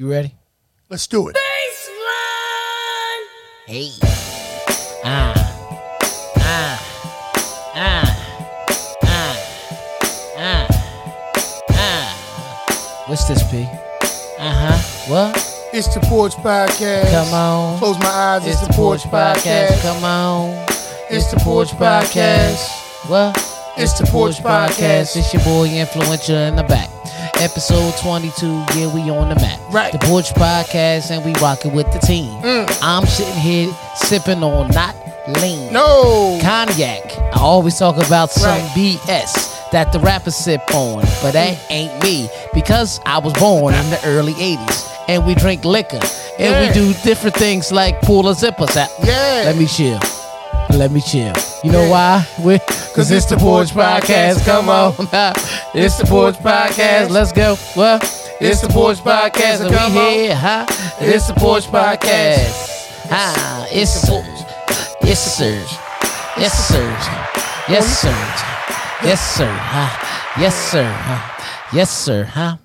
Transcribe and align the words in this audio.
You 0.00 0.08
ready? 0.08 0.32
Let's 0.88 1.08
do 1.08 1.26
it. 1.26 1.34
Baseline. 1.34 1.42
Hey. 3.66 3.90
Ah. 5.04 5.34
Ah. 6.36 6.78
Ah. 7.74 8.06
Ah. 8.94 9.36
Ah. 10.38 10.66
Ah. 11.70 13.04
What's 13.08 13.26
this, 13.26 13.42
P? 13.50 13.64
Uh 14.38 14.54
huh. 14.54 14.78
What? 15.10 15.36
It's 15.72 15.92
the 15.92 15.98
Porch 16.02 16.34
Podcast. 16.34 17.10
Come 17.10 17.34
on. 17.34 17.80
Close 17.80 17.98
my 17.98 18.06
eyes. 18.06 18.46
It's 18.46 18.64
the 18.64 18.72
Porch 18.74 19.02
Podcast. 19.02 19.82
Come 19.82 20.04
on. 20.04 20.64
It's 21.10 21.28
the 21.32 21.40
Porch 21.40 21.70
Podcast. 21.70 22.70
What? 23.10 23.36
It's 23.76 23.98
the 23.98 24.06
Porch 24.06 24.36
Podcast. 24.36 25.16
It's 25.16 25.34
your 25.34 25.42
boy 25.42 25.68
Influential 25.68 26.36
in 26.36 26.54
the 26.54 26.62
back. 26.62 26.88
Episode 27.40 27.94
22, 28.02 28.46
yeah, 28.74 28.92
we 28.92 29.02
on 29.10 29.28
the 29.28 29.36
map. 29.36 29.60
Right. 29.72 29.92
The 29.92 29.98
Porch 30.00 30.30
Podcast, 30.34 31.12
and 31.12 31.24
we 31.24 31.32
rocking 31.40 31.72
with 31.72 31.86
the 31.92 32.00
team. 32.00 32.28
Mm. 32.42 32.78
I'm 32.82 33.06
sitting 33.06 33.32
here 33.34 33.72
sipping 33.94 34.42
on 34.42 34.68
not 34.72 34.96
lean. 35.40 35.72
No. 35.72 36.40
Cognac. 36.42 37.16
I 37.16 37.38
always 37.40 37.78
talk 37.78 37.96
about 38.04 38.32
some 38.32 38.58
Right. 38.58 38.70
BS 38.74 39.70
that 39.70 39.92
the 39.92 40.00
rappers 40.00 40.34
sip 40.34 40.62
on, 40.74 41.02
but 41.22 41.32
that 41.32 41.56
mm. 41.56 41.70
ain't 41.70 42.02
me 42.02 42.28
because 42.52 43.00
I 43.06 43.18
was 43.18 43.32
born 43.34 43.72
in 43.74 43.88
the 43.90 44.00
early 44.04 44.34
80s 44.34 44.88
and 45.06 45.24
we 45.24 45.36
drink 45.36 45.64
liquor 45.64 46.00
and 46.40 46.40
Yeah. 46.40 46.66
we 46.66 46.74
do 46.74 46.92
different 47.04 47.36
things 47.36 47.70
like 47.70 48.00
pull 48.02 48.28
a 48.28 48.34
zipper. 48.34 48.64
out. 48.64 48.90
Yeah. 49.04 49.42
Let 49.46 49.56
me 49.56 49.66
chill. 49.66 50.00
Let 50.70 50.92
me 50.92 51.00
chill. 51.00 51.32
You 51.64 51.72
know 51.72 51.88
why? 51.90 52.26
We, 52.44 52.58
Cause 52.94 53.10
it's 53.10 53.26
the 53.26 53.36
Porch 53.36 53.70
Podcast. 53.70 54.44
Come 54.44 54.68
on. 54.68 54.92
it's 55.74 55.98
the 55.98 56.04
Porch 56.06 56.36
Podcast. 56.36 57.10
Let's 57.10 57.32
go. 57.32 57.56
Well, 57.76 57.98
it's 58.40 58.60
the 58.60 58.68
Porch 58.68 58.98
Podcast. 58.98 59.62
And 59.64 59.74
Come 59.74 59.94
we 59.94 60.00
here, 60.00 60.36
huh? 60.36 60.66
It's 61.00 61.26
the 61.28 61.34
Porch 61.34 61.64
Podcast. 61.64 63.08
Ah, 63.10 63.66
it's 63.70 64.00
the 64.02 64.06
porch. 64.08 64.24
Yes, 65.02 65.36
sir. 65.38 65.54
Yes, 66.38 66.68
sir. 66.68 66.84
Yes, 67.68 68.00
sir. 68.00 68.08
Yes, 68.10 68.38
sir. 68.60 69.08
Yes, 69.08 69.36
sir. 69.36 69.50
Huh? 69.50 70.40
Yes, 70.40 70.54
sir. 70.70 70.84
Huh? 70.92 71.34
Yes, 71.72 71.90
sir. 71.90 72.24
Huh? 72.24 72.56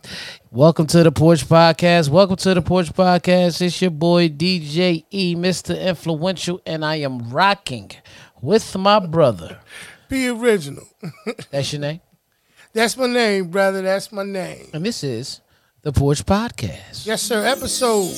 Welcome 0.55 0.85
to 0.85 1.01
the 1.01 1.11
Porch 1.11 1.47
Podcast. 1.47 2.09
Welcome 2.09 2.35
to 2.35 2.53
the 2.53 2.61
Porch 2.61 2.93
Podcast. 2.93 3.59
It's 3.59 3.81
your 3.81 3.89
boy 3.89 4.29
DJ 4.29 5.03
E, 5.09 5.35
Mr. 5.35 5.75
Influential, 5.81 6.61
and 6.63 6.85
I 6.85 6.97
am 6.97 7.31
rocking 7.31 7.89
with 8.39 8.77
my 8.77 8.99
brother. 8.99 9.57
P 10.09 10.29
Original. 10.29 10.87
That's 11.49 11.73
your 11.73 11.81
name? 11.81 12.01
That's 12.71 12.95
my 12.95 13.07
name, 13.07 13.47
brother. 13.47 13.81
That's 13.81 14.11
my 14.11 14.21
name. 14.21 14.67
And 14.73 14.85
this 14.85 15.03
is 15.03 15.41
the 15.81 15.91
Porch 15.91 16.23
Podcast. 16.23 17.07
Yes, 17.07 17.23
sir. 17.23 17.43
Episode 17.43 18.11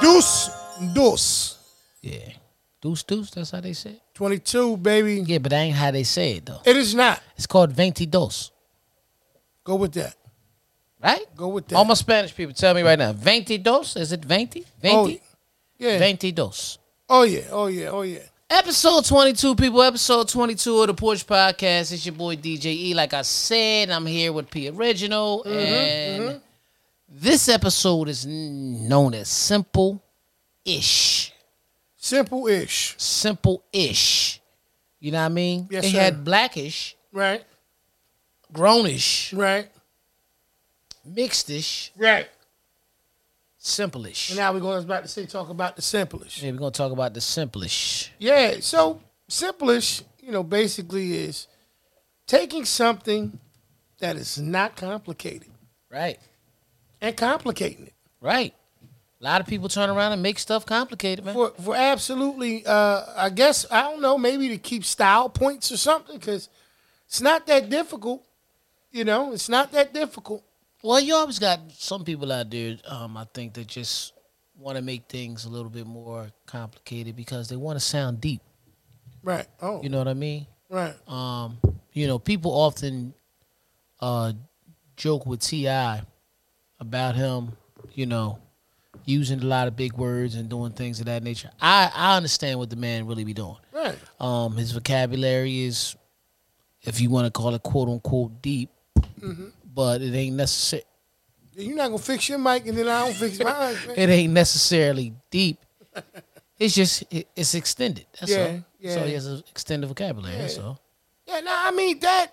Deuce 0.00 0.50
Dos. 0.92 1.56
Yeah. 2.00 2.32
Deuce 2.80 3.04
deuce, 3.04 3.30
that's 3.30 3.52
how 3.52 3.60
they 3.60 3.74
say 3.74 3.90
it. 3.90 4.02
22, 4.14 4.76
baby. 4.78 5.22
Yeah, 5.24 5.38
but 5.38 5.50
that 5.50 5.60
ain't 5.60 5.76
how 5.76 5.92
they 5.92 6.02
say 6.02 6.32
it 6.38 6.46
though. 6.46 6.62
It 6.66 6.76
is 6.76 6.96
not. 6.96 7.22
It's 7.36 7.46
called 7.46 7.72
veinti 7.72 8.10
dos, 8.10 8.50
Go 9.62 9.76
with 9.76 9.92
that. 9.92 10.16
Right? 11.02 11.24
Go 11.36 11.48
with 11.48 11.68
that. 11.68 11.76
All 11.76 11.84
my 11.84 11.94
Spanish 11.94 12.34
people 12.34 12.54
tell 12.54 12.74
me 12.74 12.82
right 12.82 12.98
now. 12.98 13.12
Veinti 13.12 13.62
dos? 13.62 13.96
Is 13.96 14.12
it 14.12 14.22
veinti? 14.22 14.64
Oh, 14.84 14.86
Veinti? 15.06 15.20
yeah. 15.78 15.98
Veinti 15.98 16.34
dos. 16.34 16.78
Oh, 17.08 17.22
yeah. 17.24 17.42
Oh, 17.50 17.66
yeah. 17.66 17.88
Oh, 17.88 18.02
yeah. 18.02 18.20
Episode 18.48 19.04
22, 19.04 19.54
people. 19.54 19.82
Episode 19.82 20.28
22 20.28 20.80
of 20.80 20.86
the 20.88 20.94
Porch 20.94 21.26
Podcast. 21.26 21.92
It's 21.92 22.04
your 22.04 22.14
boy 22.14 22.36
DJ 22.36 22.66
E. 22.66 22.94
Like 22.94 23.14
I 23.14 23.22
said, 23.22 23.90
I'm 23.90 24.06
here 24.06 24.32
with 24.32 24.50
P 24.50 24.68
Original. 24.68 25.42
Mm-hmm, 25.44 25.58
and 25.58 26.22
mm-hmm. 26.22 26.38
this 27.08 27.48
episode 27.48 28.08
is 28.08 28.26
known 28.26 29.14
as 29.14 29.28
Simple 29.28 30.02
Ish. 30.64 31.32
Simple 31.96 32.48
ish. 32.48 32.94
Simple 32.98 33.62
ish. 33.72 34.40
You 34.98 35.12
know 35.12 35.18
what 35.20 35.26
I 35.26 35.28
mean? 35.28 35.68
Yes, 35.70 35.84
they 35.84 35.92
sir. 35.92 36.00
had 36.00 36.24
blackish, 36.24 36.96
Right. 37.12 37.44
grownish, 38.52 39.32
Right. 39.36 39.68
Mixedish, 41.08 41.90
Right. 41.96 42.28
simple-ish. 43.58 44.30
And 44.30 44.38
now 44.38 44.52
we're 44.52 44.60
going 44.60 44.82
about 44.82 45.02
to 45.02 45.08
say 45.08 45.26
talk 45.26 45.48
about 45.48 45.76
the 45.76 45.82
simplest. 45.82 46.42
Yeah, 46.42 46.50
we're 46.50 46.58
gonna 46.58 46.70
talk 46.70 46.92
about 46.92 47.14
the 47.14 47.20
simple-ish. 47.20 48.10
Yeah, 48.18 48.56
so 48.60 49.00
simplest, 49.28 50.04
you 50.20 50.32
know, 50.32 50.42
basically 50.42 51.14
is 51.16 51.46
taking 52.26 52.64
something 52.64 53.38
that 53.98 54.16
is 54.16 54.38
not 54.38 54.76
complicated 54.76 55.48
Right. 55.90 56.18
and 57.00 57.16
complicating 57.16 57.86
it 57.86 57.94
Right. 58.20 58.54
A 59.20 59.24
lot 59.24 59.40
of 59.40 59.46
people 59.46 59.68
turn 59.68 59.88
around 59.90 60.12
and 60.12 60.20
make 60.22 60.38
stuff 60.40 60.66
complicated, 60.66 61.24
man. 61.24 61.34
for 61.34 61.50
for 61.62 61.76
absolutely. 61.76 62.66
Uh, 62.66 63.04
I 63.16 63.30
guess 63.30 63.64
I 63.70 63.82
don't 63.82 64.00
know, 64.00 64.18
maybe 64.18 64.48
to 64.48 64.58
keep 64.58 64.84
style 64.84 65.28
points 65.28 65.70
or 65.70 65.76
something, 65.76 66.18
because 66.18 66.48
it's 67.06 67.20
not 67.20 67.46
that 67.46 67.70
difficult. 67.70 68.24
You 68.90 69.04
know, 69.04 69.32
it's 69.32 69.48
not 69.48 69.70
that 69.72 69.94
difficult. 69.94 70.42
Well, 70.82 71.00
you 71.00 71.14
always 71.14 71.38
got 71.38 71.60
some 71.72 72.04
people 72.04 72.32
out 72.32 72.50
there, 72.50 72.76
um, 72.86 73.16
I 73.16 73.24
think, 73.32 73.54
that 73.54 73.68
just 73.68 74.12
want 74.58 74.76
to 74.76 74.82
make 74.82 75.04
things 75.08 75.44
a 75.44 75.48
little 75.48 75.70
bit 75.70 75.86
more 75.86 76.26
complicated 76.46 77.14
because 77.14 77.48
they 77.48 77.56
want 77.56 77.76
to 77.78 77.84
sound 77.84 78.20
deep. 78.20 78.40
Right. 79.22 79.46
Oh. 79.60 79.80
You 79.82 79.88
know 79.88 79.98
what 79.98 80.08
I 80.08 80.14
mean? 80.14 80.46
Right. 80.68 80.94
Um, 81.08 81.58
you 81.92 82.06
know, 82.08 82.18
people 82.18 82.50
often 82.50 83.14
uh, 84.00 84.32
joke 84.96 85.24
with 85.24 85.40
T.I. 85.40 86.02
about 86.80 87.14
him, 87.14 87.56
you 87.92 88.06
know, 88.06 88.38
using 89.04 89.40
a 89.40 89.46
lot 89.46 89.68
of 89.68 89.76
big 89.76 89.92
words 89.92 90.34
and 90.34 90.48
doing 90.48 90.72
things 90.72 90.98
of 91.00 91.06
that 91.06 91.22
nature. 91.22 91.50
I 91.60 91.90
I 91.94 92.16
understand 92.16 92.58
what 92.58 92.70
the 92.70 92.76
man 92.76 93.06
really 93.06 93.24
be 93.24 93.34
doing. 93.34 93.56
Right. 93.72 93.96
Um, 94.18 94.56
his 94.56 94.72
vocabulary 94.72 95.62
is, 95.64 95.96
if 96.82 97.00
you 97.00 97.10
want 97.10 97.26
to 97.26 97.30
call 97.30 97.54
it 97.54 97.62
quote 97.62 97.88
unquote 97.88 98.42
deep, 98.42 98.70
but 99.74 100.02
it 100.02 100.14
ain't 100.14 100.36
necessary. 100.36 100.82
You're 101.54 101.76
not 101.76 101.88
gonna 101.88 101.98
fix 101.98 102.28
your 102.28 102.38
mic, 102.38 102.66
and 102.66 102.76
then 102.76 102.88
I 102.88 103.00
don't 103.04 103.14
fix 103.14 103.38
mine. 103.38 103.76
man. 103.86 103.94
It 103.96 104.08
ain't 104.10 104.32
necessarily 104.32 105.14
deep. 105.30 105.58
It's 106.58 106.74
just 106.74 107.02
it, 107.12 107.28
it's 107.36 107.54
extended. 107.54 108.06
That's 108.18 108.32
Yeah, 108.32 108.38
all. 108.44 108.64
yeah. 108.80 108.94
So 108.94 109.04
he 109.04 109.12
has 109.14 109.26
an 109.26 109.42
extended 109.50 109.86
vocabulary. 109.88 110.36
That's 110.38 110.58
all. 110.58 110.80
Yeah, 111.26 111.40
no, 111.40 111.52
I 111.54 111.70
mean 111.72 111.98
that. 112.00 112.28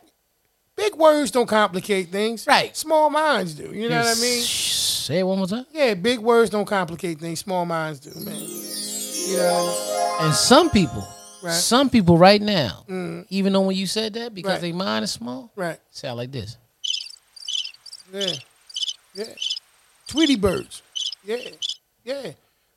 Big 0.75 0.95
words 0.95 1.29
don't 1.31 1.45
complicate 1.47 2.07
things. 2.07 2.47
Right. 2.47 2.75
Small 2.77 3.09
minds 3.09 3.53
do. 3.53 3.63
You 3.73 3.89
know 3.89 3.97
what 3.97 4.17
I 4.17 4.21
mean? 4.21 4.41
Say 4.44 5.19
it 5.19 5.23
one 5.23 5.38
more 5.38 5.47
time. 5.47 5.66
Yeah, 5.73 5.94
big 5.94 6.19
words 6.19 6.50
don't 6.50 6.63
complicate 6.66 7.19
things. 7.19 7.39
Small 7.39 7.66
minds 7.66 8.00
do, 8.00 8.11
man. 8.23 8.39
You 8.39 9.35
know? 9.38 10.17
And 10.21 10.33
some 10.33 10.69
people, 10.69 11.06
Right. 11.44 11.51
Mm. 11.51 11.59
some 11.59 11.89
people 11.89 12.17
right 12.17 12.41
now, 12.41 12.85
even 13.29 13.51
though 13.53 13.61
when 13.61 13.75
you 13.75 13.88
said 13.88 14.13
that 14.13 14.33
because 14.33 14.51
Right. 14.53 14.61
their 14.61 14.73
mind 14.73 15.03
is 15.03 15.11
small, 15.11 15.51
Right. 15.56 15.79
sound 15.91 16.16
like 16.17 16.31
this. 16.31 16.56
Yeah. 18.11 18.33
Yeah. 19.13 19.25
Tweety 20.07 20.35
birds. 20.35 20.81
Yeah. 21.23 21.37
Yeah. 22.03 22.31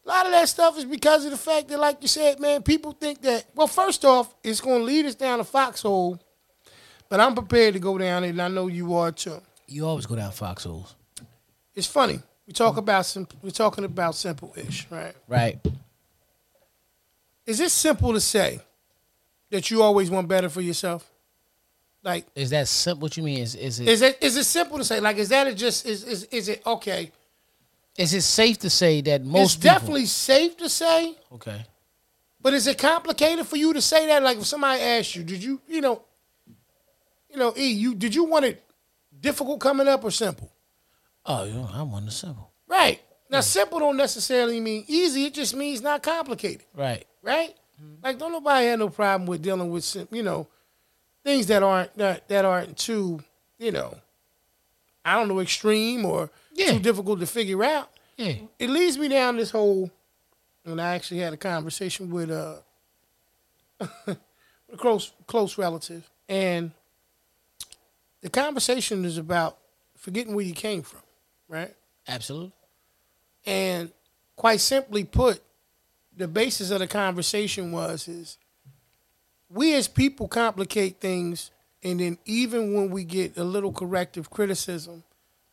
A 0.05 0.09
lot 0.09 0.27
of 0.27 0.33
that 0.33 0.49
stuff 0.49 0.77
is 0.79 0.85
because 0.85 1.25
of 1.25 1.31
the 1.31 1.37
fact 1.39 1.69
that, 1.69 1.79
like 1.79 1.99
you 2.03 2.09
said, 2.09 2.41
man, 2.41 2.63
people 2.63 2.93
think 2.93 3.23
that, 3.23 3.47
well, 3.55 3.69
first 3.69 4.05
off, 4.05 4.35
it's 4.43 4.61
going 4.61 4.81
to 4.81 4.85
lead 4.85 5.07
us 5.07 5.15
down 5.15 5.39
a 5.39 5.45
foxhole, 5.45 6.21
but 7.09 7.21
I'm 7.21 7.35
prepared 7.35 7.75
to 7.75 7.81
go 7.81 7.97
down 7.99 8.25
it, 8.25 8.31
and 8.31 8.43
I 8.43 8.49
know 8.49 8.67
you 8.67 8.95
are 8.95 9.13
too. 9.13 9.41
You 9.69 9.87
always 9.87 10.07
go 10.07 10.17
down 10.17 10.33
foxholes, 10.33 10.97
It's 11.75 11.87
funny. 11.87 12.21
We 12.47 12.53
talk 12.53 12.77
about 12.77 13.07
sim- 13.07 13.29
we're 13.43 13.51
talking 13.51 13.85
about 13.85 14.17
simple-ish, 14.17 14.89
right? 14.91 15.15
right? 15.29 15.59
Is 17.47 17.61
it 17.61 17.71
simple 17.71 18.13
to 18.13 18.21
say 18.21 18.61
that 19.51 19.71
you 19.71 19.83
always 19.83 20.11
want 20.11 20.27
better 20.27 20.49
for 20.49 20.61
yourself? 20.61 21.09
Like, 22.05 22.27
Is 22.35 22.51
that 22.51 22.67
simple? 22.69 23.03
What 23.03 23.17
you 23.17 23.23
mean? 23.23 23.39
Is 23.39 23.55
is 23.55 23.79
it 23.81 23.89
is 23.89 24.03
it 24.03 24.19
is 24.21 24.37
it 24.37 24.45
simple 24.45 24.79
to 24.79 24.85
say? 24.85 24.99
Like, 25.01 25.17
is 25.19 25.29
that 25.29 25.47
a 25.47 25.55
just 25.55 25.87
is 25.87 26.03
is 26.05 26.25
is 26.25 26.49
it 26.49 26.63
okay? 26.67 27.13
is 27.99 28.15
it 28.15 28.23
safe 28.23 28.59
to 28.59 28.71
say 28.71 29.03
that 29.03 29.23
most 29.25 29.43
it's 29.43 29.57
people, 29.57 29.75
definitely 29.75 30.07
safe 30.07 30.57
to 30.57 30.69
say, 30.69 31.15
okay? 31.33 31.65
but 32.41 32.55
is 32.55 32.67
it 32.67 32.79
complicated 32.79 33.47
for 33.47 33.57
you 33.57 33.73
to 33.75 33.81
say 33.83 34.07
that? 34.07 34.23
Like, 34.23 34.39
if 34.39 34.47
somebody 34.47 34.81
asked 34.81 35.15
you, 35.15 35.23
did 35.23 35.45
you, 35.45 35.61
you 35.69 35.83
know, 35.83 36.03
you 37.31 37.37
know, 37.37 37.53
E, 37.57 37.71
you 37.71 37.95
did 37.95 38.15
you 38.15 38.25
want 38.25 38.47
it 38.47 38.65
difficult 39.21 39.61
coming 39.61 39.87
up 39.89 40.03
or 40.05 40.11
simple? 40.11 40.51
Oh, 41.25 41.45
you 41.45 41.53
know, 41.55 41.69
I 41.73 41.83
want 41.83 42.07
the 42.07 42.11
simple, 42.11 42.51
Right. 42.67 43.01
Now, 43.31 43.41
simple 43.41 43.79
don't 43.79 43.97
necessarily 43.97 44.61
mean 44.61 44.85
easy. 44.89 45.25
It 45.27 45.35
just 45.35 45.55
means 45.55 45.81
not 45.81 46.03
complicated. 46.03 46.67
right? 46.75 47.07
right? 47.23 47.55
Mm-hmm. 47.81 48.05
Like, 48.05 48.19
don't 48.19 48.33
nobody 48.33 48.67
have 48.67 48.79
no 48.79 48.89
problem 48.91 49.27
with 49.27 49.41
dealing 49.41 49.71
with, 49.71 49.85
sim- 49.85 50.09
you 50.11 50.23
know, 50.23 50.49
things 51.25 51.47
that 51.47 51.63
aren't 51.63 51.95
that, 51.97 52.29
that 52.29 52.45
aren't 52.45 52.77
too, 52.77 53.23
you 53.59 53.71
know, 53.73 53.97
I 55.05 55.15
don't 55.19 55.29
know, 55.29 55.41
extreme 55.41 56.05
or 56.05 56.31
Yeah. 56.55 56.73
too 56.73 56.79
difficult 56.81 57.21
to 57.21 57.27
figure 57.27 57.63
out. 57.65 57.91
Yeah, 58.17 58.35
It 58.59 58.71
leads 58.71 58.99
me 58.99 59.09
down 59.09 59.37
this 59.37 59.51
whole. 59.51 59.91
And 60.65 60.81
I 60.81 60.95
actually 60.95 61.21
had 61.21 61.33
a 61.33 61.37
conversation 61.37 62.11
with 62.11 62.31
uh, 62.31 62.57
a 64.07 64.17
close 64.77 65.13
close 65.27 65.59
relative, 65.59 66.09
and 66.29 66.71
the 68.21 68.31
conversation 68.31 69.05
is 69.05 69.19
about 69.19 69.59
forgetting 69.97 70.35
where 70.37 70.45
you 70.45 70.55
came 70.55 70.83
from, 70.83 71.01
right? 71.49 71.75
absolutely. 72.07 72.53
And 73.45 73.91
quite 74.37 74.61
simply 74.61 75.03
put, 75.03 75.43
the 76.17 76.29
basis 76.29 76.71
of 76.71 76.79
the 76.79 76.87
conversation 76.87 77.73
was 77.73 78.07
is 78.07 78.39
we 79.53 79.75
as 79.75 79.89
people 79.89 80.29
complicate 80.29 81.01
things 81.01 81.51
and 81.83 82.01
then 82.01 82.17
even 82.25 82.75
when 82.75 82.91
we 82.91 83.05
get 83.05 83.37
a 83.37 83.45
little 83.45 83.73
corrective 83.73 84.31
criticism, 84.31 85.03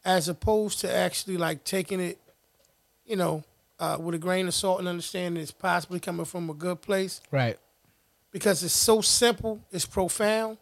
as 0.05 0.29
opposed 0.29 0.79
to 0.81 0.93
actually 0.95 1.37
like 1.37 1.63
taking 1.63 1.99
it, 1.99 2.17
you 3.05 3.15
know, 3.15 3.43
uh, 3.79 3.97
with 3.99 4.15
a 4.15 4.17
grain 4.17 4.47
of 4.47 4.53
salt 4.53 4.79
and 4.79 4.87
understanding 4.87 5.41
it's 5.41 5.51
possibly 5.51 5.99
coming 5.99 6.25
from 6.25 6.49
a 6.49 6.53
good 6.53 6.81
place 6.81 7.21
Right. 7.31 7.57
because 8.31 8.63
it's 8.63 8.73
so 8.73 9.01
simple, 9.01 9.59
it's 9.71 9.85
profound. 9.85 10.57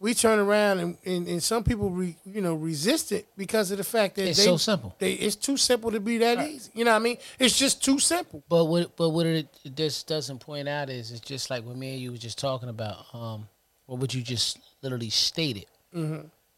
We 0.00 0.14
turn 0.14 0.38
around 0.38 0.78
and, 0.78 0.96
and, 1.04 1.26
and 1.26 1.42
some 1.42 1.64
people, 1.64 1.90
re, 1.90 2.16
you 2.24 2.40
know, 2.40 2.54
resist 2.54 3.10
it 3.10 3.26
because 3.36 3.72
of 3.72 3.78
the 3.78 3.84
fact 3.84 4.14
that 4.14 4.28
It's 4.28 4.38
they, 4.38 4.44
so 4.44 4.56
simple. 4.56 4.94
They, 4.98 5.14
it's 5.14 5.34
too 5.34 5.56
simple 5.56 5.90
to 5.90 5.98
be 5.98 6.18
that 6.18 6.38
easy. 6.48 6.70
You 6.72 6.84
know 6.84 6.92
what 6.92 6.98
I 6.98 7.00
mean? 7.00 7.16
It's 7.38 7.58
just 7.58 7.82
too 7.82 7.98
simple. 7.98 8.44
But 8.48 8.66
what 8.66 8.96
but 8.96 9.10
what 9.10 9.26
it 9.26 9.48
this 9.64 10.04
doesn't 10.04 10.38
point 10.38 10.68
out 10.68 10.88
is 10.88 11.10
it's 11.10 11.20
just 11.20 11.50
like 11.50 11.64
what 11.64 11.76
me 11.76 11.94
and 11.94 12.00
you 12.00 12.12
were 12.12 12.18
just 12.18 12.38
talking 12.38 12.68
about, 12.68 13.06
um, 13.12 13.48
or 13.88 13.96
what 13.96 14.14
you 14.14 14.22
just 14.22 14.60
literally 14.82 15.10
stated. 15.10 15.66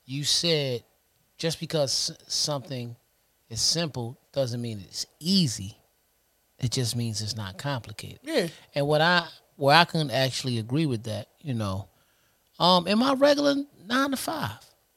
You 0.04 0.24
said 0.24 0.82
just 1.38 1.60
because 1.60 2.12
something 2.26 2.94
is 3.48 3.62
simple 3.62 4.18
doesn't 4.32 4.60
mean 4.60 4.84
it's 4.86 5.06
easy. 5.18 5.78
It 6.58 6.72
just 6.72 6.94
means 6.94 7.22
it's 7.22 7.36
not 7.36 7.56
complicated. 7.56 8.20
Yeah. 8.22 8.48
And 8.74 8.86
what 8.86 9.00
I 9.00 9.26
where 9.56 9.74
I 9.74 9.84
can 9.86 10.10
actually 10.10 10.58
agree 10.58 10.84
with 10.84 11.04
that, 11.04 11.28
you 11.40 11.54
know, 11.54 11.88
um, 12.60 12.86
in 12.86 12.98
my 12.98 13.14
regular 13.14 13.56
nine 13.86 14.10
to 14.12 14.16
5 14.16 14.50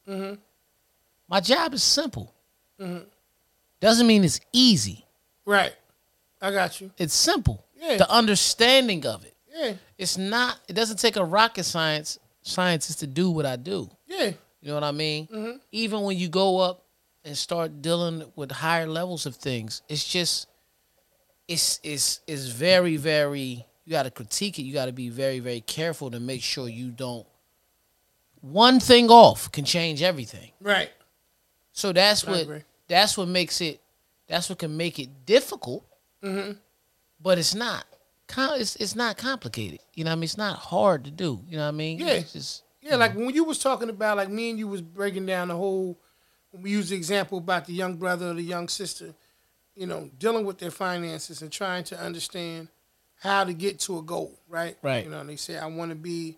mm-hmm. 0.08 0.34
my 1.28 1.40
job 1.40 1.74
is 1.74 1.82
simple. 1.82 2.34
Mm-hmm. 2.80 3.06
Doesn't 3.80 4.08
mean 4.08 4.24
it's 4.24 4.40
easy. 4.52 5.06
Right. 5.46 5.74
I 6.42 6.52
got 6.52 6.80
you. 6.80 6.92
It's 6.98 7.14
simple. 7.14 7.66
Yeah. 7.76 7.98
The 7.98 8.10
understanding 8.10 9.06
of 9.06 9.26
it. 9.26 9.36
Yeah. 9.54 9.74
It's 9.98 10.18
not. 10.18 10.60
It 10.68 10.74
doesn't 10.74 11.00
take 11.00 11.16
a 11.16 11.24
rocket 11.24 11.64
science 11.64 12.20
scientist 12.42 13.00
to 13.00 13.08
do 13.08 13.30
what 13.30 13.46
I 13.46 13.56
do. 13.56 13.90
Yeah. 14.08 14.32
You 14.62 14.70
know 14.70 14.76
what 14.76 14.84
I 14.84 14.92
mean? 14.92 15.28
Mm-hmm. 15.28 15.58
Even 15.72 16.02
when 16.04 16.18
you 16.18 16.30
go 16.30 16.60
up 16.60 16.86
and 17.26 17.38
start 17.38 17.82
dealing 17.82 18.24
with 18.36 18.52
higher 18.52 18.88
levels 18.88 19.26
of 19.26 19.36
things, 19.36 19.82
it's 19.90 20.06
just 20.06 20.48
it's 21.48 21.80
it's 21.84 22.22
it's 22.28 22.48
very 22.48 22.98
very. 22.98 23.66
You 23.86 23.92
got 23.92 24.04
to 24.04 24.12
critique 24.12 24.60
it. 24.60 24.62
You 24.62 24.74
got 24.74 24.86
to 24.86 24.94
be 24.94 25.10
very 25.10 25.40
very 25.40 25.60
careful 25.60 26.10
to 26.12 26.20
make 26.20 26.42
sure 26.42 26.70
you 26.70 26.90
don't. 26.90 27.28
One 28.44 28.80
thing 28.82 29.10
off 29.10 29.52
can 29.52 29.64
change 29.66 30.02
everything. 30.04 30.52
Right. 30.60 30.92
So 31.72 31.94
that's 31.94 32.28
I 32.28 32.32
what 32.32 32.42
agree. 32.42 32.64
that's 32.88 33.18
what 33.18 33.28
makes 33.30 33.62
it 33.62 33.82
that's 34.28 34.50
what 34.50 34.60
can 34.60 34.76
make 34.78 35.00
it 35.00 35.26
difficult. 35.26 35.86
Mm-hmm. 36.24 36.52
But 37.22 37.38
it's 37.40 37.56
not. 37.56 37.86
It's 38.38 38.76
it's 38.76 38.96
not 38.96 39.18
complicated. 39.18 39.80
You 39.94 40.04
know 40.04 40.12
what 40.12 40.14
I 40.14 40.16
mean? 40.18 40.24
It's 40.26 40.38
not 40.38 40.58
hard 40.58 41.06
to 41.06 41.12
do. 41.12 41.42
You 41.48 41.58
know 41.58 41.64
what 41.64 41.70
I 41.70 41.72
mean? 41.72 42.00
Yeah. 42.00 42.08
It's 42.14 42.34
just 42.34 42.64
Yeah, 42.82 42.98
like 42.98 43.16
when 43.16 43.30
you 43.34 43.44
was 43.46 43.60
talking 43.60 43.90
about 43.90 44.18
like 44.18 44.30
me 44.30 44.50
and 44.50 44.60
you 44.60 44.68
was 44.68 44.82
breaking 44.82 45.26
down 45.26 45.48
the 45.48 45.56
whole 45.56 45.98
when 46.52 46.64
we 46.64 46.72
used 46.72 46.90
the 46.90 46.96
example 46.96 47.38
about 47.38 47.66
the 47.66 47.74
young 47.74 47.96
brother 47.96 48.32
or 48.32 48.34
the 48.34 48.44
young 48.44 48.68
sister, 48.68 49.14
you 49.76 49.88
know, 49.88 50.10
dealing 50.20 50.46
with 50.46 50.58
their 50.60 50.72
finances 50.72 51.42
and 51.42 51.52
trying 51.52 51.84
to 51.86 52.00
understand 52.00 52.68
how 53.20 53.44
to 53.46 53.54
get 53.54 53.80
to 53.80 53.98
a 54.00 54.02
goal, 54.02 54.38
right? 54.50 54.78
Right. 54.82 55.06
You 55.06 55.12
know, 55.12 55.24
they 55.24 55.36
say 55.38 55.58
I 55.58 55.66
want 55.68 55.90
to 55.92 55.96
be, 55.96 56.38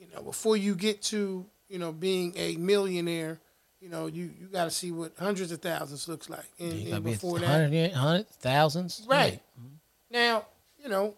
you 0.00 0.06
know, 0.14 0.22
before 0.22 0.56
you 0.56 0.74
get 0.74 1.02
to, 1.02 1.44
you 1.68 1.78
know, 1.78 1.92
being 1.92 2.32
a 2.36 2.56
millionaire, 2.56 3.38
you 3.80 3.90
know, 3.90 4.06
you 4.06 4.30
you 4.40 4.46
got 4.46 4.64
to 4.64 4.70
see 4.70 4.90
what 4.90 5.12
hundreds 5.18 5.52
of 5.52 5.60
thousands 5.60 6.08
looks 6.08 6.30
like. 6.30 6.46
And, 6.58 6.72
you 6.72 6.94
and 6.94 7.04
be 7.04 7.12
before 7.12 7.38
that, 7.38 7.46
hundred, 7.46 7.92
hundred, 7.92 8.28
thousands. 8.28 9.06
Right. 9.08 9.40
Now, 10.10 10.46
you 10.82 10.88
know, 10.88 11.14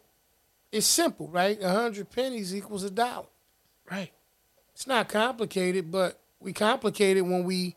it's 0.73 0.87
simple, 0.87 1.29
right? 1.29 1.61
A 1.63 1.71
hundred 1.71 2.11
pennies 2.11 2.55
equals 2.55 2.83
a 2.83 2.91
dollar. 2.91 3.27
Right. 3.91 4.11
It's 4.75 4.87
not 4.87 5.09
complicated, 5.09 5.93
but 5.93 6.19
we 6.41 6.53
complicate 6.53 7.17
it 7.17 7.23
when 7.23 7.45
we, 7.45 7.77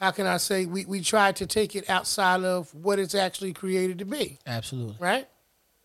how 0.00 0.10
can 0.10 0.26
I 0.26 0.36
say, 0.38 0.66
we, 0.66 0.84
we 0.84 1.00
try 1.00 1.32
to 1.32 1.46
take 1.46 1.74
it 1.76 1.88
outside 1.88 2.42
of 2.42 2.74
what 2.74 2.98
it's 2.98 3.14
actually 3.14 3.52
created 3.52 4.00
to 4.00 4.04
be, 4.04 4.38
Absolutely. 4.46 4.96
right? 4.98 5.28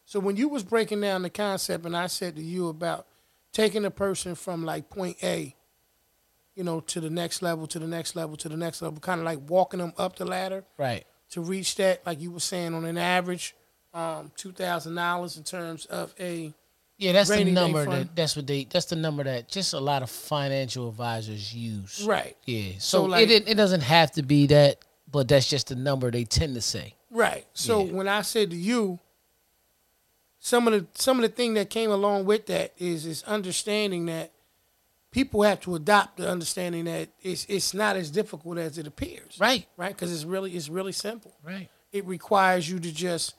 So 0.05 0.19
when 0.19 0.35
you 0.35 0.49
was 0.49 0.63
breaking 0.63 1.01
down 1.01 1.21
the 1.21 1.29
concept 1.29 1.85
and 1.85 1.95
I 1.95 2.07
said 2.07 2.35
to 2.37 2.41
you 2.41 2.67
about 2.67 3.05
taking 3.51 3.85
a 3.85 3.91
person 3.91 4.35
from 4.35 4.65
like 4.65 4.89
point 4.89 5.17
A, 5.23 5.55
you 6.55 6.63
know, 6.63 6.79
to 6.81 6.99
the 6.99 7.09
next 7.09 7.41
level, 7.41 7.67
to 7.67 7.79
the 7.79 7.87
next 7.87 8.15
level, 8.15 8.35
to 8.37 8.49
the 8.49 8.57
next 8.57 8.81
level, 8.81 8.99
kind 8.99 9.19
of 9.19 9.25
like 9.25 9.39
walking 9.49 9.79
them 9.79 9.93
up 9.97 10.15
the 10.17 10.25
ladder 10.25 10.63
Right. 10.77 11.05
to 11.31 11.41
reach 11.41 11.75
that, 11.75 12.05
like 12.05 12.19
you 12.19 12.31
were 12.31 12.39
saying, 12.39 12.73
on 12.73 12.85
an 12.85 12.97
average, 12.97 13.55
um, 13.93 14.31
two 14.35 14.51
thousand 14.51 14.95
dollars 14.95 15.37
in 15.37 15.43
terms 15.43 15.85
of 15.87 16.13
a 16.19 16.53
Yeah, 16.97 17.13
that's 17.13 17.29
the 17.29 17.43
number 17.45 17.85
that 17.85 18.15
that's 18.15 18.35
what 18.35 18.45
they 18.45 18.65
that's 18.65 18.85
the 18.87 18.95
number 18.97 19.23
that 19.23 19.47
just 19.47 19.73
a 19.73 19.79
lot 19.79 20.03
of 20.03 20.09
financial 20.11 20.89
advisors 20.89 21.53
use. 21.55 22.03
right, 22.05 22.35
Yeah. 22.45 22.73
So, 22.73 22.79
So, 22.79 23.03
like- 23.05 23.29
it 23.29 23.47
it 23.47 23.55
doesn't 23.55 23.81
have 23.81 24.11
to 24.11 24.21
be 24.21 24.45
that, 24.47 24.79
but 25.11 25.27
that's 25.27 25.49
just 25.49 25.69
the 25.69 25.75
number 25.75 26.11
they 26.11 26.23
tend 26.25 26.53
to 26.55 26.61
say. 26.61 26.93
right. 27.09 27.47
So 27.53 27.83
Yeah. 27.85 27.93
when 27.93 28.07
I 28.07 28.21
said 28.21 28.51
to 28.51 28.55
you, 28.55 28.99
some 30.39 30.67
of 30.67 30.73
the 30.73 30.87
some 30.93 31.17
of 31.17 31.23
the 31.23 31.29
thing 31.35 31.53
that 31.55 31.69
came 31.69 31.91
along 31.91 32.25
with 32.25 32.45
that 32.47 32.73
is 32.77 33.05
is 33.05 33.23
understanding 33.23 34.05
that 34.07 34.31
people 35.11 35.41
have 35.43 35.59
to 35.61 35.75
adopt 35.75 36.17
the 36.17 36.29
understanding 36.29 36.85
that 36.85 37.09
it's 37.21 37.45
it's 37.49 37.73
not 37.73 37.95
as 37.95 38.09
difficult 38.11 38.57
as 38.57 38.77
it 38.77 38.87
appears. 38.87 39.37
Right. 39.39 39.65
Right, 39.77 39.89
because 39.93 40.13
it's 40.13 40.23
really 40.25 40.51
it's 40.55 40.69
really 40.69 40.91
simple. 40.93 41.33
Right. 41.43 41.69
It 41.91 42.05
requires 42.05 42.69
you 42.69 42.79
to 42.79 42.91
just 42.91 43.35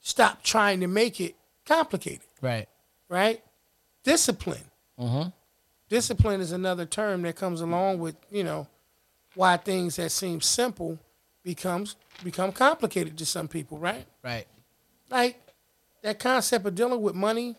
stop 0.00 0.42
trying 0.42 0.80
to 0.80 0.86
make 0.86 1.20
it 1.20 1.36
complicated. 1.66 2.26
Right. 2.40 2.68
Right, 3.08 3.42
discipline. 4.04 4.64
Mm-hmm. 4.98 5.30
discipline 5.88 6.40
is 6.42 6.52
another 6.52 6.84
term 6.84 7.22
that 7.22 7.34
comes 7.36 7.60
along 7.62 7.98
with 8.00 8.14
you 8.30 8.44
know 8.44 8.66
why 9.34 9.56
things 9.56 9.96
that 9.96 10.10
seem 10.10 10.40
simple 10.42 10.98
becomes 11.42 11.96
become 12.22 12.52
complicated 12.52 13.16
to 13.16 13.24
some 13.24 13.48
people 13.48 13.78
right 13.78 14.04
Right. 14.22 14.46
like 15.08 15.40
that 16.02 16.18
concept 16.18 16.66
of 16.66 16.74
dealing 16.74 17.02
with 17.02 17.14
money 17.14 17.56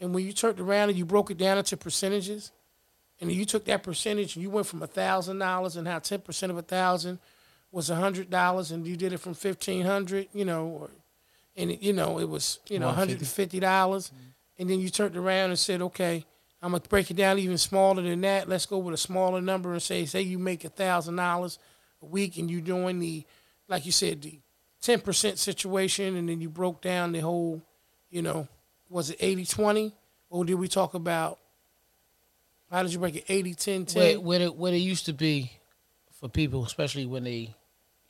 and 0.00 0.14
when 0.14 0.24
you 0.24 0.32
turned 0.32 0.60
around 0.60 0.90
and 0.90 0.98
you 0.98 1.04
broke 1.04 1.30
it 1.30 1.38
down 1.38 1.58
into 1.58 1.76
percentages 1.76 2.52
and 3.20 3.32
you 3.32 3.44
took 3.44 3.64
that 3.64 3.82
percentage 3.82 4.36
and 4.36 4.42
you 4.42 4.50
went 4.50 4.66
from 4.66 4.82
a 4.82 4.86
thousand 4.86 5.38
dollars 5.38 5.76
and 5.76 5.88
how 5.88 5.98
10% 5.98 6.50
of 6.50 6.56
a 6.56 6.62
thousand 6.62 7.18
was 7.72 7.90
a 7.90 7.96
hundred 7.96 8.30
dollars 8.30 8.70
and 8.70 8.86
you 8.86 8.96
did 8.96 9.12
it 9.12 9.18
from 9.18 9.34
1500 9.34 10.28
you 10.32 10.44
know 10.44 10.66
or 10.66 10.90
and 11.56 11.72
it, 11.72 11.82
you 11.82 11.92
know 11.92 12.18
it 12.18 12.28
was 12.28 12.60
you 12.68 12.78
know 12.78 12.86
150 12.86 13.60
dollars. 13.60 14.12
And 14.60 14.68
then 14.68 14.80
you 14.80 14.88
turned 14.88 15.16
around 15.16 15.50
and 15.50 15.58
said 15.58 15.82
okay 15.82 16.24
i'm 16.62 16.72
gonna 16.72 16.82
break 16.88 17.10
it 17.10 17.16
down 17.16 17.38
even 17.38 17.58
smaller 17.58 18.02
than 18.02 18.20
that. 18.22 18.48
Let's 18.48 18.66
go 18.66 18.78
with 18.78 18.94
a 18.94 18.98
smaller 18.98 19.40
number 19.40 19.72
and 19.72 19.82
say 19.82 20.04
say 20.04 20.22
you 20.22 20.38
make 20.38 20.64
a 20.64 20.68
thousand 20.68 21.16
dollars 21.16 21.58
a 22.02 22.06
week 22.06 22.38
and 22.38 22.50
you're 22.50 22.60
doing 22.60 22.98
the 23.00 23.24
like 23.68 23.84
you 23.84 23.92
said 23.92 24.22
the 24.22 24.38
10% 24.82 25.38
situation 25.38 26.16
and 26.16 26.28
then 26.28 26.40
you 26.40 26.48
broke 26.48 26.80
down 26.80 27.12
the 27.12 27.20
whole 27.20 27.60
you 28.10 28.22
know 28.22 28.46
was 28.88 29.10
it 29.10 29.18
80-20 29.18 29.92
or 30.30 30.44
did 30.44 30.54
we 30.54 30.68
talk 30.68 30.94
about 30.94 31.38
how 32.70 32.82
did 32.82 32.92
you 32.92 32.98
break 32.98 33.16
it 33.16 33.24
80 33.28 33.54
10 33.54 33.86
10 33.86 34.02
Where, 34.02 34.20
where, 34.20 34.40
it, 34.42 34.54
where 34.54 34.72
it 34.72 34.78
used 34.78 35.06
to 35.06 35.12
be 35.12 35.52
for 36.18 36.28
people, 36.28 36.64
especially 36.64 37.06
when 37.06 37.24
they, 37.24 37.54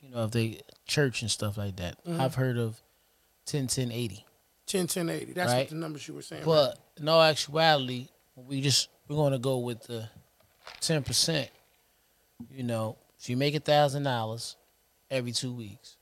you 0.01 0.09
know, 0.09 0.25
if 0.25 0.31
they 0.31 0.61
church 0.87 1.21
and 1.21 1.29
stuff 1.29 1.57
like 1.57 1.75
that. 1.77 2.03
Mm-hmm. 2.05 2.19
I've 2.19 2.35
heard 2.35 2.57
of 2.57 2.81
10, 3.45 3.67
10, 3.67 3.91
80. 3.91 4.25
10 4.65 4.85
10 4.85 5.09
80 5.09 5.33
that's 5.33 5.51
what 5.51 5.69
the 5.69 5.75
numbers 5.75 6.07
you 6.07 6.13
were 6.13 6.21
saying 6.21 6.43
right? 6.43 6.45
But 6.45 6.77
in 7.01 7.09
all 7.09 7.23
actuality, 7.23 8.07
we 8.35 8.61
just 8.61 8.89
we're 9.07 9.15
going 9.15 9.33
to 9.33 9.39
go 9.39 9.57
with 9.57 9.81
the 9.87 10.07
ten 10.79 11.01
percent. 11.01 11.49
You 12.51 12.61
know, 12.61 12.95
if 13.19 13.31
you 13.31 13.35
make 13.35 13.55
a 13.55 13.59
thousand 13.59 14.03
dollars 14.03 14.57
every 15.09 15.31
two 15.31 15.51
weeks, 15.51 15.97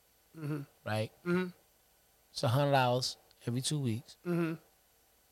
right? 0.86 1.12
Mhm. 1.26 1.54
It's 2.32 2.44
a 2.44 2.48
hundred 2.48 2.72
dollars 2.72 3.18
every 3.48 3.62
two 3.62 3.80
weeks. 3.80 4.16
mm-hmm 4.26 4.54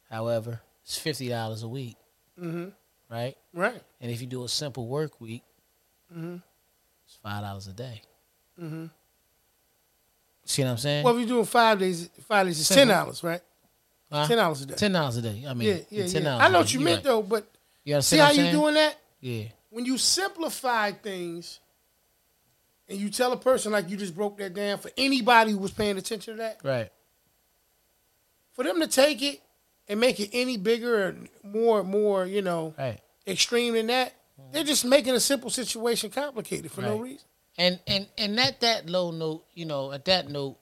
However, 0.09 0.61
it's 0.83 0.97
fifty 0.97 1.29
dollars 1.29 1.63
a 1.63 1.67
week, 1.67 1.97
mm-hmm 2.39 2.69
right? 3.09 3.35
right 3.53 3.81
And 4.01 4.11
if 4.11 4.21
you 4.21 4.27
do 4.27 4.43
a 4.43 4.49
simple 4.49 4.87
work 4.87 5.19
week, 5.21 5.43
mm-hmm 6.11 6.37
it's 7.05 7.15
five 7.21 7.43
dollars 7.43 7.67
a 7.67 7.73
day. 7.73 8.01
mm-hmm 8.61 8.85
See 10.47 10.63
what 10.63 10.71
I'm 10.71 10.77
saying? 10.77 11.03
well 11.03 11.13
if 11.15 11.19
you're 11.19 11.27
doing 11.27 11.45
five 11.45 11.79
days 11.79 12.09
five 12.27 12.45
days 12.45 12.59
is 12.59 12.67
ten 12.69 12.87
dollars 12.87 13.23
right 13.23 13.41
Huh? 14.11 14.27
ten 14.27 14.37
dollars 14.37 14.61
a 14.61 14.65
day 14.67 14.75
Ten 14.75 14.91
dollars 14.91 15.17
a 15.17 15.21
day. 15.23 15.43
I 15.47 15.53
mean, 15.55 15.67
yeah 15.67 15.77
yeah, 15.89 16.07
ten 16.07 16.21
yeah. 16.23 16.29
dollars. 16.29 16.43
i 16.43 16.47
a 16.47 16.51
know 16.51 16.59
what 16.59 16.73
you 16.73 16.79
meant 16.79 16.97
right. 16.97 17.03
though 17.03 17.23
but 17.23 17.47
You 17.83 17.99
see 18.01 18.17
how 18.17 18.29
you 18.31 18.51
doing 18.51 18.75
that 18.75 18.95
Yeah, 19.19 19.45
when 19.71 19.85
you 19.85 19.97
simplify 19.97 20.91
things 20.91 21.59
and 22.87 22.99
you 22.99 23.09
tell 23.09 23.31
a 23.31 23.37
person 23.37 23.71
like 23.71 23.89
you 23.89 23.97
just 23.97 24.15
broke 24.15 24.37
that 24.37 24.53
down 24.53 24.77
for 24.77 24.91
anybody 24.97 25.51
who 25.51 25.57
was 25.57 25.71
paying 25.71 25.97
attention 25.97 26.35
to 26.35 26.41
that 26.41 26.59
right. 26.63 26.91
for 28.53 28.63
them 28.63 28.79
to 28.79 28.87
take 28.87 29.21
it 29.21 29.41
and 29.87 29.99
make 29.99 30.19
it 30.19 30.29
any 30.33 30.57
bigger 30.57 31.07
or 31.07 31.15
more 31.43 31.83
more 31.83 32.25
you 32.25 32.41
know 32.41 32.73
Right. 32.77 32.99
extreme 33.27 33.73
than 33.73 33.87
that 33.87 34.13
they're 34.51 34.63
just 34.63 34.85
making 34.85 35.13
a 35.13 35.19
simple 35.19 35.49
situation 35.49 36.09
complicated 36.09 36.71
for 36.71 36.81
no 36.81 36.97
reason 36.97 37.25
And 37.57 37.79
and 37.87 38.07
and 38.17 38.39
at 38.39 38.59
that 38.61 38.89
low 38.89 39.11
note, 39.11 39.45
you 39.53 39.63
know, 39.65 39.93
at 39.93 40.03
that 40.05 40.29
note, 40.29 40.57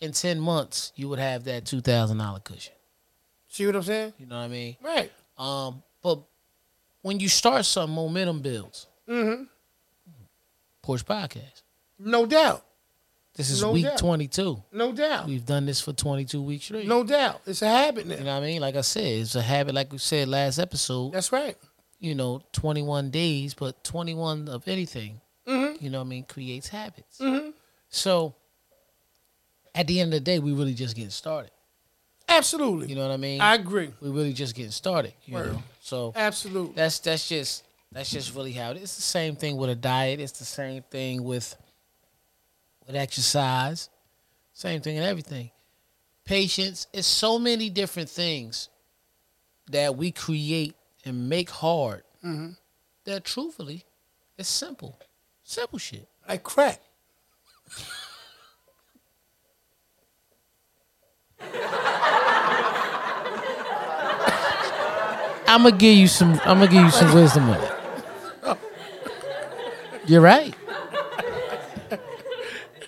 in 0.00 0.12
ten 0.12 0.38
months, 0.38 0.92
you 0.94 1.08
would 1.08 1.18
have 1.18 1.44
that 1.44 1.64
two 1.64 1.80
thousand 1.80 2.18
dollar 2.18 2.40
cushion. 2.40 2.74
See 3.48 3.64
what 3.64 3.74
I'm 3.74 3.82
saying? 3.84 4.12
You 4.18 4.26
know 4.26 4.36
what 4.36 4.44
I 4.44 4.48
mean? 4.48 4.76
Right. 4.82 5.10
Um, 5.38 5.82
but 6.02 6.18
when 7.00 7.20
you 7.20 7.28
start 7.30 7.64
some 7.64 7.90
momentum 7.90 8.40
builds. 8.42 8.86
Mm-hmm. 9.08 9.44
Porch 10.86 11.04
Podcast. 11.04 11.62
No 11.98 12.26
doubt. 12.26 12.62
This 13.34 13.50
is 13.50 13.60
No 13.60 13.72
week 13.72 13.84
doubt. 13.86 13.98
22. 13.98 14.62
No 14.70 14.92
doubt. 14.92 15.26
We've 15.26 15.44
done 15.44 15.66
this 15.66 15.80
for 15.80 15.92
22 15.92 16.40
weeks 16.40 16.66
straight. 16.66 16.86
No 16.86 17.02
doubt. 17.02 17.40
It's 17.44 17.60
a 17.60 17.68
habit 17.68 18.06
now. 18.06 18.14
You 18.14 18.20
know 18.24 18.34
what 18.34 18.44
I 18.44 18.46
mean? 18.46 18.60
Like 18.60 18.76
I 18.76 18.82
said, 18.82 19.02
it's 19.02 19.34
a 19.34 19.42
habit. 19.42 19.74
Like 19.74 19.90
we 19.90 19.98
said 19.98 20.28
last 20.28 20.60
episode. 20.60 21.12
That's 21.12 21.32
right. 21.32 21.56
You 21.98 22.14
know, 22.14 22.40
21 22.52 23.10
days, 23.10 23.52
but 23.52 23.82
21 23.82 24.48
of 24.48 24.68
anything. 24.68 25.20
Mm-hmm. 25.48 25.84
You 25.84 25.90
know 25.90 25.98
what 25.98 26.04
I 26.04 26.08
mean? 26.08 26.22
Creates 26.22 26.68
habits. 26.68 27.18
Mm-hmm. 27.18 27.50
So 27.88 28.36
at 29.74 29.88
the 29.88 29.98
end 29.98 30.14
of 30.14 30.20
the 30.20 30.24
day, 30.24 30.38
we 30.38 30.52
really 30.52 30.74
just 30.74 30.94
getting 30.94 31.10
started. 31.10 31.50
Absolutely. 32.28 32.88
You 32.90 32.94
know 32.94 33.02
what 33.08 33.10
I 33.14 33.16
mean? 33.16 33.40
I 33.40 33.56
agree. 33.56 33.90
we 34.00 34.08
really 34.10 34.32
just 34.34 34.54
getting 34.54 34.70
started. 34.70 35.14
You 35.24 35.34
Word. 35.34 35.52
know, 35.52 35.62
so 35.80 36.12
Absolutely. 36.14 36.74
that's 36.76 37.00
that's 37.00 37.28
just 37.28 37.64
that's 37.96 38.10
just 38.10 38.34
really 38.34 38.52
how 38.52 38.72
it 38.72 38.76
is. 38.76 38.82
It's 38.82 38.96
the 38.96 39.02
same 39.02 39.36
thing 39.36 39.56
with 39.56 39.70
a 39.70 39.74
diet. 39.74 40.20
It's 40.20 40.38
the 40.38 40.44
same 40.44 40.82
thing 40.82 41.24
with 41.24 41.56
with 42.86 42.94
exercise. 42.94 43.88
Same 44.52 44.82
thing 44.82 44.98
in 44.98 45.02
everything. 45.02 45.50
Patience. 46.26 46.88
It's 46.92 47.06
so 47.06 47.38
many 47.38 47.70
different 47.70 48.10
things 48.10 48.68
that 49.70 49.96
we 49.96 50.10
create 50.10 50.74
and 51.06 51.30
make 51.30 51.48
hard. 51.48 52.02
Mm-hmm. 52.22 52.50
That 53.04 53.24
truthfully, 53.24 53.86
it's 54.36 54.50
simple. 54.50 54.98
Simple 55.42 55.78
shit. 55.78 56.06
Like 56.28 56.42
crack. 56.42 56.82
I'm 65.48 65.62
gonna 65.62 65.76
give 65.76 65.96
you 65.96 66.08
some. 66.08 66.32
I'm 66.44 66.58
gonna 66.58 66.68
give 66.68 66.84
you 66.84 66.90
some 66.90 67.14
wisdom 67.14 67.48
with 67.48 67.62
it. 67.62 67.75
You're 70.08 70.20
right. 70.20 70.54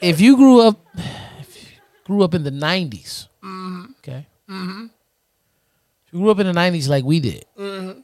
If 0.01 0.21
you 0.21 0.37
grew 0.37 0.61
up, 0.61 0.79
if 1.41 1.73
you 1.73 1.79
grew 2.05 2.23
up 2.23 2.33
in 2.35 2.45
the 2.45 2.51
'90s, 2.53 3.27
okay. 3.99 4.27
Mm-hmm. 4.49 4.85
If 6.07 6.13
you 6.13 6.21
grew 6.21 6.31
up 6.31 6.39
in 6.39 6.47
the 6.47 6.53
'90s 6.53 6.89
like 6.89 7.05
we 7.05 7.19
did, 7.19 7.45
Mm-hmm. 7.59 8.01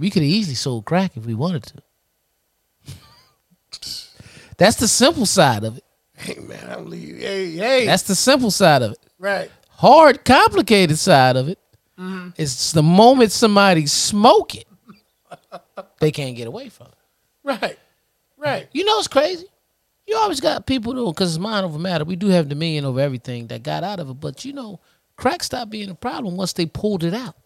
we 0.00 0.08
could 0.08 0.22
have 0.22 0.30
easily 0.30 0.54
sold 0.54 0.86
crack 0.86 1.16
if 1.16 1.26
we 1.26 1.34
wanted 1.34 1.64
to. 1.64 1.74
That's 4.56 4.76
the 4.76 4.88
simple 4.88 5.26
side 5.26 5.64
of 5.64 5.76
it. 5.78 5.84
Hey 6.16 6.36
man, 6.40 6.66
I'm 6.70 6.86
leaving. 6.88 7.20
Hey, 7.20 7.50
hey. 7.52 7.86
That's 7.86 8.02
the 8.04 8.14
simple 8.14 8.50
side 8.50 8.80
of 8.82 8.92
it. 8.92 8.98
right. 9.18 9.50
Hard, 9.70 10.24
complicated 10.26 10.98
side 10.98 11.36
of 11.36 11.48
it. 11.48 11.58
it 11.98 12.38
is 12.42 12.72
the 12.72 12.82
moment 12.82 13.32
somebody 13.32 13.86
smoke 13.86 14.54
it, 14.54 14.66
they 16.00 16.10
can't 16.10 16.36
get 16.36 16.46
away 16.46 16.68
from 16.68 16.88
it. 16.88 16.94
Right. 17.42 17.78
Right. 18.36 18.68
You 18.72 18.84
know 18.84 18.96
what's 18.96 19.08
crazy? 19.08 19.46
You 20.06 20.16
always 20.16 20.40
got 20.40 20.66
people 20.66 20.94
though, 20.94 21.12
because 21.12 21.34
it's 21.36 21.40
mind 21.40 21.64
over 21.64 21.78
matter. 21.78 22.04
We 22.04 22.16
do 22.16 22.28
have 22.28 22.48
dominion 22.48 22.84
over 22.84 23.00
everything 23.00 23.46
that 23.48 23.62
got 23.62 23.84
out 23.84 24.00
of 24.00 24.10
it, 24.10 24.14
but 24.14 24.44
you 24.44 24.52
know, 24.52 24.80
crack 25.16 25.42
stopped 25.42 25.70
being 25.70 25.90
a 25.90 25.94
problem 25.94 26.36
once 26.36 26.52
they 26.52 26.66
pulled 26.66 27.04
it 27.04 27.14
out. 27.14 27.36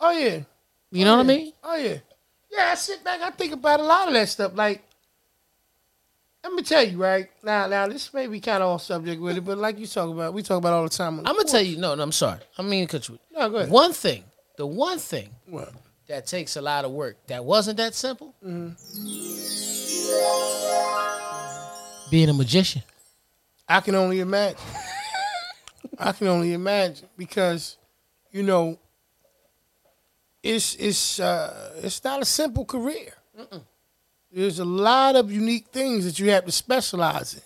Oh 0.00 0.12
yeah. 0.12 0.40
You 0.90 1.04
know 1.04 1.14
oh, 1.14 1.16
what 1.18 1.24
I 1.24 1.26
mean? 1.26 1.52
Oh 1.62 1.76
yeah. 1.76 1.98
Yeah, 2.50 2.70
I 2.70 2.74
sit 2.76 3.04
back, 3.04 3.20
I 3.20 3.30
think 3.30 3.52
about 3.52 3.80
a 3.80 3.82
lot 3.82 4.08
of 4.08 4.14
that 4.14 4.28
stuff. 4.28 4.52
Like, 4.54 4.82
let 6.42 6.52
me 6.54 6.62
tell 6.62 6.86
you, 6.86 6.96
right? 6.96 7.28
Now 7.42 7.66
now 7.66 7.88
this 7.88 8.14
may 8.14 8.28
be 8.28 8.40
kinda 8.40 8.64
off 8.64 8.82
subject 8.82 9.20
with 9.20 9.36
it, 9.36 9.44
but 9.44 9.58
like 9.58 9.78
you 9.78 9.86
talk 9.86 10.08
about, 10.08 10.32
we 10.32 10.42
talk 10.42 10.58
about 10.58 10.72
all 10.72 10.84
the 10.84 10.88
time. 10.88 11.18
I'm 11.18 11.24
gonna 11.24 11.44
tell 11.44 11.60
you. 11.60 11.76
No, 11.76 11.94
no, 11.94 12.02
I'm 12.02 12.12
sorry. 12.12 12.40
I 12.56 12.62
mean, 12.62 12.86
cut 12.86 13.08
you. 13.08 13.18
No, 13.32 13.50
go 13.50 13.56
ahead. 13.56 13.70
One 13.70 13.92
thing, 13.92 14.24
the 14.56 14.66
one 14.66 14.98
thing 14.98 15.30
What? 15.46 15.72
That 16.08 16.26
takes 16.26 16.56
a 16.56 16.62
lot 16.62 16.84
of 16.84 16.92
work 16.92 17.16
that 17.26 17.44
wasn't 17.44 17.76
that 17.78 17.94
simple, 17.94 18.34
being 22.10 22.28
a 22.28 22.32
magician. 22.32 22.82
I 23.68 23.80
can 23.80 23.94
only 23.94 24.20
imagine. 24.20 24.60
I 25.98 26.12
can 26.12 26.28
only 26.28 26.52
imagine 26.52 27.08
because, 27.16 27.76
you 28.30 28.42
know, 28.42 28.78
it's 30.42 30.76
it's 30.76 31.18
uh, 31.18 31.72
it's 31.82 32.02
not 32.04 32.22
a 32.22 32.24
simple 32.24 32.64
career. 32.64 33.12
There's 34.30 34.58
a 34.58 34.64
lot 34.64 35.16
of 35.16 35.32
unique 35.32 35.68
things 35.68 36.04
that 36.04 36.18
you 36.18 36.30
have 36.30 36.44
to 36.44 36.52
specialize 36.52 37.34
in. 37.34 37.40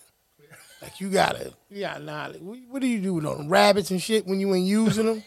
Like 0.83 1.01
you 1.01 1.11
gotta, 1.11 1.53
you 1.69 1.81
got 1.81 2.03
knowledge. 2.03 2.41
What, 2.41 2.59
what 2.69 2.83
do 2.83 2.89
you 2.89 3.01
do 3.01 3.15
with 3.15 3.25
them 3.25 3.49
rabbits 3.49 3.91
and 3.91 4.03
shit 4.03 4.27
when 4.27 4.41
you 4.41 4.55
ain't 4.55 4.67
using 4.67 5.07
them? 5.07 5.23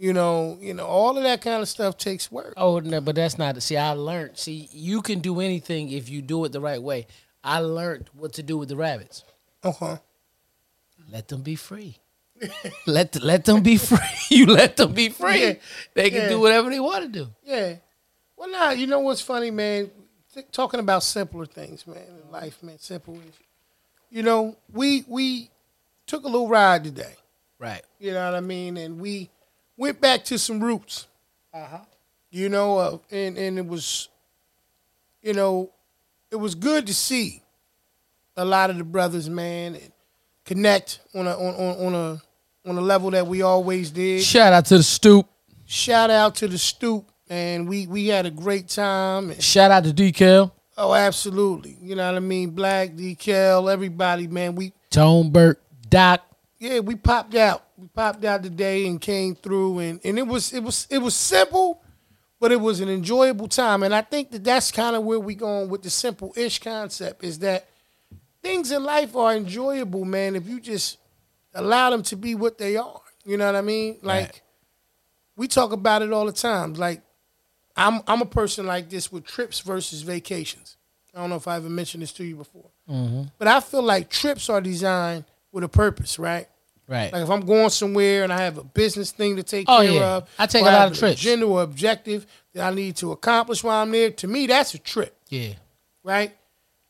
You 0.00 0.14
know, 0.14 0.56
you 0.62 0.72
know, 0.72 0.86
all 0.86 1.18
of 1.18 1.24
that 1.24 1.42
kind 1.42 1.60
of 1.60 1.68
stuff 1.68 1.98
takes 1.98 2.32
work. 2.32 2.54
Oh 2.56 2.78
no, 2.78 3.02
but 3.02 3.16
that's 3.16 3.36
not. 3.36 3.62
See, 3.62 3.76
I 3.76 3.90
learned. 3.90 4.38
See, 4.38 4.70
you 4.72 5.02
can 5.02 5.20
do 5.20 5.40
anything 5.40 5.90
if 5.92 6.08
you 6.08 6.22
do 6.22 6.42
it 6.46 6.52
the 6.52 6.60
right 6.60 6.82
way. 6.82 7.06
I 7.44 7.60
learned 7.60 8.08
what 8.14 8.32
to 8.34 8.42
do 8.42 8.56
with 8.56 8.70
the 8.70 8.76
rabbits. 8.76 9.24
Okay. 9.62 9.98
Let 11.12 11.28
them 11.28 11.42
be 11.42 11.54
free. 11.54 11.98
let 12.86 13.22
let 13.22 13.44
them 13.44 13.62
be 13.62 13.76
free. 13.76 13.98
you 14.30 14.46
let 14.46 14.78
them 14.78 14.94
be 14.94 15.10
free. 15.10 15.42
Yeah. 15.44 15.52
They 15.92 16.08
can 16.08 16.22
Yeah. 16.22 16.28
do 16.30 16.40
whatever 16.40 16.70
they 16.70 16.80
want 16.80 17.04
to 17.04 17.10
do. 17.10 17.28
Yeah. 17.44 17.74
Well, 18.38 18.50
now 18.50 18.70
you 18.70 18.86
know 18.86 19.00
what's 19.00 19.20
funny, 19.20 19.50
man. 19.50 19.90
Th- 20.32 20.46
talking 20.50 20.80
about 20.80 21.02
simpler 21.02 21.44
things, 21.44 21.86
man, 21.86 21.98
in 21.98 22.32
life, 22.32 22.62
man. 22.62 22.78
Simple 22.78 23.16
is, 23.16 23.34
you 24.08 24.22
know, 24.22 24.56
we 24.72 25.04
we 25.06 25.50
took 26.06 26.24
a 26.24 26.28
little 26.28 26.48
ride 26.48 26.84
today. 26.84 27.16
Right. 27.58 27.82
You 27.98 28.12
know 28.14 28.24
what 28.24 28.34
I 28.34 28.40
mean? 28.40 28.78
And 28.78 28.98
we 28.98 29.28
went 29.80 30.00
back 30.00 30.24
to 30.26 30.38
some 30.38 30.62
roots. 30.62 31.06
Uh 31.52 31.64
huh. 31.66 31.78
You 32.30 32.48
know, 32.48 32.78
uh, 32.78 32.98
and 33.10 33.36
and 33.36 33.58
it 33.58 33.66
was, 33.66 34.08
you 35.22 35.32
know, 35.32 35.70
it 36.30 36.36
was 36.36 36.54
good 36.54 36.86
to 36.86 36.94
see 36.94 37.42
a 38.36 38.44
lot 38.44 38.70
of 38.70 38.78
the 38.78 38.84
brothers, 38.84 39.28
man, 39.28 39.78
connect 40.44 41.00
on 41.14 41.26
a 41.26 41.32
on, 41.32 41.54
on, 41.54 41.86
on 41.86 41.94
a 41.94 42.68
on 42.68 42.78
a 42.78 42.80
level 42.80 43.10
that 43.10 43.26
we 43.26 43.42
always 43.42 43.90
did. 43.90 44.22
Shout 44.22 44.52
out 44.52 44.66
to 44.66 44.76
the 44.76 44.82
stoop. 44.84 45.26
Shout 45.66 46.10
out 46.10 46.36
to 46.36 46.46
the 46.46 46.58
stoop, 46.58 47.10
and 47.28 47.68
we 47.68 47.86
we 47.88 48.06
had 48.08 48.26
a 48.26 48.30
great 48.30 48.68
time. 48.68 49.30
And, 49.30 49.42
Shout 49.42 49.72
out 49.72 49.84
to 49.84 49.92
Decal. 49.92 50.52
oh, 50.76 50.94
absolutely. 50.94 51.76
You 51.80 51.96
know 51.96 52.06
what 52.06 52.16
I 52.16 52.20
mean? 52.20 52.50
Black, 52.50 52.90
decal, 52.90 53.72
everybody, 53.72 54.28
man. 54.28 54.54
We 54.54 54.72
Tone 54.90 55.30
Burke. 55.30 55.60
Doc. 55.88 56.22
yeah, 56.60 56.78
we 56.78 56.94
popped 56.94 57.34
out. 57.34 57.64
We 57.80 57.88
popped 57.88 58.24
out 58.26 58.42
today 58.42 58.86
and 58.86 59.00
came 59.00 59.34
through, 59.34 59.78
and 59.78 60.00
and 60.04 60.18
it 60.18 60.26
was 60.26 60.52
it 60.52 60.62
was 60.62 60.86
it 60.90 60.98
was 60.98 61.14
simple, 61.14 61.82
but 62.38 62.52
it 62.52 62.60
was 62.60 62.80
an 62.80 62.90
enjoyable 62.90 63.48
time. 63.48 63.82
And 63.82 63.94
I 63.94 64.02
think 64.02 64.30
that 64.32 64.44
that's 64.44 64.70
kind 64.70 64.94
of 64.94 65.02
where 65.04 65.18
we 65.18 65.34
going 65.34 65.70
with 65.70 65.82
the 65.82 65.88
simple 65.88 66.34
ish 66.36 66.58
concept 66.58 67.24
is 67.24 67.38
that 67.38 67.66
things 68.42 68.70
in 68.70 68.84
life 68.84 69.16
are 69.16 69.34
enjoyable, 69.34 70.04
man. 70.04 70.36
If 70.36 70.46
you 70.46 70.60
just 70.60 70.98
allow 71.54 71.88
them 71.88 72.02
to 72.02 72.16
be 72.16 72.34
what 72.34 72.58
they 72.58 72.76
are, 72.76 73.00
you 73.24 73.38
know 73.38 73.46
what 73.46 73.56
I 73.56 73.62
mean? 73.62 73.96
Like 74.02 74.24
Right. 74.26 74.42
we 75.36 75.48
talk 75.48 75.72
about 75.72 76.02
it 76.02 76.12
all 76.12 76.26
the 76.26 76.32
time. 76.32 76.74
Like 76.74 77.00
I'm 77.76 78.02
I'm 78.06 78.20
a 78.20 78.26
person 78.26 78.66
like 78.66 78.90
this 78.90 79.10
with 79.10 79.24
trips 79.24 79.60
versus 79.60 80.02
vacations. 80.02 80.76
I 81.14 81.20
don't 81.20 81.30
know 81.30 81.36
if 81.36 81.48
I 81.48 81.56
ever 81.56 81.70
mentioned 81.70 82.02
this 82.02 82.12
to 82.12 82.24
you 82.24 82.36
before, 82.36 82.68
Mm-hmm. 82.90 83.22
but 83.38 83.48
I 83.48 83.60
feel 83.60 83.82
like 83.82 84.10
trips 84.10 84.50
are 84.50 84.60
designed 84.60 85.24
with 85.50 85.64
a 85.64 85.68
purpose, 85.68 86.18
right? 86.18 86.46
Right. 86.90 87.12
Like 87.12 87.22
if 87.22 87.30
I'm 87.30 87.46
going 87.46 87.70
somewhere 87.70 88.24
and 88.24 88.32
I 88.32 88.38
have 88.42 88.58
a 88.58 88.64
business 88.64 89.12
thing 89.12 89.36
to 89.36 89.44
take 89.44 89.66
Oh, 89.68 89.80
care 89.80 89.92
yeah. 89.92 90.16
of, 90.16 90.28
I 90.38 90.46
take 90.46 90.62
a 90.62 90.66
lot 90.66 90.90
of 90.90 90.98
trips. 90.98 91.20
Agenda 91.20 91.46
or 91.46 91.62
objective 91.62 92.26
that 92.52 92.70
I 92.70 92.74
need 92.74 92.96
to 92.96 93.12
accomplish 93.12 93.62
while 93.62 93.80
I'm 93.82 93.92
there. 93.92 94.10
To 94.10 94.26
me, 94.26 94.48
that's 94.48 94.74
a 94.74 94.78
trip, 94.78 95.16
yeah. 95.28 95.52
right? 96.02 96.36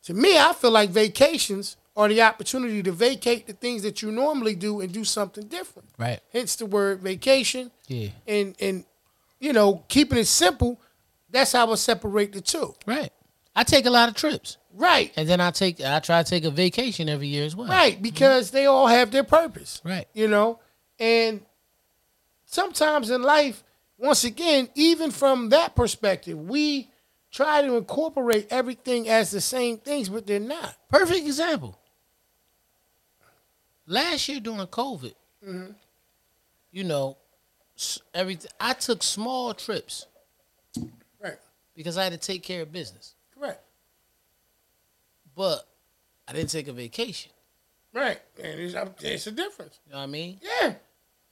To 0.04 0.14
me, 0.14 0.38
I 0.38 0.54
feel 0.54 0.70
like 0.70 0.88
vacations 0.88 1.76
are 1.94 2.08
the 2.08 2.22
opportunity 2.22 2.82
to 2.82 2.92
vacate 2.92 3.46
the 3.46 3.52
things 3.52 3.82
that 3.82 4.00
you 4.00 4.10
normally 4.10 4.54
do 4.54 4.80
and 4.80 4.90
do 4.90 5.04
something 5.04 5.46
different. 5.48 5.88
Right. 5.98 6.20
Hence 6.32 6.56
the 6.56 6.64
word 6.64 7.00
vacation. 7.00 7.70
Yeah. 7.86 8.08
And 8.26 8.54
and 8.58 8.84
you 9.38 9.52
know, 9.52 9.84
keeping 9.88 10.18
it 10.18 10.26
simple, 10.26 10.80
that's 11.30 11.52
how 11.52 11.70
I 11.70 11.74
separate 11.74 12.32
the 12.32 12.40
two. 12.40 12.74
Right. 12.86 13.12
I 13.54 13.64
take 13.64 13.84
a 13.84 13.90
lot 13.90 14.08
of 14.08 14.14
trips, 14.14 14.56
Right. 14.74 15.12
and 15.16 15.28
then 15.28 15.40
I 15.40 15.50
take 15.50 15.80
I 15.80 15.98
try 16.00 16.22
to 16.22 16.28
take 16.28 16.44
a 16.44 16.50
vacation 16.50 17.08
every 17.08 17.26
year 17.26 17.44
as 17.44 17.54
well. 17.56 17.68
Right. 17.68 18.00
Because 18.00 18.50
they 18.50 18.66
all 18.66 18.86
have 18.86 19.10
their 19.10 19.24
purpose. 19.24 19.80
Right. 19.84 20.06
you 20.14 20.28
know 20.28 20.60
and 20.98 21.40
sometimes 22.44 23.10
in 23.10 23.22
life 23.22 23.62
once 23.98 24.24
again 24.24 24.68
even 24.74 25.10
from 25.10 25.48
that 25.50 25.74
perspective 25.74 26.38
we 26.38 26.88
try 27.30 27.62
to 27.62 27.76
incorporate 27.76 28.46
everything 28.50 29.08
as 29.08 29.30
the 29.30 29.40
same 29.40 29.78
things 29.78 30.08
but 30.08 30.26
they're 30.26 30.40
not 30.40 30.74
Perfect 30.88 31.20
example. 31.26 31.76
Last 33.86 34.28
year 34.28 34.40
during 34.40 34.60
COVID, 34.66 35.14
Mm-hmm. 35.46 35.72
you 36.70 36.84
know, 36.84 37.16
everything. 38.12 38.50
I 38.60 38.74
took 38.74 39.02
small 39.02 39.54
trips 39.54 40.06
right 41.22 41.38
because 41.74 41.96
I 41.96 42.04
had 42.04 42.12
to 42.12 42.18
take 42.18 42.42
care 42.42 42.60
of 42.62 42.70
business. 42.72 43.14
But 45.40 45.66
I 46.28 46.34
didn't 46.34 46.50
take 46.50 46.68
a 46.68 46.72
vacation. 46.74 47.32
Right. 47.94 48.20
And 48.36 48.60
it's, 48.60 48.74
it's 49.00 49.26
a 49.26 49.30
difference. 49.30 49.80
You 49.86 49.92
know 49.92 49.98
what 50.00 50.04
I 50.04 50.06
mean? 50.06 50.38
Yeah. 50.42 50.74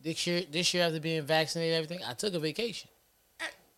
This 0.00 0.26
year, 0.26 0.44
this 0.50 0.72
year 0.72 0.84
after 0.84 0.98
being 0.98 1.20
vaccinated, 1.24 1.74
and 1.74 1.84
everything, 1.84 2.08
I 2.08 2.14
took 2.14 2.32
a 2.32 2.38
vacation. 2.38 2.88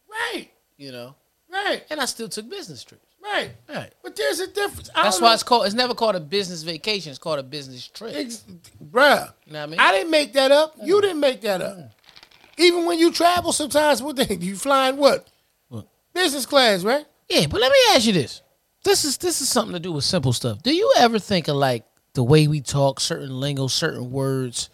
Right. 0.08 0.48
You 0.76 0.92
know, 0.92 1.16
Right. 1.52 1.82
and 1.90 2.00
I 2.00 2.04
still 2.04 2.28
took 2.28 2.48
business 2.48 2.84
trips. 2.84 3.04
Right. 3.20 3.50
Right. 3.68 3.92
But 4.04 4.14
there's 4.14 4.38
a 4.38 4.46
difference. 4.46 4.88
I 4.94 5.02
That's 5.02 5.20
why 5.20 5.30
know- 5.30 5.34
it's 5.34 5.42
called. 5.42 5.66
It's 5.66 5.74
never 5.74 5.94
called 5.94 6.14
a 6.14 6.20
business 6.20 6.62
vacation. 6.62 7.10
It's 7.10 7.18
called 7.18 7.40
a 7.40 7.42
business 7.42 7.88
trip. 7.88 8.14
Ex- 8.14 8.44
bruh. 8.80 9.32
You 9.46 9.52
know 9.54 9.58
what 9.58 9.64
I 9.64 9.66
mean? 9.66 9.80
I 9.80 9.90
didn't 9.90 10.12
make 10.12 10.32
that 10.34 10.52
up. 10.52 10.76
You 10.80 10.98
uh-huh. 10.98 11.00
didn't 11.08 11.20
make 11.20 11.40
that 11.40 11.60
up. 11.60 11.76
Uh-huh. 11.76 11.88
Even 12.56 12.86
when 12.86 13.00
you 13.00 13.10
travel, 13.10 13.52
sometimes 13.52 14.00
what 14.00 14.14
the 14.14 14.32
you 14.36 14.54
flying 14.54 14.96
what? 14.96 15.26
What? 15.66 15.88
Business 16.14 16.46
class, 16.46 16.84
right? 16.84 17.04
Yeah, 17.28 17.46
but 17.48 17.60
let 17.60 17.72
me 17.72 17.78
ask 17.96 18.06
you 18.06 18.12
this. 18.12 18.42
This 18.82 19.04
is 19.04 19.18
this 19.18 19.40
is 19.40 19.48
something 19.48 19.74
to 19.74 19.80
do 19.80 19.92
with 19.92 20.04
simple 20.04 20.32
stuff. 20.32 20.62
Do 20.62 20.74
you 20.74 20.92
ever 20.98 21.18
think 21.18 21.48
of 21.48 21.56
like 21.56 21.84
the 22.14 22.22
way 22.24 22.48
we 22.48 22.60
talk, 22.60 22.98
certain 23.00 23.38
lingo, 23.40 23.66
certain 23.66 24.10
words? 24.10 24.70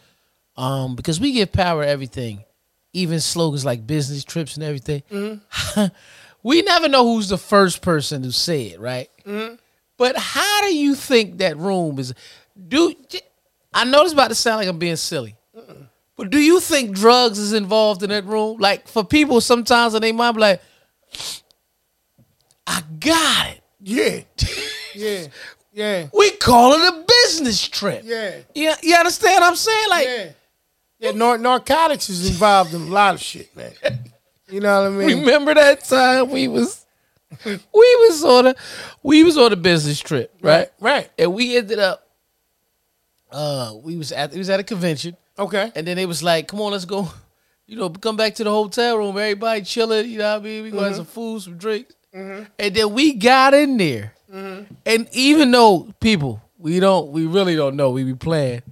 Um, 0.56 0.94
because 0.96 1.20
we 1.20 1.32
give 1.32 1.52
power 1.52 1.82
to 1.84 1.88
everything, 1.88 2.44
even 2.92 3.20
slogans 3.20 3.64
like 3.64 3.86
business 3.86 4.25
trips 4.25 4.54
and 4.56 4.64
everything. 4.64 5.02
we 6.42 6.62
never 6.62 6.88
know 6.88 7.04
who's 7.04 7.28
the 7.28 7.36
first 7.36 7.82
person 7.82 8.22
to 8.22 8.32
say 8.32 8.68
it, 8.68 8.80
right? 8.80 9.10
But 9.98 10.16
how 10.16 10.60
do 10.62 10.75
you 10.75 10.94
think 10.94 11.38
that 11.38 11.56
room 11.58 11.98
is? 11.98 12.14
Do 12.68 12.94
I 13.75 13.84
know 13.84 14.04
this 14.04 14.12
about 14.12 14.28
to 14.28 14.34
sound 14.34 14.58
like 14.60 14.68
I'm 14.68 14.78
being 14.78 14.96
silly, 14.96 15.36
but 16.16 16.30
do 16.30 16.38
you 16.38 16.60
think 16.60 16.94
drugs 16.96 17.38
is 17.38 17.52
involved 17.52 18.02
in 18.02 18.10
that 18.10 18.25
room? 18.25 18.58
Like 18.58 18.88
for 18.88 19.04
people, 19.04 19.40
sometimes 19.42 19.94
in 19.94 20.00
their 20.00 20.14
mind, 20.14 20.36
be 20.36 20.40
like, 20.40 20.62
I 22.66 22.82
got 23.00 23.48
it. 23.48 23.62
Yeah. 23.87 24.21
yeah. 24.95 25.26
Yeah. 25.73 26.09
We 26.12 26.31
call 26.33 26.73
it 26.73 26.81
a 26.95 27.05
business 27.07 27.66
trip. 27.69 28.02
Yeah. 28.05 28.38
You, 28.55 28.73
you 28.83 28.95
understand 28.97 29.37
what 29.40 29.49
I'm 29.50 29.57
saying? 29.57 29.88
Like, 29.90 30.07
Yeah. 30.07 30.28
Yeah, 30.99 31.11
nar- 31.11 31.37
narcotics 31.37 32.09
is 32.09 32.26
involved 32.31 32.73
in 32.73 32.81
a 32.81 32.85
lot 32.87 33.14
of 33.14 33.21
shit, 33.21 33.55
man. 33.55 33.73
You 34.49 34.61
know 34.61 34.83
what 34.90 35.02
I 35.02 35.07
mean? 35.07 35.21
remember 35.21 35.52
that 35.52 35.85
time 35.85 36.31
we 36.31 36.49
was 36.49 36.87
we 37.45 37.57
was 37.75 38.25
on 38.25 38.47
a 38.47 38.55
we 39.02 39.23
was 39.23 39.37
on 39.37 39.52
a 39.52 39.57
business 39.57 40.00
trip, 40.00 40.33
right? 40.40 40.71
Right. 40.81 41.11
And 41.19 41.35
we 41.35 41.55
ended 41.59 41.78
up 41.81 42.09
uh 43.31 43.75
we 43.83 43.97
was 43.99 44.11
at 44.11 44.33
it 44.35 44.38
was 44.38 44.49
at 44.49 44.59
a 44.59 44.64
convention 44.64 45.16
Okay. 45.38 45.71
and 45.75 45.87
then 45.87 45.97
they 45.97 46.07
was 46.07 46.23
like, 46.23 46.49
Come 46.49 46.62
on, 46.62 46.73
let's 46.73 46.87
go, 46.87 47.11
you 47.66 47.76
know, 47.76 47.90
come 47.90 48.16
back 48.16 48.35
to 48.37 48.45
the 48.45 48.50
hotel 48.50 48.97
room, 48.97 49.19
everybody 49.19 49.61
chilling, 49.62 50.09
you 50.09 50.19
know 50.19 50.33
what 50.35 50.40
I 50.40 50.45
mean? 50.45 50.62
We 50.62 50.71
gonna 50.71 50.87
have 50.87 50.97
some 50.97 51.05
food, 51.05 51.43
some 51.43 51.59
drinks. 51.59 51.95
Mm-hmm. 52.16 52.44
And 52.58 52.75
then 52.75 52.94
we 52.94 53.12
got 53.14 53.52
in 53.52 53.76
there. 53.76 54.14
Mm-hmm. 54.32 54.75
And 54.87 55.08
even 55.12 55.50
though 55.50 55.92
people, 56.00 56.40
we 56.58 56.80
don't 56.80 57.11
we 57.12 57.26
really 57.26 57.54
don't 57.54 57.76
know, 57.76 57.90
we 57.90 58.04
be 58.04 58.14
playing. 58.14 58.62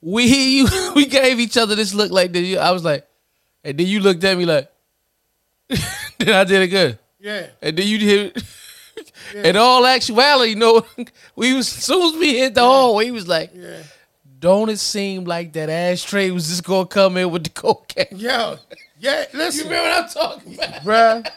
We 0.00 0.66
we 0.94 1.06
gave 1.06 1.40
each 1.40 1.56
other 1.56 1.74
this 1.74 1.92
look 1.94 2.12
like 2.12 2.32
this. 2.32 2.56
I 2.56 2.70
was 2.70 2.84
like, 2.84 3.06
and 3.64 3.76
then 3.76 3.86
you 3.86 4.00
looked 4.00 4.22
at 4.24 4.38
me 4.38 4.44
like, 4.44 4.70
then 5.68 6.30
I 6.30 6.44
did 6.44 6.62
it 6.62 6.68
good. 6.68 6.98
Yeah. 7.18 7.48
And 7.60 7.76
then 7.76 7.86
you 7.86 7.98
did 7.98 8.44
in 9.34 9.56
all 9.56 9.84
actuality, 9.84 10.50
you 10.50 10.56
know, 10.56 10.86
we 11.36 11.54
was 11.54 11.68
as 11.76 11.84
soon 11.84 12.14
as 12.14 12.20
we 12.20 12.38
hit 12.38 12.54
the 12.54 12.62
hall, 12.62 12.98
he 13.00 13.10
was 13.10 13.26
like, 13.26 13.50
Yeah. 13.54 13.82
Don't 14.38 14.70
it 14.70 14.80
seem 14.80 15.22
like 15.22 15.52
that 15.52 15.68
ashtray 15.70 16.32
was 16.32 16.48
just 16.48 16.64
gonna 16.64 16.86
come 16.86 17.16
in 17.16 17.30
with 17.30 17.44
the 17.44 17.50
cocaine? 17.50 18.06
Yo. 18.10 18.58
Yeah. 18.98 19.24
Listen. 19.32 19.66
You 19.66 19.70
remember 19.70 19.88
what 19.88 20.04
I'm 20.04 20.08
talking 20.08 20.54
about? 20.54 20.82
bruh. 20.82 21.30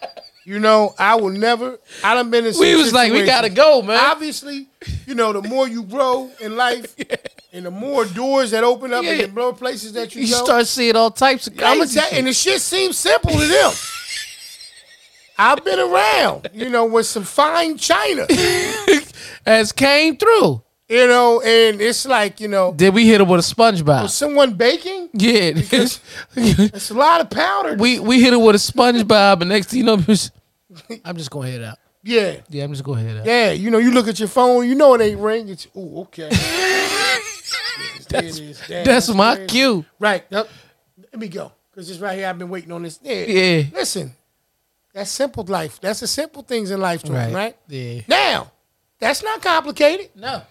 You 0.47 0.59
know, 0.59 0.93
I 0.99 1.15
will 1.15 1.31
never. 1.31 1.79
I 2.03 2.13
done 2.13 2.29
been 2.29 2.45
in. 2.45 2.53
some 2.53 2.61
We 2.61 2.75
was 2.75 2.93
like, 2.93 3.11
we 3.11 3.25
gotta 3.25 3.49
go, 3.49 3.81
man. 3.81 3.97
Obviously, 3.97 4.67
you 5.07 5.15
know, 5.15 5.33
the 5.33 5.41
more 5.41 5.67
you 5.67 5.81
grow 5.81 6.29
in 6.39 6.55
life, 6.55 6.95
and 7.51 7.65
the 7.65 7.71
more 7.71 8.05
doors 8.05 8.51
that 8.51 8.63
open 8.63 8.93
up, 8.93 9.03
and 9.03 9.19
the 9.21 9.27
more 9.27 9.53
places 9.53 9.93
that 9.93 10.13
you, 10.15 10.21
You 10.21 10.33
go. 10.35 10.43
start 10.45 10.67
seeing 10.67 10.95
all 10.95 11.09
types 11.09 11.47
of 11.47 11.53
I'm 11.59 11.79
crazy 11.79 11.99
tell- 11.99 12.09
and 12.13 12.27
the 12.27 12.33
shit 12.33 12.61
seems 12.61 12.95
simple 12.95 13.31
to 13.31 13.47
them. 13.47 13.71
I've 15.37 15.65
been 15.65 15.79
around, 15.79 16.49
you 16.53 16.69
know, 16.69 16.85
with 16.85 17.07
some 17.07 17.23
fine 17.23 17.77
china, 17.77 18.25
as 19.45 19.71
came 19.71 20.15
through. 20.15 20.61
You 20.87 21.07
know, 21.07 21.41
and 21.41 21.81
it's 21.81 22.05
like, 22.05 22.39
you 22.39 22.47
know, 22.47 22.73
Did 22.73 22.93
we 22.93 23.07
hit 23.07 23.19
him 23.21 23.27
with 23.27 23.39
a 23.39 23.55
SpongeBob. 23.55 24.03
was 24.03 24.13
someone 24.13 24.53
baking? 24.53 25.09
Yeah, 25.13 25.51
It's 26.35 26.89
a 26.91 26.93
lot 26.93 27.21
of 27.21 27.29
powder. 27.29 27.75
we 27.75 27.99
we 27.99 28.21
hit 28.21 28.33
him 28.33 28.41
with 28.43 28.55
a 28.55 28.59
SpongeBob, 28.59 29.41
and 29.41 29.49
next 29.49 29.67
thing 29.67 29.79
you 29.79 29.85
know, 29.85 29.93
I'm 31.05 31.17
just 31.17 31.31
gonna 31.31 31.47
it 31.49 31.63
out. 31.63 31.77
yeah, 32.03 32.37
Yeah, 32.49 32.63
I'm 32.65 32.71
just 32.71 32.83
gonna 32.83 33.01
it 33.03 33.17
out. 33.19 33.25
yeah. 33.25 33.51
You 33.51 33.71
know, 33.71 33.77
you 33.79 33.91
look 33.91 34.07
at 34.07 34.19
your 34.19 34.27
phone, 34.27 34.67
you 34.67 34.75
know 34.75 34.93
it 34.95 35.01
ain't 35.01 35.19
ring. 35.19 35.49
It's 35.49 35.67
oh, 35.75 36.01
okay. 36.03 36.29
Yes, 37.87 38.05
there 38.07 38.23
it 38.23 38.39
is. 38.39 38.61
Damn, 38.67 38.85
That's 38.85 39.13
my 39.13 39.35
crazy. 39.35 39.47
cue. 39.47 39.85
Right. 39.99 40.23
Yep. 40.29 40.47
Let 41.11 41.19
me 41.19 41.27
go. 41.27 41.51
Because 41.71 41.89
it's 41.89 41.99
right 41.99 42.17
here. 42.17 42.27
I've 42.27 42.37
been 42.37 42.49
waiting 42.49 42.71
on 42.71 42.83
this. 42.83 42.99
Yeah. 43.01 43.23
Yeah. 43.25 43.63
Listen, 43.73 44.11
that's 44.93 45.09
simple 45.11 45.43
life. 45.43 45.81
That's 45.81 45.99
the 45.99 46.07
simple 46.07 46.43
things 46.43 46.71
in 46.71 46.79
life, 46.79 47.03
to 47.03 47.11
right. 47.11 47.33
right? 47.33 47.57
Yeah. 47.67 48.01
Now, 48.07 48.51
that's 48.99 49.23
not 49.23 49.41
complicated. 49.41 50.11
No. 50.15 50.41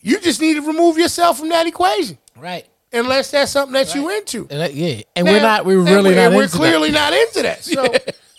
You 0.00 0.20
just 0.20 0.40
need 0.40 0.54
to 0.54 0.62
remove 0.62 0.96
yourself 0.98 1.38
from 1.38 1.48
that 1.50 1.66
equation. 1.66 2.18
Right. 2.36 2.66
Unless 2.92 3.32
that's 3.32 3.50
something 3.52 3.74
that 3.74 3.94
you 3.94 4.08
into. 4.16 4.46
And 4.50 4.60
that- 4.60 4.74
yeah. 4.74 5.02
And 5.16 5.26
we're 5.26 5.42
not. 5.42 5.66
We're 5.66 5.78
really 5.80 6.14
not. 6.14 6.32
We're 6.32 6.44
into 6.44 6.52
that. 6.52 6.56
clearly 6.58 6.90
not 6.90 7.12
into 7.12 7.42
that. 7.42 7.62
So, 7.64 7.86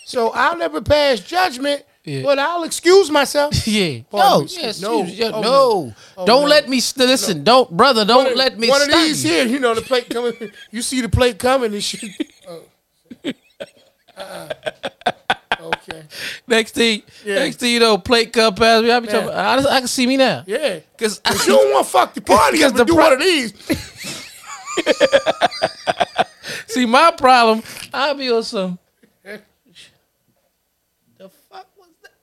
so 0.04 0.30
I'll 0.30 0.56
never 0.56 0.80
pass 0.80 1.20
judgment, 1.20 1.84
Yeah. 2.04 2.22
but 2.22 2.38
I'll 2.40 2.64
excuse 2.64 3.10
myself. 3.10 3.54
Yeah. 3.66 4.00
Pardon 4.10 4.46
No. 4.46 4.62
Yes. 4.62 4.80
No. 4.80 5.02
No. 5.02 5.08
Yeah, 5.08 5.26
Oh, 5.26 5.40
no. 5.40 5.42
no. 5.42 5.94
Oh, 6.16 6.26
don't 6.26 6.42
no. 6.42 6.48
let 6.48 6.68
me 6.68 6.80
st- 6.80 7.06
listen. 7.06 7.44
Don't, 7.44 7.70
brother. 7.70 8.04
Don't 8.04 8.24
One 8.24 8.32
of- 8.32 8.36
let 8.38 8.58
me. 8.58 8.68
One 8.68 8.82
of 8.82 8.88
these 8.90 9.22
you. 9.24 9.30
here, 9.30 9.46
you 9.46 9.60
know, 9.60 9.74
the 9.74 9.82
plate 9.82 10.08
coming. 10.10 10.34
You 10.72 10.82
see 10.82 11.00
the 11.00 11.08
plate 11.08 11.38
coming 11.38 11.72
and 11.74 11.84
shit. 11.84 12.10
Oh. 12.48 12.62
Uh-uh. 14.16 15.34
Okay. 15.74 16.02
Next 16.46 16.72
thing, 16.74 17.02
Yeah. 17.24 17.36
next 17.40 17.56
thing 17.56 17.72
you 17.72 17.80
know, 17.80 17.98
plate 17.98 18.32
cup 18.32 18.56
past 18.58 18.84
me. 18.84 18.90
I 18.90 19.00
be 19.00 19.06
Yeah. 19.06 19.12
talking. 19.12 19.30
I, 19.30 19.56
I 19.76 19.78
can 19.80 19.88
see 19.88 20.06
me 20.06 20.16
now. 20.16 20.44
Yeah. 20.46 20.80
Cause 20.98 21.20
If 21.26 21.46
you 21.46 21.52
don't 21.54 21.72
want 21.72 21.86
to 21.86 21.90
fuck 21.92 22.14
the 22.14 22.20
party, 22.20 22.58
Because 22.58 22.72
because 22.72 22.78
the 22.78 22.84
do 22.86 22.94
pro- 22.94 23.04
one 23.04 23.12
of 23.14 23.20
these. 23.20 23.52
see 26.66 26.86
my 26.86 27.10
problem. 27.12 27.62
I'll 27.92 28.14
be 28.14 28.30
on 28.30 28.42
some. 28.42 28.78
The 31.18 31.28
fuck 31.28 31.66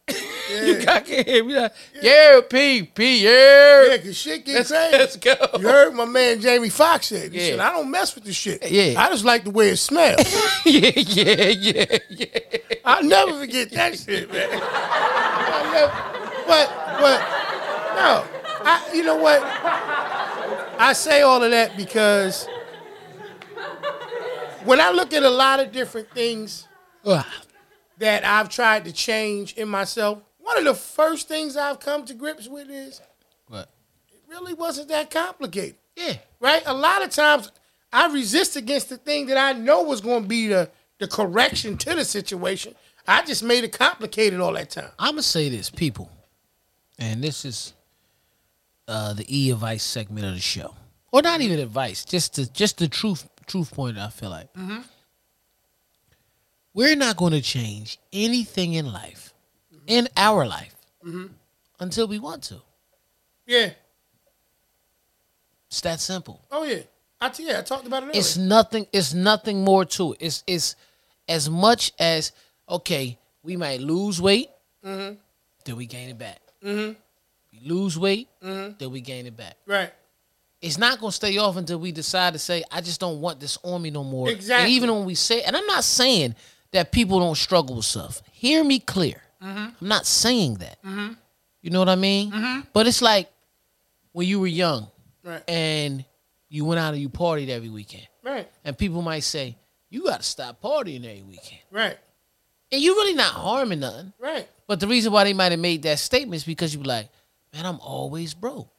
that? 0.07 0.63
you 0.65 0.85
got 0.85 1.05
can 1.05 1.25
hear 1.25 1.43
me. 1.43 1.53
Now. 1.53 1.69
Yeah, 2.01 2.41
P 2.49 2.83
P 2.83 3.23
yeah. 3.23 3.87
Yeah, 3.89 3.97
because 3.97 4.17
shit 4.17 4.45
get 4.45 4.55
Let's, 4.55 4.69
crazy. 4.71 4.97
let's 4.97 5.15
go. 5.17 5.35
You 5.59 5.67
heard 5.67 5.93
my 5.93 6.05
man 6.05 6.39
Jamie 6.41 6.69
Foxx 6.69 7.07
said. 7.07 7.31
He 7.33 7.39
Yeah. 7.39 7.51
said, 7.51 7.59
I 7.59 7.71
don't 7.71 7.91
mess 7.91 8.15
with 8.15 8.23
the 8.23 8.33
shit. 8.33 8.69
Yeah. 8.71 9.01
I 9.01 9.09
just 9.09 9.25
like 9.25 9.43
the 9.43 9.51
way 9.51 9.69
it 9.69 9.77
smells. 9.77 10.19
yeah, 10.65 10.91
yeah, 10.95 11.47
yeah, 11.49 11.97
yeah. 12.09 12.27
I'll 12.85 13.03
never 13.03 13.39
forget 13.39 13.71
that 13.71 13.97
shit, 13.97 14.31
man. 14.31 14.49
I'll 14.63 15.71
never, 15.73 15.91
but, 16.47 16.69
but, 16.99 17.19
no. 17.95 18.25
I, 18.69 18.89
you 18.93 19.03
know 19.03 19.17
what? 19.17 19.41
I 20.79 20.93
say 20.93 21.21
all 21.21 21.43
of 21.43 21.51
that 21.51 21.75
because 21.77 22.47
when 24.65 24.79
I 24.81 24.91
look 24.91 25.13
at 25.13 25.23
a 25.23 25.29
lot 25.29 25.59
of 25.59 25.71
different 25.71 26.09
things 26.11 26.67
that 27.97 28.23
I've 28.25 28.49
tried 28.49 28.85
to 28.85 28.91
change 28.91 29.53
in 29.53 29.67
myself, 29.69 30.19
one 30.39 30.57
of 30.57 30.63
the 30.65 30.73
first 30.75 31.27
things 31.27 31.57
I've 31.57 31.79
come 31.79 32.05
to 32.05 32.13
grips 32.13 32.47
with 32.47 32.69
is 32.69 33.01
What? 33.47 33.69
it 34.11 34.21
really 34.29 34.53
wasn't 34.53 34.87
that 34.89 35.09
complicated. 35.11 35.75
Yeah. 35.95 36.13
right? 36.39 36.61
A 36.65 36.73
lot 36.73 37.03
of 37.03 37.09
times 37.09 37.51
I 37.91 38.11
resist 38.13 38.55
against 38.55 38.89
the 38.89 38.97
thing 38.97 39.25
that 39.27 39.37
I 39.37 39.53
know 39.57 39.81
was 39.83 39.99
going 40.01 40.23
to 40.23 40.27
be 40.27 40.47
the, 40.47 40.69
the 40.99 41.07
correction 41.07 41.77
to 41.79 41.95
the 41.95 42.05
situation. 42.05 42.75
I 43.07 43.23
just 43.23 43.41
made 43.41 43.63
it 43.63 43.71
complicated 43.71 44.39
all 44.39 44.53
that 44.53 44.69
time. 44.69 44.89
I'm 44.99 45.11
gonna 45.13 45.23
say 45.23 45.47
this, 45.47 45.69
people, 45.69 46.11
and 46.99 47.23
this 47.23 47.45
is 47.45 47.73
uh, 48.87 49.13
the 49.13 49.25
e 49.29 49.49
advice 49.51 49.81
segment 49.83 50.25
of 50.25 50.33
the 50.33 50.41
show, 50.41 50.73
or 51.13 51.21
not 51.21 51.39
even 51.39 51.57
advice, 51.59 52.03
just 52.03 52.35
the 52.35 52.45
just 52.47 52.79
the 52.79 52.89
truth 52.89 53.29
truth 53.45 53.73
point. 53.73 53.97
I 53.97 54.09
feel 54.09 54.29
like 54.29 54.49
we're 56.77 56.95
not 56.95 57.17
going 57.17 57.33
to 57.33 57.41
change 57.41 57.97
anything 58.13 58.75
in 58.75 58.93
life, 58.93 59.33
in 59.87 60.07
our 60.15 60.45
life, 60.45 60.75
until 61.79 62.07
we 62.07 62.19
want 62.19 62.43
to. 62.43 62.61
Yeah. 63.47 63.71
It's 65.69 65.81
that 65.81 65.99
simple. 65.99 66.39
Oh 66.51 66.63
yeah. 66.63 66.81
I 67.19 67.29
t- 67.29 67.47
yeah, 67.47 67.59
I 67.59 67.61
talked 67.63 67.87
about 67.87 68.03
it 68.03 68.05
earlier. 68.07 68.19
It's 68.19 68.37
nothing. 68.37 68.85
It's 68.93 69.13
nothing 69.13 69.63
more 69.63 69.85
to 69.85 70.13
it. 70.13 70.17
It's 70.21 70.43
it's 70.45 70.75
as 71.27 71.49
much 71.49 71.93
as 71.97 72.31
okay. 72.69 73.17
We 73.41 73.57
might 73.57 73.81
lose 73.81 74.21
weight, 74.21 74.49
mm-hmm. 74.85 75.15
then 75.65 75.75
we 75.75 75.87
gain 75.87 76.09
it 76.09 76.17
back. 76.17 76.39
We 76.61 76.95
lose 77.63 77.97
weight, 77.97 78.27
mm-hmm. 78.43 78.73
then 78.77 78.91
we 78.91 79.01
gain 79.01 79.25
it 79.25 79.35
back. 79.35 79.55
right. 79.65 79.91
It's 80.61 80.77
not 80.77 80.99
gonna 80.99 81.11
stay 81.11 81.37
off 81.37 81.55
until 81.57 81.79
we 81.79 81.91
decide 81.91 82.33
to 82.33 82.39
say, 82.39 82.63
"I 82.71 82.81
just 82.81 82.99
don't 82.99 83.19
want 83.19 83.39
this 83.39 83.57
on 83.63 83.81
me 83.81 83.89
no 83.89 84.03
more." 84.03 84.29
Exactly. 84.29 84.63
And 84.65 84.71
even 84.73 84.93
when 84.93 85.05
we 85.05 85.15
say, 85.15 85.41
and 85.43 85.55
I'm 85.55 85.65
not 85.67 85.83
saying 85.83 86.35
that 86.71 86.91
people 86.91 87.19
don't 87.19 87.35
struggle 87.37 87.75
with 87.77 87.85
stuff. 87.85 88.21
Hear 88.31 88.63
me 88.63 88.79
clear. 88.79 89.21
I'm 89.41 89.75
not 89.81 90.05
saying 90.05 90.55
that. 90.55 90.77
You 91.61 91.69
know 91.71 91.79
what 91.79 91.89
I 91.89 91.95
mean? 91.95 92.31
Mm-hmm. 92.31 92.59
But 92.73 92.87
it's 92.87 93.01
like 93.01 93.29
when 94.11 94.27
you 94.27 94.39
were 94.39 94.47
young 94.47 94.87
Right. 95.23 95.43
and 95.47 96.05
you 96.49 96.63
went 96.65 96.79
out 96.79 96.93
and 96.93 97.01
you 97.01 97.09
partied 97.09 97.49
every 97.49 97.69
weekend, 97.69 98.07
Right. 98.23 98.49
and 98.63 98.77
people 98.77 99.01
might 99.01 99.23
say 99.23 99.55
you 99.89 100.03
got 100.03 100.21
to 100.21 100.23
stop 100.23 100.61
partying 100.61 101.03
every 101.05 101.23
weekend, 101.23 101.61
Right. 101.71 101.97
and 102.71 102.81
you're 102.81 102.95
really 102.95 103.13
not 103.15 103.33
harming 103.33 103.79
nothing. 103.81 104.13
Right. 104.19 104.47
But 104.65 104.79
the 104.79 104.87
reason 104.87 105.11
why 105.11 105.23
they 105.25 105.33
might 105.33 105.51
have 105.51 105.59
made 105.61 105.83
that 105.83 105.99
statement 105.99 106.37
is 106.37 106.43
because 106.45 106.73
you 106.73 106.79
be 106.81 106.87
like, 106.87 107.09
man, 107.53 107.65
I'm 107.65 107.79
always 107.81 108.33
broke. 108.33 108.69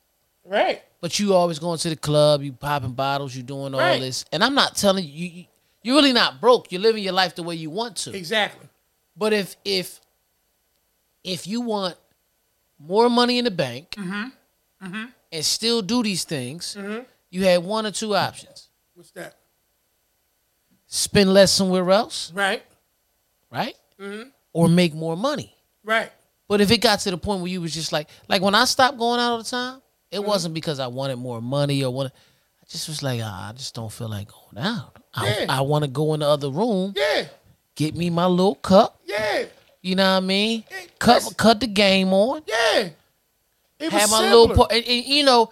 Right. 0.44 0.82
But 1.00 1.18
you 1.18 1.34
always 1.34 1.58
going 1.58 1.78
to 1.78 1.90
the 1.90 1.96
club, 1.96 2.42
you 2.42 2.52
popping 2.52 2.92
bottles, 2.92 3.34
you 3.36 3.42
doing 3.42 3.74
all 3.74 3.80
Right. 3.80 4.00
this, 4.00 4.24
and 4.32 4.42
I'm 4.42 4.54
not 4.54 4.76
telling 4.76 5.04
you, 5.04 5.26
you, 5.28 5.44
you're 5.88 5.96
really 5.96 6.12
not 6.12 6.38
broke. 6.40 6.70
You're 6.70 6.82
living 6.82 7.02
your 7.02 7.14
life 7.14 7.34
the 7.34 7.42
way 7.42 7.54
you 7.54 7.70
want 7.70 7.96
to. 8.04 8.14
Exactly. 8.14 8.68
But 9.16 9.32
if 9.32 9.56
if 9.64 10.00
if 11.24 11.46
you 11.46 11.60
want 11.62 11.96
more 12.78 13.08
money 13.08 13.38
in 13.38 13.44
the 13.44 13.50
bank 13.50 13.94
Mm-hmm. 13.96 15.04
and 15.32 15.44
still 15.44 15.82
do 15.82 16.02
these 16.02 16.24
things, 16.24 16.76
you 17.30 17.44
had 17.44 17.64
one 17.64 17.86
or 17.86 17.90
two 17.90 18.14
options: 18.14 18.68
What's 18.94 19.10
that? 19.12 19.34
spend 20.86 21.32
less 21.32 21.52
somewhere 21.52 21.90
else, 21.90 22.32
Right. 22.34 22.62
right, 23.50 23.74
Mm-hmm. 24.00 24.28
or 24.52 24.68
make 24.68 24.94
more 24.94 25.16
money. 25.16 25.54
Right. 25.84 26.10
But 26.48 26.60
if 26.60 26.70
it 26.70 26.78
got 26.80 27.00
to 27.00 27.10
the 27.10 27.18
point 27.18 27.40
where 27.42 27.50
you 27.50 27.60
was 27.60 27.74
just 27.74 27.92
like, 27.92 28.08
like 28.28 28.40
when 28.42 28.54
I 28.54 28.64
stopped 28.64 28.96
going 28.98 29.20
out 29.20 29.32
all 29.32 29.38
the 29.38 29.44
time, 29.44 29.82
it 30.10 30.18
Mm-hmm. 30.20 30.28
wasn't 30.28 30.54
because 30.54 30.80
I 30.80 30.86
wanted 30.86 31.16
more 31.16 31.40
money 31.42 31.84
or 31.84 31.92
wanted. 31.92 32.12
I 32.62 32.64
just 32.68 32.88
was 32.88 33.02
like, 33.02 33.20
ah, 33.22 33.50
I 33.50 33.52
just 33.52 33.74
don't 33.74 33.92
feel 33.92 34.08
like 34.08 34.28
going 34.28 34.64
out. 34.64 34.97
I, 35.14 35.28
Yeah. 35.40 35.46
I 35.48 35.60
want 35.62 35.84
to 35.84 35.90
go 35.90 36.14
in 36.14 36.20
the 36.20 36.26
other 36.28 36.50
room, 36.50 36.94
Yeah. 36.96 37.26
get 37.74 37.96
me 37.96 38.10
my 38.10 38.26
little 38.26 38.54
cup. 38.56 39.00
Yeah. 39.06 39.44
You 39.82 39.94
know 39.96 40.10
what 40.12 40.16
I 40.22 40.26
mean? 40.26 40.64
Yeah, 40.70 40.76
Cut 40.98 41.14
that's- 41.14 41.34
cut 41.34 41.60
the 41.60 41.66
game 41.66 42.12
on. 42.12 42.42
Yeah. 42.46 42.88
It 43.80 43.92
was 43.92 43.92
have 43.92 44.10
my 44.10 44.18
simpler. 44.20 44.28
little 44.38 44.56
part. 44.56 44.72
And, 44.72 44.84
and, 44.84 45.04
you 45.04 45.22
know, 45.24 45.50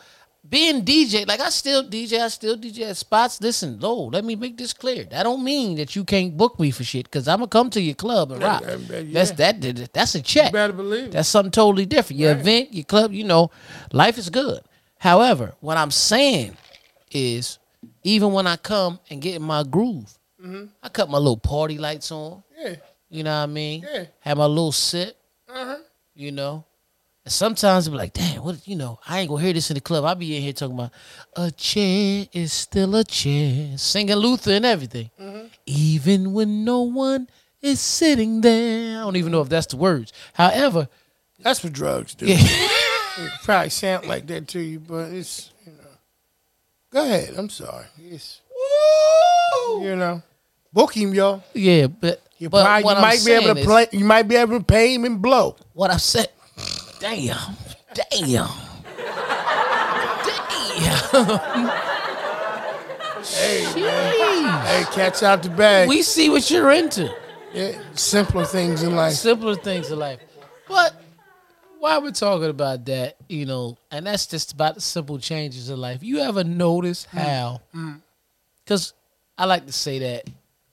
being 0.49 0.85
DJ, 0.85 1.27
like 1.27 1.41
I 1.41 1.49
still 1.49 1.83
DJ, 1.89 2.21
I 2.21 2.29
still 2.29 2.57
DJ 2.57 2.91
at 2.91 2.97
spots. 2.97 3.41
Listen, 3.41 3.79
Lord, 3.81 4.15
let 4.15 4.25
me 4.25 4.35
make 4.37 4.57
this 4.57 4.73
clear. 4.73 5.05
That 5.05 5.23
don't 5.25 5.43
mean 5.45 5.77
that 5.77 5.95
you 5.97 6.05
can't 6.05 6.37
book 6.37 6.59
me 6.61 6.71
for 6.73 6.83
shit 6.85 7.05
because 7.07 7.27
I'm 7.29 7.39
gonna 7.39 7.49
come 7.49 7.71
to 7.71 7.81
your 7.81 7.95
club 7.95 8.33
and 8.33 8.43
rock. 8.43 8.63
yeah, 8.63 8.77
yeah. 8.91 9.03
That's 9.13 9.31
that. 9.33 9.61
That's 9.93 10.15
a 10.17 10.23
check. 10.23 10.47
You 10.47 10.53
better 10.53 10.73
believe 10.73 11.05
it. 11.07 11.13
That's 11.13 11.29
something 11.29 11.51
totally 11.53 11.87
different. 11.87 12.19
Your 12.21 12.33
Right. 12.33 12.41
event, 12.41 12.75
your 12.75 12.85
club, 12.85 13.13
you 13.13 13.25
know, 13.25 13.51
life 13.93 14.19
is 14.19 14.29
good. 14.29 14.61
However, 14.99 15.55
what 15.61 15.77
I'm 15.77 15.91
saying 15.93 16.57
is, 17.13 17.59
even 18.07 18.33
when 18.33 18.47
I 18.47 18.57
come 18.57 18.99
and 19.11 19.21
get 19.21 19.35
in 19.37 19.43
my 19.43 19.63
groove, 19.63 20.13
Mm-hmm. 20.39 20.67
I 20.83 20.89
cut 20.91 21.09
my 21.09 21.17
little 21.17 21.39
party 21.39 21.79
lights 21.79 22.13
on. 22.13 22.43
Yeah. 22.59 22.77
You 23.09 23.25
know 23.25 23.31
what 23.37 23.45
I 23.45 23.47
mean? 23.47 23.87
Yeah. 23.91 24.05
Have 24.21 24.37
my 24.37 24.45
little 24.45 24.71
sip. 24.71 25.17
Uh-huh. 25.49 25.77
You 26.15 26.31
know. 26.31 26.65
And 27.25 27.33
sometimes 27.33 27.89
I 27.89 27.91
be 27.91 27.97
like, 27.97 28.13
damn, 28.13 28.45
what 28.45 28.69
you 28.69 28.77
know, 28.77 29.01
I 29.09 29.21
ain't 29.21 29.31
gonna 29.31 29.43
hear 29.43 29.55
this 29.55 29.71
in 29.71 29.75
the 29.75 29.81
club. 29.81 30.05
I'll 30.05 30.15
be 30.15 30.37
in 30.37 30.43
here 30.43 30.53
talking 30.53 30.75
about 30.79 30.93
a 31.35 31.51
chair 31.51 32.27
is 32.35 32.53
still 32.53 32.95
a 32.97 33.03
chair, 33.03 33.79
singing 33.79 34.15
Luther 34.17 34.53
and 34.53 34.67
everything. 34.67 35.11
Mm-hmm. 35.19 35.47
Even 35.65 36.33
when 36.35 36.65
no 36.67 36.83
one 36.83 37.29
is 37.63 37.81
sitting 37.81 38.43
there. 38.43 38.99
I 38.99 39.01
don't 39.01 39.17
even 39.17 39.33
know 39.33 39.41
if 39.41 39.49
that's 39.49 39.67
the 39.69 39.79
words. 39.79 40.13
However, 40.35 40.87
That's 41.41 41.65
what 41.65 41.73
drugs 41.73 42.15
do. 42.15 42.27
yeah, 42.27 42.37
It 43.19 43.33
probably 43.43 43.71
sound 43.71 44.07
like 44.07 44.27
that 44.27 44.49
to 44.49 44.61
you, 44.61 44.81
but 44.81 45.11
it's. 45.13 45.51
Go 46.91 47.05
ahead. 47.05 47.35
I'm 47.37 47.49
sorry. 47.51 47.87
It's 47.99 48.41
you 49.81 49.97
know. 49.97 50.23
Book 50.73 50.95
him, 50.97 51.15
y'all. 51.15 51.43
yeah, 51.55 51.87
but 51.87 52.23
You, 52.39 52.49
but 52.51 52.65
probably, 52.65 52.85
you 52.91 52.97
I'm 52.97 53.03
might 53.03 53.25
be 53.25 53.33
able 53.33 53.55
to 53.55 53.61
is- 53.61 53.67
play. 53.67 53.87
You 53.93 54.05
might 54.05 54.29
be 54.29 54.37
able 54.37 54.59
to 54.59 54.65
pay 54.65 54.95
him 54.95 55.05
and 55.05 55.21
blow. 55.23 55.57
What 55.73 55.91
I 55.91 55.97
said, 55.97 56.29
damn, 57.01 57.57
damn, 57.95 58.29
damn. 58.31 58.49
Hey, 63.29 63.65
hey, 63.65 64.85
catch 64.93 65.23
out 65.23 65.43
the 65.43 65.51
bag. 65.51 65.89
We 65.89 66.03
see 66.03 66.29
what 66.31 66.49
you're 66.51 66.71
into. 66.71 67.13
yeah, 67.53 67.73
simpler 67.95 68.45
things 68.45 68.83
in 68.83 68.95
life. 68.95 69.15
simpler 69.15 69.57
things 69.57 69.91
in 69.91 69.99
life. 69.99 70.21
But 70.69 70.95
while 71.79 72.03
we're 72.03 72.11
talking 72.11 72.51
about 72.51 72.85
that, 72.87 73.17
you 73.29 73.47
know, 73.47 73.77
and 73.91 74.07
that's 74.07 74.27
just 74.27 74.53
about 74.53 74.75
the 74.75 74.81
simple 74.81 75.19
changes 75.19 75.71
in 75.71 75.81
life. 75.81 76.03
You 76.03 76.21
ever 76.21 76.45
notice 76.45 77.07
mm. 77.07 77.19
how? 77.19 77.61
Mm. 77.75 78.01
Because 78.65 78.93
I 79.39 79.45
like 79.45 79.67
to 79.67 79.73
say 79.73 79.99
that 79.99 80.25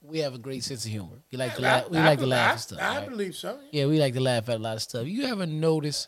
we 0.01 0.19
have 0.19 0.33
a 0.33 0.37
great 0.37 0.63
sense 0.63 0.85
of 0.85 0.91
humor. 0.91 1.17
We 1.31 1.37
like 1.37 1.55
to 1.55 1.61
laugh. 1.61 1.89
We 1.89 1.97
I- 1.97 2.05
like 2.05 2.19
to 2.19 2.25
laugh 2.25 2.49
I, 2.49 2.51
and 2.51 2.61
stuff. 2.61 2.79
I 2.81 2.97
right? 2.99 3.09
believe 3.09 3.35
so. 3.35 3.57
Yeah, 3.71 3.85
we 3.85 3.99
like 3.99 4.13
to 4.13 4.21
laugh 4.21 4.49
at 4.49 4.55
a 4.55 4.59
lot 4.59 4.75
of 4.75 4.81
stuff. 4.81 5.07
You 5.07 5.25
ever 5.25 5.45
notice 5.45 6.07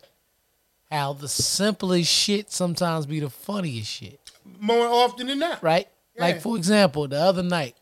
how 0.91 1.13
the 1.13 1.27
simplest 1.27 2.11
shit 2.11 2.51
sometimes 2.51 3.05
be 3.05 3.19
the 3.19 3.29
funniest 3.29 3.89
shit? 3.89 4.19
More 4.59 4.85
often 4.87 5.27
than 5.27 5.39
not. 5.39 5.63
Right? 5.63 5.87
Like 6.17 6.41
for 6.41 6.55
example, 6.55 7.07
the 7.07 7.19
other 7.19 7.43
night 7.43 7.75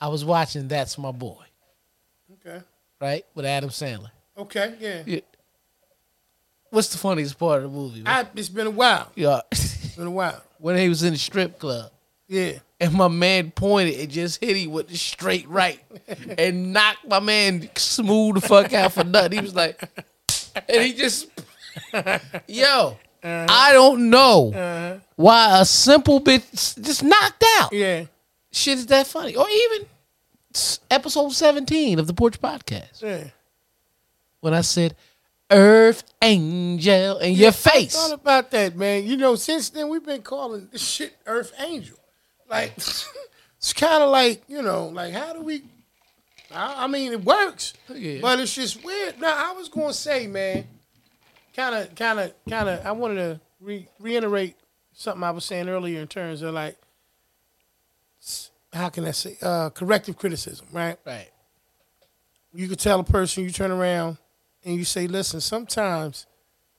I 0.00 0.08
was 0.08 0.24
watching 0.24 0.68
That's 0.68 0.96
My 0.96 1.10
Boy, 1.10 1.44
Okay. 2.34 2.62
right? 3.00 3.24
With 3.34 3.44
Adam 3.46 3.70
Sandler. 3.70 4.10
Okay. 4.36 4.74
Yeah. 4.78 5.02
Yeah. 5.06 5.20
What's 6.70 6.88
the 6.88 6.98
funniest 6.98 7.38
part 7.38 7.62
of 7.62 7.72
the 7.72 7.78
movie? 7.78 8.02
I, 8.04 8.26
it's 8.34 8.48
been 8.48 8.66
a 8.66 8.70
while. 8.70 9.10
Yeah. 9.14 9.40
It's 9.50 9.96
been 9.96 10.06
a 10.06 10.10
while. 10.10 10.42
when 10.58 10.76
he 10.76 10.88
was 10.88 11.02
in 11.02 11.12
the 11.12 11.18
strip 11.18 11.58
club 11.58 11.90
Yeah. 12.26 12.58
and 12.80 12.92
my 12.92 13.08
man 13.08 13.50
pointed 13.52 13.98
and 14.00 14.10
just 14.10 14.42
hit 14.42 14.56
him 14.56 14.72
with 14.72 14.88
the 14.88 14.96
straight 14.96 15.48
right 15.48 15.80
and 16.38 16.72
knocked 16.72 17.06
my 17.08 17.20
man 17.20 17.70
smooth 17.76 18.36
the 18.36 18.40
fuck 18.40 18.72
out 18.72 18.92
for 18.92 19.04
nothing. 19.04 19.32
He 19.32 19.40
was 19.40 19.54
like, 19.54 19.80
and 20.68 20.82
he 20.82 20.92
just, 20.94 21.28
yo, 22.46 22.96
uh-huh. 23.22 23.46
I 23.48 23.72
don't 23.72 24.10
know 24.10 24.52
uh-huh. 24.52 24.98
why 25.16 25.60
a 25.60 25.64
simple 25.64 26.20
bit 26.20 26.44
just 26.52 27.02
knocked 27.02 27.44
out. 27.58 27.72
Yeah. 27.72 28.04
Shit 28.50 28.78
is 28.78 28.86
that 28.86 29.06
funny. 29.06 29.36
Or 29.36 29.46
even 29.48 29.86
episode 30.90 31.30
17 31.32 31.98
of 31.98 32.06
the 32.06 32.14
Porch 32.14 32.40
Podcast 32.40 33.02
Yeah. 33.02 33.24
when 34.40 34.54
I 34.54 34.62
said, 34.62 34.96
Earth 35.50 36.04
Angel 36.22 37.18
in 37.18 37.34
your 37.34 37.52
face. 37.52 37.96
I 37.96 38.08
thought 38.08 38.14
about 38.20 38.50
that, 38.50 38.76
man. 38.76 39.06
You 39.06 39.16
know, 39.16 39.34
since 39.34 39.70
then 39.70 39.88
we've 39.88 40.04
been 40.04 40.22
calling 40.22 40.68
this 40.70 40.82
shit 40.86 41.16
Earth 41.26 41.52
Angel. 41.58 41.96
Like 42.50 42.72
it's 42.76 43.72
kind 43.74 44.02
of 44.02 44.10
like 44.10 44.42
you 44.48 44.62
know, 44.62 44.88
like 44.88 45.12
how 45.14 45.32
do 45.32 45.40
we? 45.42 45.62
I, 46.54 46.84
I 46.84 46.86
mean, 46.86 47.12
it 47.12 47.24
works, 47.24 47.74
Yeah. 47.94 48.20
but 48.22 48.38
it's 48.40 48.54
just 48.54 48.82
weird. 48.84 49.20
Now 49.20 49.50
I 49.50 49.52
was 49.52 49.68
gonna 49.68 49.92
say, 49.92 50.26
man, 50.26 50.66
kind 51.54 51.74
of, 51.74 51.94
kind 51.94 52.20
of, 52.20 52.32
kind 52.48 52.68
of. 52.68 52.86
I 52.86 52.92
wanted 52.92 53.16
to 53.16 53.40
re- 53.60 53.88
reiterate 53.98 54.56
something 54.94 55.22
I 55.22 55.30
was 55.30 55.44
saying 55.44 55.68
earlier 55.68 56.00
in 56.00 56.08
terms 56.08 56.40
of 56.42 56.54
like, 56.54 56.76
how 58.72 58.88
can 58.88 59.04
I 59.04 59.10
say, 59.12 59.36
uh, 59.42 59.70
corrective 59.70 60.16
criticism, 60.18 60.66
right? 60.72 60.98
Right. 61.06 61.28
you 62.54 62.66
could 62.68 62.78
tell 62.78 63.00
a 63.00 63.04
person 63.04 63.44
you 63.44 63.50
turn 63.50 63.70
around 63.70 64.16
and 64.68 64.76
you 64.76 64.84
say, 64.84 65.06
listen, 65.06 65.40
sometimes 65.40 66.26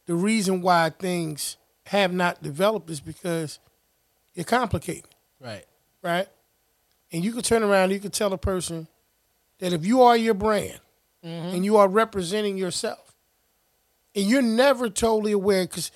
the 0.06 0.14
reason 0.14 0.62
why 0.62 0.92
things 0.92 1.58
have 1.88 2.14
not 2.14 2.44
developed 2.44 2.88
is 2.92 3.00
because 3.00 3.58
you're 4.36 4.46
complicated, 4.46 5.10
Right. 5.40 5.66
right? 6.04 6.28
And 7.12 7.26
you 7.26 7.32
could 7.32 7.46
turn 7.46 7.64
around 7.64 7.86
and 7.86 7.94
you 7.94 8.00
could 8.00 8.14
tell 8.14 8.32
a 8.32 8.38
person 8.38 8.88
that 9.58 9.74
if 9.74 9.88
you 9.88 10.04
are 10.04 10.16
your 10.16 10.36
brand 10.36 10.80
mm-hmm. 11.26 11.56
and 11.56 11.66
you 11.66 11.78
are 11.78 11.88
representing 11.88 12.60
yourself 12.60 13.16
and 14.16 14.26
you're 14.26 14.44
never 14.44 14.88
totally 14.90 15.32
aware, 15.32 15.64
because, 15.64 15.92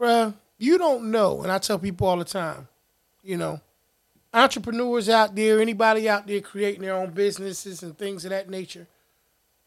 bruh, 0.00 0.34
you 0.58 0.78
don't 0.78 1.12
know. 1.12 1.42
And 1.42 1.52
I 1.52 1.58
tell 1.58 1.78
people 1.78 2.08
all 2.08 2.16
the 2.16 2.24
time, 2.24 2.66
you 3.22 3.36
know, 3.36 3.60
entrepreneurs 4.34 5.08
out 5.08 5.36
there, 5.36 5.60
anybody 5.60 6.08
out 6.08 6.26
there 6.26 6.40
creating 6.40 6.82
their 6.82 6.96
own 6.96 7.10
businesses 7.10 7.84
and 7.84 7.96
things 7.96 8.24
of 8.24 8.30
that 8.30 8.50
nature, 8.50 8.88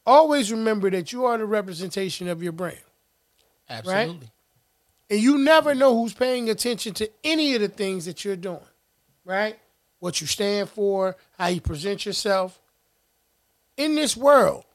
always 0.09 0.51
remember 0.51 0.89
that 0.89 1.13
you 1.13 1.25
are 1.25 1.37
the 1.37 1.45
representation 1.45 2.27
of 2.27 2.41
your 2.41 2.51
brand. 2.51 2.79
Absolutely. 3.69 4.29
And 5.09 5.19
you 5.19 5.37
never 5.37 5.75
know 5.75 5.95
who's 5.95 6.13
paying 6.13 6.49
attention 6.49 6.93
to 6.95 7.09
any 7.23 7.55
of 7.55 7.61
the 7.61 7.67
things 7.67 8.05
that 8.05 8.25
you're 8.25 8.35
doing, 8.35 8.59
right? 9.23 9.57
What 9.99 10.19
you 10.19 10.27
stand 10.27 10.69
for, 10.69 11.15
how 11.37 11.47
you 11.47 11.61
present 11.61 12.05
yourself. 12.05 12.59
In 13.77 13.95
this 13.95 14.17
world, 14.17 14.65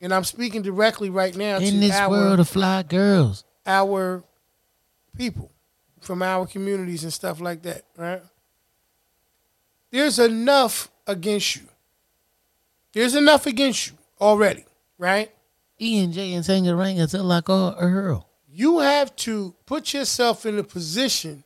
and 0.00 0.14
I'm 0.14 0.24
speaking 0.24 0.62
directly 0.62 1.10
right 1.10 1.36
now 1.36 1.56
In 1.56 1.74
to 1.74 1.80
this 1.80 1.94
our, 1.96 2.10
world 2.10 2.40
of 2.40 2.48
fly 2.48 2.82
girls. 2.82 3.44
our 3.66 4.22
people 5.16 5.50
from 6.00 6.22
our 6.22 6.46
communities 6.46 7.02
and 7.02 7.12
stuff 7.12 7.40
like 7.40 7.62
that, 7.62 7.84
right? 7.96 8.22
There's 9.90 10.18
enough 10.18 10.90
against 11.06 11.56
you. 11.56 11.62
There's 12.92 13.14
enough 13.14 13.46
against 13.46 13.88
you 13.88 13.96
already, 14.20 14.64
right? 14.98 15.30
E 15.80 16.02
and 16.04 16.12
J 16.12 16.34
and 16.34 16.44
Tangaranga 16.44 17.02
until 17.02 17.24
like 17.24 17.48
oh 17.48 17.74
Earl. 17.78 18.28
you 18.52 18.80
have 18.80 19.14
to 19.16 19.54
put 19.66 19.94
yourself 19.94 20.44
in 20.46 20.58
a 20.58 20.62
position 20.64 21.44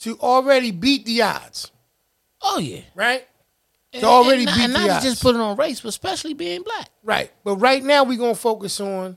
to 0.00 0.18
already 0.20 0.70
beat 0.70 1.04
the 1.06 1.22
odds, 1.22 1.70
Oh 2.42 2.58
yeah. 2.58 2.80
right? 2.94 3.26
And, 3.92 4.02
To 4.02 4.06
already 4.08 4.38
and, 4.42 4.46
not- 4.46 4.56
beat 4.56 4.64
and 4.64 4.74
the 4.74 4.78
not 4.80 4.90
odds. 4.90 5.04
just 5.04 5.22
put 5.22 5.34
it 5.34 5.40
on 5.40 5.56
race, 5.56 5.80
but 5.80 5.88
especially 5.88 6.34
being 6.34 6.62
black. 6.62 6.90
Right. 7.02 7.30
But 7.44 7.56
right 7.56 7.82
now 7.82 8.04
we're 8.04 8.18
gonna 8.18 8.34
focus 8.34 8.80
on 8.80 9.16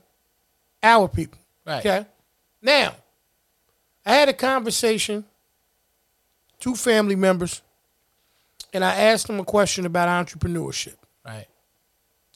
our 0.82 1.08
people. 1.08 1.38
Right. 1.66 1.80
Okay. 1.84 2.06
Now, 2.62 2.94
I 4.06 4.14
had 4.14 4.28
a 4.28 4.32
conversation, 4.32 5.24
two 6.58 6.74
family 6.74 7.16
members, 7.16 7.60
and 8.72 8.84
I 8.84 8.94
asked 8.94 9.26
them 9.26 9.40
a 9.40 9.44
question 9.44 9.84
about 9.84 10.08
entrepreneurship. 10.26 10.94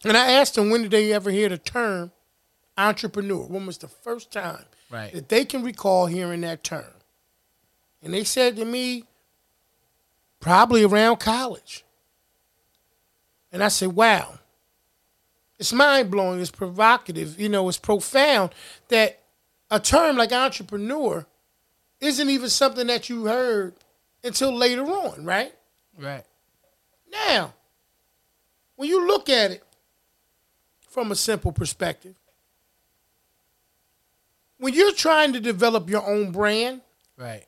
And 0.04 0.16
I 0.16 0.32
asked 0.32 0.54
them 0.54 0.70
when 0.70 0.82
did 0.82 0.90
they 0.90 1.12
ever 1.12 1.30
hear 1.30 1.48
the 1.48 1.58
term 1.58 2.12
entrepreneur? 2.76 3.44
When 3.46 3.66
was 3.66 3.78
the 3.78 3.88
first 3.88 4.32
time 4.32 4.64
Right. 4.90 5.12
that 5.12 5.28
they 5.28 5.44
can 5.44 5.62
recall 5.62 6.06
hearing 6.06 6.40
that 6.42 6.64
term? 6.64 6.94
And 8.02 8.12
they 8.12 8.24
said 8.24 8.56
to 8.56 8.64
me, 8.64 9.04
probably 10.40 10.82
around 10.82 11.20
college. 11.20 11.84
And 13.52 13.62
I 13.62 13.68
said, 13.68 13.92
wow. 13.94 14.38
It's 15.58 15.72
mind 15.72 16.10
blowing, 16.10 16.40
it's 16.40 16.50
provocative, 16.50 17.38
you 17.40 17.48
know, 17.48 17.68
it's 17.68 17.78
profound 17.78 18.52
that 18.88 19.20
a 19.70 19.78
term 19.78 20.16
like 20.16 20.32
entrepreneur 20.32 21.24
isn't 22.00 22.28
even 22.28 22.48
something 22.48 22.88
that 22.88 23.08
you 23.08 23.26
heard 23.26 23.74
until 24.24 24.52
later 24.52 24.82
on, 24.82 25.24
right? 25.24 25.54
Right. 25.96 26.24
Now, 27.12 27.54
when 28.74 28.88
you 28.88 29.06
look 29.06 29.28
at 29.28 29.52
it 29.52 29.62
from 30.92 31.10
a 31.10 31.14
simple 31.16 31.52
perspective, 31.52 32.14
when 34.58 34.74
you're 34.74 34.92
trying 34.92 35.32
to 35.32 35.40
develop 35.40 35.88
your 35.88 36.06
own 36.06 36.30
brand, 36.30 36.82
Right. 37.16 37.46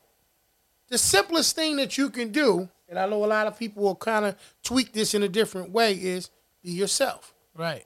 the 0.89 0.97
simplest 0.97 1.55
thing 1.55 1.75
that 1.77 1.97
you 1.97 2.09
can 2.09 2.31
do, 2.31 2.69
and 2.89 2.97
I 2.99 3.05
know 3.07 3.23
a 3.23 3.27
lot 3.27 3.47
of 3.47 3.57
people 3.57 3.83
will 3.83 3.95
kind 3.95 4.25
of 4.25 4.35
tweak 4.63 4.93
this 4.93 5.13
in 5.13 5.21
a 5.23 5.29
different 5.29 5.69
way, 5.69 5.93
is 5.93 6.29
be 6.63 6.71
yourself. 6.71 7.33
Right. 7.53 7.85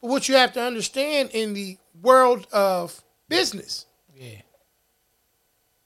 But 0.00 0.08
what 0.08 0.28
you 0.28 0.34
have 0.34 0.52
to 0.54 0.60
understand 0.62 1.30
in 1.32 1.54
the 1.54 1.78
world 2.02 2.46
of 2.52 3.02
business, 3.28 3.86
Yeah. 4.14 4.42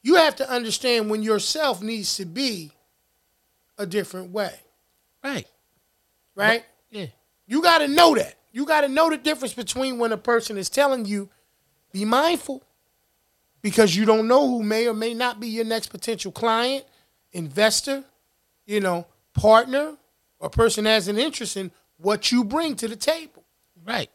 you 0.03 0.15
have 0.17 0.37
to 0.37 0.49
understand 0.49 1.11
when 1.11 1.23
yourself 1.23 1.83
needs 1.83 2.17
to 2.17 2.25
be 2.25 2.73
a 3.79 3.87
different 3.87 4.31
way, 4.33 4.61
Right. 5.23 5.47
right? 6.35 6.65
Yeah. 6.91 7.07
You 7.47 7.63
got 7.63 7.79
to 7.79 7.89
know 7.89 8.15
that. 8.15 8.37
You 8.53 8.67
got 8.67 8.83
to 8.83 8.89
know 8.89 9.11
the 9.11 9.17
difference 9.17 9.55
between 9.55 9.99
when 9.99 10.13
a 10.13 10.17
person 10.17 10.59
is 10.59 10.69
telling 10.69 11.07
you, 11.07 11.29
be 11.91 12.05
mindful, 12.05 12.63
because 13.63 13.97
you 13.97 14.05
don't 14.05 14.29
know 14.29 14.47
who 14.47 14.63
may 14.63 14.87
or 14.87 14.95
may 14.95 15.15
not 15.15 15.41
be 15.41 15.49
your 15.49 15.65
next 15.65 15.89
potential 15.89 16.33
client, 16.33 16.85
investor, 17.33 18.05
you 18.67 18.81
know, 18.81 19.07
partner, 19.35 19.97
or 20.39 20.51
person 20.51 20.85
has 20.85 21.09
an 21.09 21.19
interest 21.19 21.57
in 21.57 21.71
what 21.99 22.31
you 22.31 22.45
bring 22.45 22.75
to 22.77 22.89
the 22.89 22.97
table. 22.97 23.45
Right. 23.85 24.11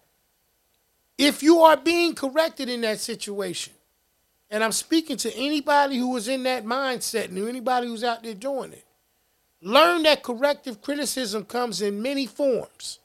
If 1.18 1.42
you 1.42 1.60
are 1.62 1.78
being 1.78 2.14
corrected 2.14 2.70
in 2.70 2.82
that 2.82 3.00
situation, 3.00 3.74
and 4.50 4.64
I'm 4.64 4.72
speaking 4.72 5.18
to 5.18 5.36
anybody 5.36 5.98
who 5.98 6.16
is 6.16 6.28
in 6.28 6.44
that 6.44 6.64
mindset 6.64 7.26
and 7.26 7.38
anybody 7.38 7.88
who's 7.88 8.04
out 8.04 8.24
there 8.24 8.34
doing 8.34 8.72
it, 8.72 8.86
learn 9.62 10.04
that 10.04 10.24
corrective 10.24 10.82
criticism 10.82 11.44
comes 11.44 11.82
in 11.82 12.02
many 12.02 12.26
forms. 12.26 13.00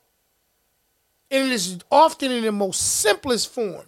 And 1.32 1.46
it 1.46 1.52
is 1.52 1.78
often 1.90 2.30
in 2.30 2.44
the 2.44 2.52
most 2.52 3.00
simplest 3.00 3.52
form 3.52 3.86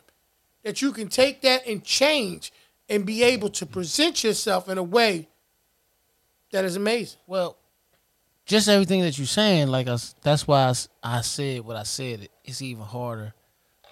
that 0.63 0.81
you 0.81 0.93
can 0.93 1.09
take 1.09 1.43
that 1.43 1.67
and 1.67 1.85
change 1.85 2.53
and 2.89 3.05
be 3.05 3.23
able 3.23 3.51
to 3.51 3.67
present 3.67 4.25
yourself 4.25 4.69
in 4.69 4.79
a 4.79 4.83
way 4.83 5.29
that 6.53 6.65
is 6.65 6.77
amazing. 6.77 7.19
Well, 7.27 7.59
just 8.47 8.69
everything 8.69 9.03
that 9.03 9.19
you're 9.19 9.27
saying, 9.27 9.69
like 9.69 9.89
I, 9.89 9.99
that's 10.23 10.47
why 10.47 10.73
I 11.03 11.21
said 11.21 11.61
what 11.61 11.77
I 11.77 11.83
said. 11.83 12.29
It's 12.45 12.63
even 12.63 12.85
harder 12.85 13.35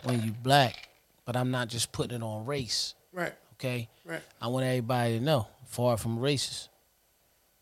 when 0.04 0.22
you 0.22 0.32
black, 0.32 0.88
but 1.26 1.36
I'm 1.36 1.50
not 1.50 1.68
just 1.68 1.92
putting 1.92 2.16
it 2.16 2.22
on 2.22 2.46
race. 2.46 2.94
Right, 3.12 3.34
Okay, 3.54 3.88
right, 4.06 4.22
I 4.40 4.48
want 4.48 4.64
everybody 4.64 5.18
to 5.18 5.24
know, 5.24 5.46
far 5.66 5.98
from 5.98 6.18
racist. 6.18 6.68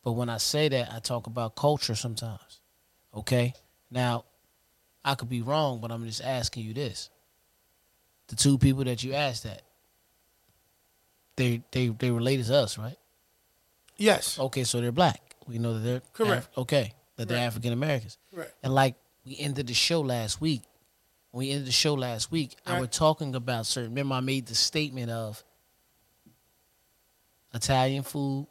But 0.04 0.12
when 0.12 0.28
I 0.28 0.36
say 0.36 0.68
that, 0.68 0.92
I 0.92 1.00
talk 1.00 1.26
about 1.26 1.56
culture 1.56 1.96
sometimes. 1.96 2.60
Okay, 3.14 3.54
now 3.90 4.24
I 5.04 5.14
could 5.14 5.28
be 5.28 5.42
wrong, 5.42 5.80
but 5.80 5.90
I'm 5.90 6.04
just 6.04 6.22
asking 6.22 6.64
you 6.64 6.74
this: 6.74 7.10
the 8.28 8.36
two 8.36 8.58
people 8.58 8.84
that 8.84 9.02
you 9.02 9.14
asked 9.14 9.44
that, 9.44 9.62
they 11.36 11.62
they 11.72 11.88
they 11.88 12.10
related 12.10 12.46
to 12.46 12.56
us, 12.56 12.76
right? 12.78 12.96
Yes. 13.96 14.38
Okay, 14.38 14.64
so 14.64 14.80
they're 14.80 14.92
black. 14.92 15.36
We 15.46 15.58
know 15.58 15.74
that 15.74 15.80
they're 15.80 16.02
Correct. 16.12 16.48
Af- 16.52 16.58
okay, 16.58 16.94
that 17.16 17.28
they're 17.28 17.38
Right. 17.38 17.44
African 17.44 17.72
Americans. 17.72 18.18
Right. 18.32 18.48
And 18.62 18.74
like 18.74 18.94
we 19.24 19.36
ended 19.38 19.66
the 19.66 19.74
show 19.74 20.00
last 20.00 20.40
week. 20.40 20.62
When 21.32 21.46
we 21.46 21.52
ended 21.52 21.68
the 21.68 21.72
show 21.72 21.94
last 21.94 22.30
week, 22.32 22.56
I 22.66 22.72
Right. 22.72 22.80
was 22.80 22.90
talking 22.90 23.34
about 23.34 23.66
certain. 23.66 23.90
Remember, 23.90 24.14
I 24.16 24.20
made 24.20 24.46
the 24.46 24.54
statement 24.54 25.10
of 25.10 25.44
Italian 27.54 28.02
food, 28.02 28.46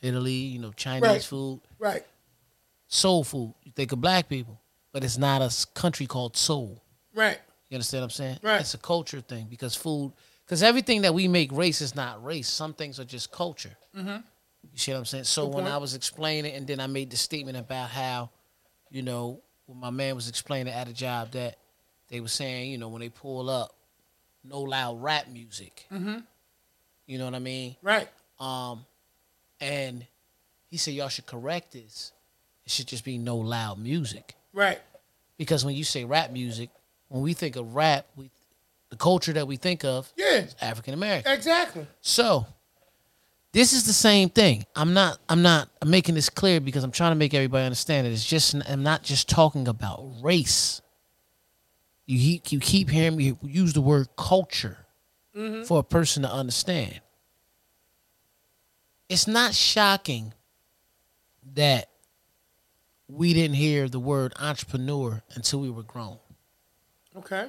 Italy, 0.00 0.32
you 0.32 0.58
know, 0.58 0.72
Chinese 0.72 1.02
Right. 1.08 1.24
food, 1.24 1.60
Right. 1.78 2.06
soul 2.86 3.24
food. 3.24 3.54
You 3.64 3.72
think 3.72 3.92
of 3.92 4.00
black 4.00 4.28
people, 4.28 4.60
but 4.98 5.04
it's 5.04 5.16
not 5.16 5.40
a 5.40 5.66
country 5.74 6.06
called 6.06 6.36
soul. 6.36 6.82
Right. 7.14 7.38
You 7.68 7.76
understand 7.76 8.00
what 8.00 8.06
I'm 8.06 8.10
saying? 8.10 8.38
Right. 8.42 8.60
It's 8.60 8.74
a 8.74 8.78
culture 8.78 9.20
thing 9.20 9.46
because 9.48 9.76
food, 9.76 10.12
because 10.44 10.60
everything 10.60 11.02
that 11.02 11.14
we 11.14 11.28
make 11.28 11.52
race 11.52 11.80
is 11.80 11.94
not 11.94 12.24
race. 12.24 12.48
Some 12.48 12.74
things 12.74 12.98
are 12.98 13.04
just 13.04 13.30
culture. 13.30 13.76
Mm-hmm. 13.96 14.16
You 14.72 14.74
see 14.74 14.90
what 14.90 14.98
I'm 14.98 15.04
saying? 15.04 15.22
So 15.22 15.46
Good 15.46 15.54
when 15.54 15.64
point. 15.66 15.74
I 15.74 15.78
was 15.78 15.94
explaining, 15.94 16.52
and 16.56 16.66
then 16.66 16.80
I 16.80 16.88
made 16.88 17.12
the 17.12 17.16
statement 17.16 17.56
about 17.56 17.90
how, 17.90 18.30
you 18.90 19.02
know, 19.02 19.40
when 19.66 19.78
my 19.78 19.90
man 19.90 20.16
was 20.16 20.28
explaining 20.28 20.72
at 20.72 20.88
a 20.88 20.92
job 20.92 21.30
that 21.30 21.58
they 22.08 22.18
were 22.18 22.26
saying, 22.26 22.72
you 22.72 22.78
know, 22.78 22.88
when 22.88 22.98
they 22.98 23.08
pull 23.08 23.48
up, 23.48 23.76
no 24.42 24.62
loud 24.62 25.00
rap 25.00 25.28
music. 25.28 25.86
Mm-hmm. 25.92 26.16
You 27.06 27.18
know 27.18 27.24
what 27.24 27.36
I 27.36 27.38
mean? 27.38 27.76
Right. 27.82 28.08
Um, 28.40 28.84
and 29.60 30.04
he 30.66 30.76
said 30.76 30.94
y'all 30.94 31.08
should 31.08 31.26
correct 31.26 31.72
this. 31.72 32.10
It 32.64 32.72
should 32.72 32.88
just 32.88 33.04
be 33.04 33.16
no 33.16 33.36
loud 33.36 33.78
music 33.78 34.34
Right. 34.52 34.80
Because 35.38 35.64
when 35.64 35.74
you 35.74 35.84
say 35.84 36.04
rap 36.04 36.30
music, 36.30 36.70
when 37.08 37.22
we 37.22 37.32
think 37.32 37.56
of 37.56 37.74
rap, 37.74 38.06
we 38.16 38.30
the 38.90 38.96
culture 38.96 39.32
that 39.34 39.46
we 39.46 39.56
think 39.56 39.84
of 39.84 40.12
Yeah. 40.16 40.36
is 40.38 40.56
African 40.60 40.94
American. 40.94 41.32
Exactly. 41.32 41.86
So 42.00 42.46
this 43.52 43.72
is 43.72 43.86
the 43.86 43.92
same 43.92 44.28
thing. 44.28 44.66
I'm 44.76 44.92
not. 44.94 45.18
I'm 45.28 45.42
not 45.42 45.68
I'm 45.80 45.90
making 45.90 46.14
this 46.14 46.28
clear 46.28 46.60
because 46.60 46.84
I'm 46.84 46.90
trying 46.90 47.12
to 47.12 47.16
make 47.16 47.34
everybody 47.34 47.64
understand 47.64 48.06
it. 48.06 48.12
It's 48.12 48.24
just. 48.24 48.54
I'm 48.68 48.82
not 48.82 49.02
just 49.02 49.28
talking 49.28 49.68
about 49.68 50.10
race. 50.22 50.82
You 52.06 52.40
you 52.48 52.60
keep 52.60 52.90
hearing 52.90 53.16
me 53.16 53.36
use 53.42 53.72
the 53.74 53.80
word 53.80 54.08
culture 54.16 54.78
mm-hmm. 55.36 55.64
for 55.64 55.78
a 55.78 55.82
person 55.82 56.22
to 56.22 56.32
understand. 56.32 57.00
It's 59.08 59.26
not 59.26 59.54
shocking 59.54 60.34
that 61.54 61.88
we 63.08 63.32
didn't 63.34 63.56
hear 63.56 63.88
the 63.88 63.98
word 64.00 64.32
entrepreneur 64.38 65.22
until 65.34 65.60
we 65.60 65.70
were 65.70 65.82
grown. 65.82 66.18
Okay. 67.16 67.48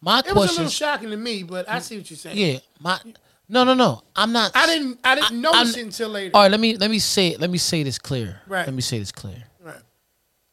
My 0.00 0.20
It 0.20 0.34
was 0.34 0.50
a 0.50 0.52
little 0.54 0.68
shocking 0.70 1.10
to 1.10 1.16
me, 1.16 1.42
but 1.42 1.68
I 1.68 1.78
see 1.80 1.98
what 1.98 2.10
you're 2.10 2.16
saying. 2.16 2.36
yeah, 2.38 2.58
my 2.80 2.98
no, 3.48 3.64
no, 3.64 3.74
no. 3.74 4.02
I'm 4.16 4.32
not. 4.32 4.52
I 4.54 4.66
didn't. 4.66 4.98
I 5.04 5.14
didn't 5.16 5.32
I- 5.32 5.34
notice 5.34 5.74
I'm- 5.76 5.80
it 5.80 5.82
until 5.86 6.08
later. 6.08 6.30
All 6.34 6.42
right, 6.42 6.50
let 6.50 6.60
me 6.60 6.76
let 6.76 6.90
me 6.90 6.98
say 6.98 7.28
it. 7.28 7.40
Let 7.40 7.50
me 7.50 7.58
say 7.58 7.82
this 7.82 7.98
clear. 7.98 8.40
Right. 8.46 8.64
Let 8.64 8.74
me 8.74 8.80
say 8.80 8.98
this 8.98 9.12
clear. 9.12 9.44
Right. 9.60 9.80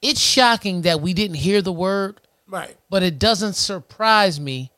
It's 0.01 0.19
shocking 0.19 0.81
that 0.81 0.99
we 1.01 1.13
didn't 1.13 1.37
hear 1.37 1.61
the 1.61 1.71
word, 1.71 2.19
Right. 2.47 2.75
but 2.89 3.03
it 3.03 3.19
doesn't 3.19 3.53
surprise 3.53 4.39
me 4.39 4.71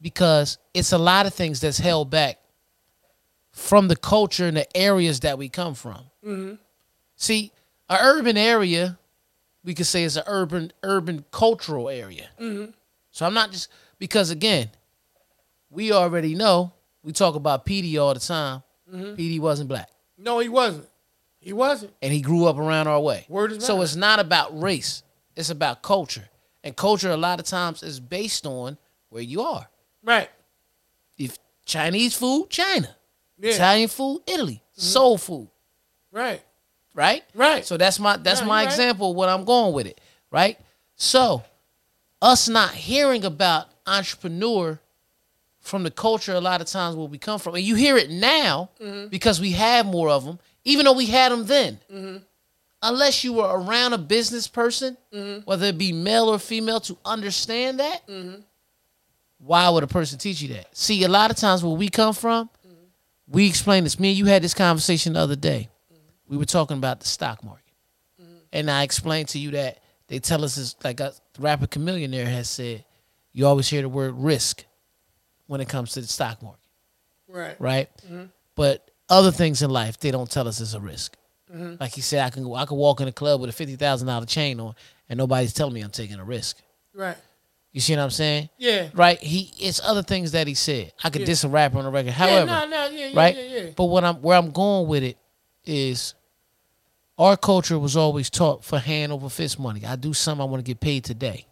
because 0.00 0.58
it's 0.74 0.92
a 0.92 0.98
lot 0.98 1.26
of 1.26 1.34
things 1.34 1.60
that's 1.60 1.78
held 1.78 2.10
back 2.10 2.38
from 3.52 3.88
the 3.88 3.96
culture 3.96 4.46
and 4.46 4.56
the 4.56 4.76
areas 4.76 5.20
that 5.20 5.38
we 5.38 5.48
come 5.48 5.74
from. 5.74 6.04
Mm-hmm. 6.24 6.54
See, 7.16 7.52
an 7.88 7.98
urban 8.00 8.36
area, 8.36 8.98
we 9.64 9.74
could 9.74 9.86
say 9.86 10.04
is 10.04 10.16
an 10.16 10.24
urban 10.26 10.72
urban 10.82 11.24
cultural 11.30 11.88
area. 11.88 12.28
Mm-hmm. 12.40 12.70
So 13.10 13.26
I'm 13.26 13.34
not 13.34 13.50
just 13.52 13.68
because 13.98 14.30
again, 14.30 14.70
we 15.70 15.92
already 15.92 16.34
know 16.34 16.72
we 17.02 17.12
talk 17.12 17.34
about 17.34 17.64
PD 17.66 17.98
all 18.00 18.14
the 18.14 18.20
time. 18.20 18.62
Mm-hmm. 18.92 19.14
PD 19.14 19.40
wasn't 19.40 19.68
black. 19.68 19.88
No, 20.18 20.38
he 20.38 20.48
wasn't. 20.48 20.88
He 21.40 21.52
wasn't. 21.52 21.92
and 22.02 22.12
he 22.12 22.20
grew 22.20 22.46
up 22.46 22.58
around 22.58 22.88
our 22.88 22.98
way. 23.00 23.24
Word 23.28 23.52
is 23.52 23.64
so 23.64 23.80
it's 23.82 23.94
not 23.94 24.18
about 24.18 24.60
race; 24.60 25.04
it's 25.36 25.50
about 25.50 25.80
culture, 25.82 26.28
and 26.64 26.74
culture 26.74 27.10
a 27.10 27.16
lot 27.16 27.38
of 27.38 27.46
times 27.46 27.84
is 27.84 28.00
based 28.00 28.46
on 28.46 28.76
where 29.10 29.22
you 29.22 29.42
are. 29.42 29.68
Right. 30.02 30.28
If 31.16 31.38
Chinese 31.64 32.14
food, 32.14 32.48
China, 32.50 32.88
Yeah. 33.38 33.50
Mm-hmm. 33.50 33.54
Italian 33.54 33.88
food, 33.88 34.22
Italy, 34.26 34.62
soul 34.72 35.18
food, 35.18 35.48
Right. 36.10 36.42
Right? 36.96 37.22
Right. 37.34 37.64
So 37.64 37.76
that's 37.76 38.00
my 38.00 38.16
that's 38.16 38.40
Yeah, 38.40 38.46
my 38.48 38.64
right. 38.64 38.72
example 38.72 39.10
of 39.10 39.16
what 39.16 39.28
I'm 39.28 39.44
going 39.44 39.72
with 39.72 39.86
it, 39.86 40.00
right? 40.32 40.58
So 40.96 41.44
us 42.20 42.48
not 42.48 42.70
hearing 42.74 43.24
about 43.24 43.66
entrepreneur 43.86 44.80
from 45.60 45.82
the 45.84 45.90
culture 45.90 46.32
a 46.32 46.40
lot 46.40 46.60
of 46.60 46.66
times 46.66 46.96
where 46.96 47.06
we 47.06 47.18
come 47.18 47.38
from, 47.38 47.54
and 47.54 47.62
you 47.64 47.74
hear 47.76 47.96
it 47.96 48.10
now 48.10 48.70
Mm-hmm. 48.80 49.08
because 49.08 49.40
we 49.40 49.52
have 49.52 49.84
more 49.86 50.08
of 50.08 50.24
them, 50.24 50.38
even 50.64 50.84
though 50.84 50.92
we 50.94 51.06
had 51.06 51.30
them 51.30 51.44
then. 51.46 51.78
Unless 52.82 53.24
you 53.24 53.32
were 53.32 53.44
around 53.60 53.92
a 53.94 53.98
business 53.98 54.46
person, 54.48 54.96
Mm-hmm. 55.12 55.40
whether 55.44 55.66
it 55.66 55.78
be 55.78 55.92
male 55.92 56.28
or 56.28 56.38
female, 56.38 56.80
to 56.80 56.96
understand 57.04 57.80
that, 57.80 58.02
why 59.38 59.68
would 59.68 59.82
a 59.82 59.86
person 59.88 60.18
teach 60.18 60.40
you 60.40 60.48
that? 60.54 60.74
See, 60.76 61.04
a 61.04 61.08
lot 61.08 61.30
of 61.30 61.36
times 61.36 61.62
where 61.64 61.74
we 61.76 61.88
come 61.88 62.14
from, 62.14 62.48
we 63.28 63.46
explain 63.48 63.84
this. 63.84 63.98
Me 63.98 64.10
and 64.10 64.18
you 64.18 64.26
had 64.26 64.42
this 64.42 64.54
conversation 64.54 65.14
the 65.14 65.20
other 65.20 65.36
day. 65.36 65.68
We 66.28 66.36
were 66.36 66.44
talking 66.44 66.76
about 66.76 67.00
the 67.00 67.06
stock 67.06 67.42
market, 67.44 67.62
and 68.52 68.70
I 68.70 68.82
explained 68.82 69.28
to 69.28 69.38
you 69.38 69.52
that 69.52 69.78
they 70.08 70.18
tell 70.18 70.44
us 70.44 70.56
is 70.56 70.76
like 70.84 71.00
a 71.00 71.12
rapper 71.38 71.66
Chamillionaire 71.66 72.26
has 72.26 72.48
said, 72.48 72.84
you 73.32 73.46
always 73.46 73.68
hear 73.68 73.82
the 73.82 73.88
word 73.88 74.14
risk 74.16 74.64
when 75.46 75.60
it 75.60 75.68
comes 75.68 75.92
to 75.92 76.00
the 76.00 76.06
stock 76.06 76.42
market, 76.42 76.60
Right. 77.28 77.56
right? 77.60 77.88
But 78.54 78.90
other 79.08 79.30
things 79.30 79.62
in 79.62 79.70
life, 79.70 79.98
they 79.98 80.10
don't 80.10 80.30
tell 80.30 80.48
us 80.48 80.60
it's 80.60 80.74
a 80.74 80.80
risk. 80.80 81.16
Mm-hmm. 81.54 81.74
Like 81.78 81.92
he 81.92 82.00
said, 82.00 82.24
I 82.24 82.30
can 82.30 82.42
go, 82.42 82.54
I 82.54 82.66
can 82.66 82.76
walk 82.76 83.00
in 83.00 83.06
a 83.08 83.12
club 83.12 83.40
with 83.40 83.50
a 83.50 83.52
fifty 83.52 83.76
thousand 83.76 84.08
dollar 84.08 84.26
chain 84.26 84.58
on, 84.58 84.74
and 85.08 85.16
nobody's 85.18 85.52
telling 85.52 85.74
me 85.74 85.80
I'm 85.82 85.90
taking 85.90 86.18
a 86.18 86.24
risk. 86.24 86.58
Right. 86.92 87.16
You 87.70 87.80
see 87.80 87.94
what 87.94 88.02
I'm 88.02 88.10
saying? 88.10 88.48
Yeah. 88.58 88.88
Right? 88.94 89.18
He 89.20 89.52
it's 89.60 89.80
other 89.84 90.02
things 90.02 90.32
that 90.32 90.48
he 90.48 90.54
said. 90.54 90.92
I 91.04 91.10
could 91.10 91.20
Yeah. 91.20 91.26
diss 91.26 91.44
a 91.44 91.48
rapper 91.48 91.78
on 91.78 91.84
the 91.84 91.90
record. 91.90 92.06
Yeah, 92.08 92.12
However, 92.14 92.46
no, 92.46 92.66
no, 92.66 92.88
yeah, 92.88 93.06
yeah, 93.08 93.16
right? 93.16 93.36
yeah, 93.36 93.42
yeah. 93.42 93.70
But 93.76 93.84
what 93.84 94.02
I'm 94.02 94.16
where 94.22 94.36
I'm 94.36 94.50
going 94.50 94.88
with 94.88 95.04
it 95.04 95.18
is 95.66 96.14
our 97.18 97.36
culture 97.36 97.78
was 97.78 97.96
always 97.96 98.30
taught 98.30 98.64
for 98.64 98.78
hand 98.78 99.12
over 99.12 99.28
fist 99.28 99.58
money. 99.58 99.84
I 99.84 99.96
do 99.96 100.12
something 100.12 100.42
I 100.42 100.44
want 100.44 100.64
to 100.64 100.68
get 100.68 100.80
paid 100.80 101.04
today. 101.04 101.46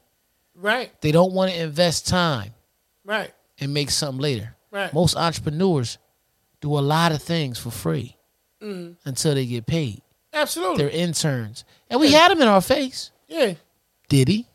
Right. 0.54 0.92
They 1.00 1.10
don't 1.12 1.32
want 1.32 1.50
to 1.52 1.60
invest 1.60 2.06
time 2.06 2.52
Right. 3.04 3.32
and 3.58 3.72
make 3.74 3.90
something 3.90 4.20
later. 4.20 4.54
Right. 4.70 4.92
Most 4.92 5.16
entrepreneurs 5.16 5.98
do 6.60 6.78
a 6.78 6.80
lot 6.80 7.12
of 7.12 7.22
things 7.22 7.58
for 7.58 7.70
free 7.70 8.16
mm-hmm. 8.62 8.92
until 9.08 9.34
they 9.34 9.46
get 9.46 9.66
paid. 9.66 10.02
Absolutely. 10.32 10.78
They're 10.78 10.90
interns. 10.90 11.64
And 11.90 12.00
we 12.00 12.10
had 12.12 12.30
them 12.30 12.42
in 12.42 12.48
our 12.48 12.60
face. 12.60 13.10
yeah. 13.28 13.54
Diddy, 14.08 14.46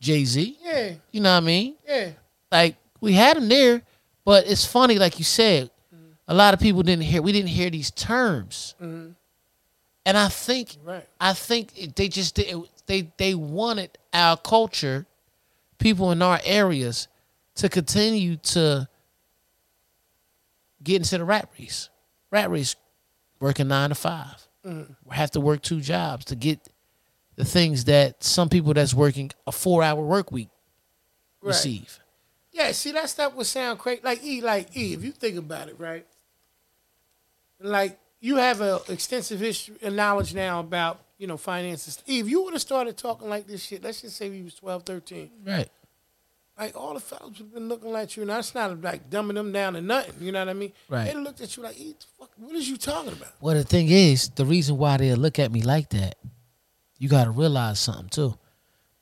Jay 0.00 0.24
Z. 0.24 0.56
Yeah. 0.64 0.92
You 1.12 1.20
know 1.20 1.32
what 1.32 1.42
I 1.42 1.46
mean? 1.46 1.74
Yeah. 1.86 2.10
like 2.50 2.76
we 3.00 3.12
had 3.12 3.36
them 3.36 3.48
there, 3.48 3.82
but 4.24 4.46
it's 4.48 4.64
funny, 4.64 4.98
like 4.98 5.18
you 5.18 5.24
said, 5.24 5.70
a 6.28 6.34
lot 6.34 6.54
of 6.54 6.60
people 6.60 6.82
didn't 6.82 7.04
hear. 7.04 7.22
We 7.22 7.32
didn't 7.32 7.48
hear 7.48 7.70
these 7.70 7.90
terms, 7.90 8.74
mm-hmm. 8.80 9.12
and 10.06 10.16
I 10.16 10.28
think, 10.28 10.76
Right. 10.84 11.06
I 11.20 11.32
think 11.32 11.94
they 11.96 12.08
just 12.08 12.34
did. 12.34 12.54
They 12.86 13.10
they 13.16 13.34
wanted 13.34 13.98
our 14.12 14.36
culture, 14.36 15.06
people 15.78 16.12
in 16.12 16.22
our 16.22 16.38
areas, 16.44 17.08
to 17.56 17.68
continue 17.68 18.36
to 18.36 18.88
get 20.82 20.96
into 20.96 21.18
the 21.18 21.24
rat 21.24 21.48
race. 21.58 21.88
Rat 22.30 22.50
race, 22.50 22.76
working 23.40 23.68
nine 23.68 23.88
to 23.88 23.94
5 23.94 24.48
mm. 24.66 24.94
have 25.10 25.30
to 25.30 25.40
work 25.40 25.62
two 25.62 25.80
jobs 25.80 26.26
to 26.26 26.36
get 26.36 26.60
the 27.36 27.44
things 27.44 27.84
that 27.84 28.22
some 28.22 28.48
people 28.48 28.74
that's 28.74 28.92
working 28.92 29.30
a 29.46 29.52
four 29.52 29.82
hour 29.82 30.02
work 30.02 30.30
week 30.30 30.48
Right. 31.40 31.48
receive. 31.48 32.00
Yeah, 32.52 32.72
see 32.72 32.90
that 32.92 33.08
stuff 33.08 33.34
would 33.34 33.46
sound 33.46 33.78
crazy. 33.78 34.00
Like 34.02 34.22
E, 34.24 34.40
like 34.40 34.76
E, 34.76 34.92
if 34.92 35.04
you 35.04 35.12
think 35.12 35.38
about 35.38 35.68
it, 35.68 35.76
right? 35.78 36.04
Like 37.60 37.98
you 38.20 38.36
have 38.36 38.60
an 38.60 38.78
extensive 38.88 39.40
history 39.40 39.76
and 39.82 39.94
uh, 39.94 39.96
knowledge 39.96 40.34
now 40.34 40.60
about, 40.60 41.00
you 41.18 41.26
know, 41.26 41.36
finances. 41.36 42.02
E, 42.08 42.20
if 42.20 42.28
you 42.28 42.42
would 42.44 42.52
have 42.54 42.62
started 42.62 42.96
talking 42.96 43.28
like 43.28 43.46
this 43.46 43.62
shit, 43.64 43.82
let's 43.82 44.02
just 44.02 44.16
say 44.16 44.28
we 44.30 44.42
was 44.42 44.54
12, 44.54 44.82
13, 44.84 45.30
Right. 45.44 45.68
like 46.58 46.76
all 46.76 46.94
the 46.94 47.00
fellas 47.00 47.24
would 47.24 47.36
have 47.38 47.54
been 47.54 47.68
looking 47.68 47.94
at 47.94 48.16
you, 48.16 48.22
and 48.22 48.30
that's 48.30 48.54
not 48.54 48.80
like 48.80 49.08
dumbing 49.10 49.34
them 49.34 49.52
down 49.52 49.74
to 49.74 49.80
nothing. 49.80 50.14
You 50.20 50.32
know 50.32 50.40
what 50.40 50.48
I 50.48 50.54
mean? 50.54 50.72
Right. 50.88 51.06
They 51.12 51.14
looked 51.14 51.40
at 51.40 51.56
you 51.56 51.62
like, 51.62 51.76
fuck, 52.18 52.30
what 52.36 52.54
is 52.54 52.68
you 52.68 52.76
talking 52.76 53.12
about? 53.12 53.32
Well, 53.40 53.54
the 53.54 53.64
thing 53.64 53.88
is, 53.88 54.28
the 54.30 54.44
reason 54.44 54.76
why 54.78 54.96
they 54.96 55.14
look 55.14 55.38
at 55.38 55.50
me 55.52 55.62
like 55.62 55.90
that, 55.90 56.16
you 56.98 57.08
got 57.08 57.24
to 57.24 57.30
realize 57.30 57.78
something 57.80 58.08
too. 58.08 58.36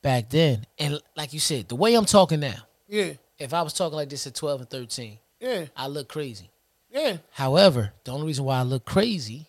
Back 0.03 0.29
then, 0.31 0.66
and 0.79 1.01
like 1.16 1.33
you 1.33 1.40
said, 1.40 1.69
the 1.69 1.75
way 1.77 1.95
I'm 1.95 2.05
talking 2.05 2.40
now, 2.40 2.55
Yeah, 2.88 3.12
if 3.38 3.53
I 3.53 3.62
was 3.62 3.73
talking 3.73 3.97
like 3.97 4.09
this 4.11 4.27
at 4.27 4.35
12 4.35 4.61
and 4.61 4.71
13, 4.71 5.19
yeah, 5.40 5.64
I 5.77 5.88
look 5.88 6.09
crazy. 6.09 6.49
Yeah, 6.97 7.19
However, 7.33 7.93
the 8.05 8.13
only 8.13 8.27
reason 8.27 8.45
why 8.45 8.59
I 8.59 8.63
look 8.63 8.85
crazy 8.87 9.47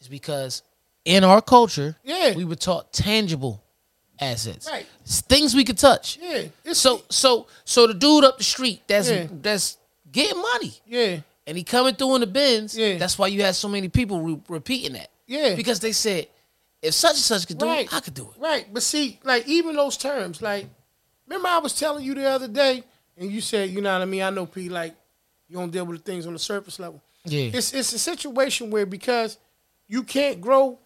is 0.00 0.06
because 0.08 0.62
in 1.04 1.24
our 1.24 1.42
culture, 1.42 1.96
Yeah. 2.04 2.34
we 2.36 2.44
were 2.44 2.54
taught 2.56 2.92
tangible 2.92 3.62
assets, 4.20 4.66
Right. 4.70 4.86
It's 5.02 5.20
things 5.22 5.54
we 5.54 5.64
could 5.64 5.78
touch. 5.78 6.18
yeah. 6.22 6.44
It's 6.64 6.78
So, 6.78 7.02
so, 7.08 7.46
so 7.64 7.86
the 7.86 7.94
dude 7.94 8.24
up 8.24 8.38
the 8.38 8.44
street 8.44 8.82
that's 8.86 9.08
Yeah. 9.10 9.26
that's 9.30 9.78
getting 10.12 10.40
money, 10.40 10.74
yeah, 10.86 11.20
and 11.46 11.56
he 11.56 11.64
coming 11.64 11.94
through 11.94 12.14
in 12.16 12.20
the 12.20 12.26
Benz. 12.26 12.76
Yeah. 12.76 12.98
That's 12.98 13.18
why 13.18 13.28
you 13.28 13.42
had 13.42 13.56
so 13.56 13.68
many 13.68 13.88
people 13.88 14.20
re- 14.20 14.40
repeating 14.48 14.92
that. 14.92 15.10
Yeah. 15.26 15.54
Because 15.56 15.80
they 15.80 15.92
said, 15.92 16.28
if 16.82 16.94
such 16.94 17.12
and 17.12 17.18
such 17.20 17.46
could 17.46 17.58
do 17.58 17.66
Right. 17.66 17.86
it, 17.86 17.92
I 17.94 18.00
could 18.00 18.14
do 18.14 18.30
it. 18.34 18.40
Right, 18.40 18.72
but 18.72 18.82
see, 18.82 19.18
like 19.24 19.46
even 19.48 19.74
those 19.76 19.96
terms, 19.96 20.40
like 20.42 20.66
remember 21.26 21.48
I 21.48 21.58
was 21.58 21.74
telling 21.74 22.04
you 22.04 22.14
the 22.14 22.28
other 22.28 22.48
day, 22.48 22.84
and 23.16 23.30
you 23.32 23.40
said, 23.40 23.70
you 23.70 23.80
know 23.80 23.92
what 23.92 24.02
I 24.02 24.06
mean. 24.06 24.22
I 24.22 24.30
know 24.30 24.46
P, 24.46 24.68
like 24.68 24.94
you 25.50 25.56
don't 25.58 25.70
deal 25.70 25.84
with 25.84 25.98
the 25.98 26.10
things 26.12 26.26
on 26.26 26.32
the 26.32 26.38
surface 26.38 26.78
level. 26.78 27.02
Yeah. 27.24 27.50
It's 27.52 27.74
it's 27.74 27.92
a 27.92 27.98
situation 27.98 28.70
where 28.70 28.86
because 28.86 29.36
you 29.88 30.02
can't 30.04 30.40
grow, 30.40 30.78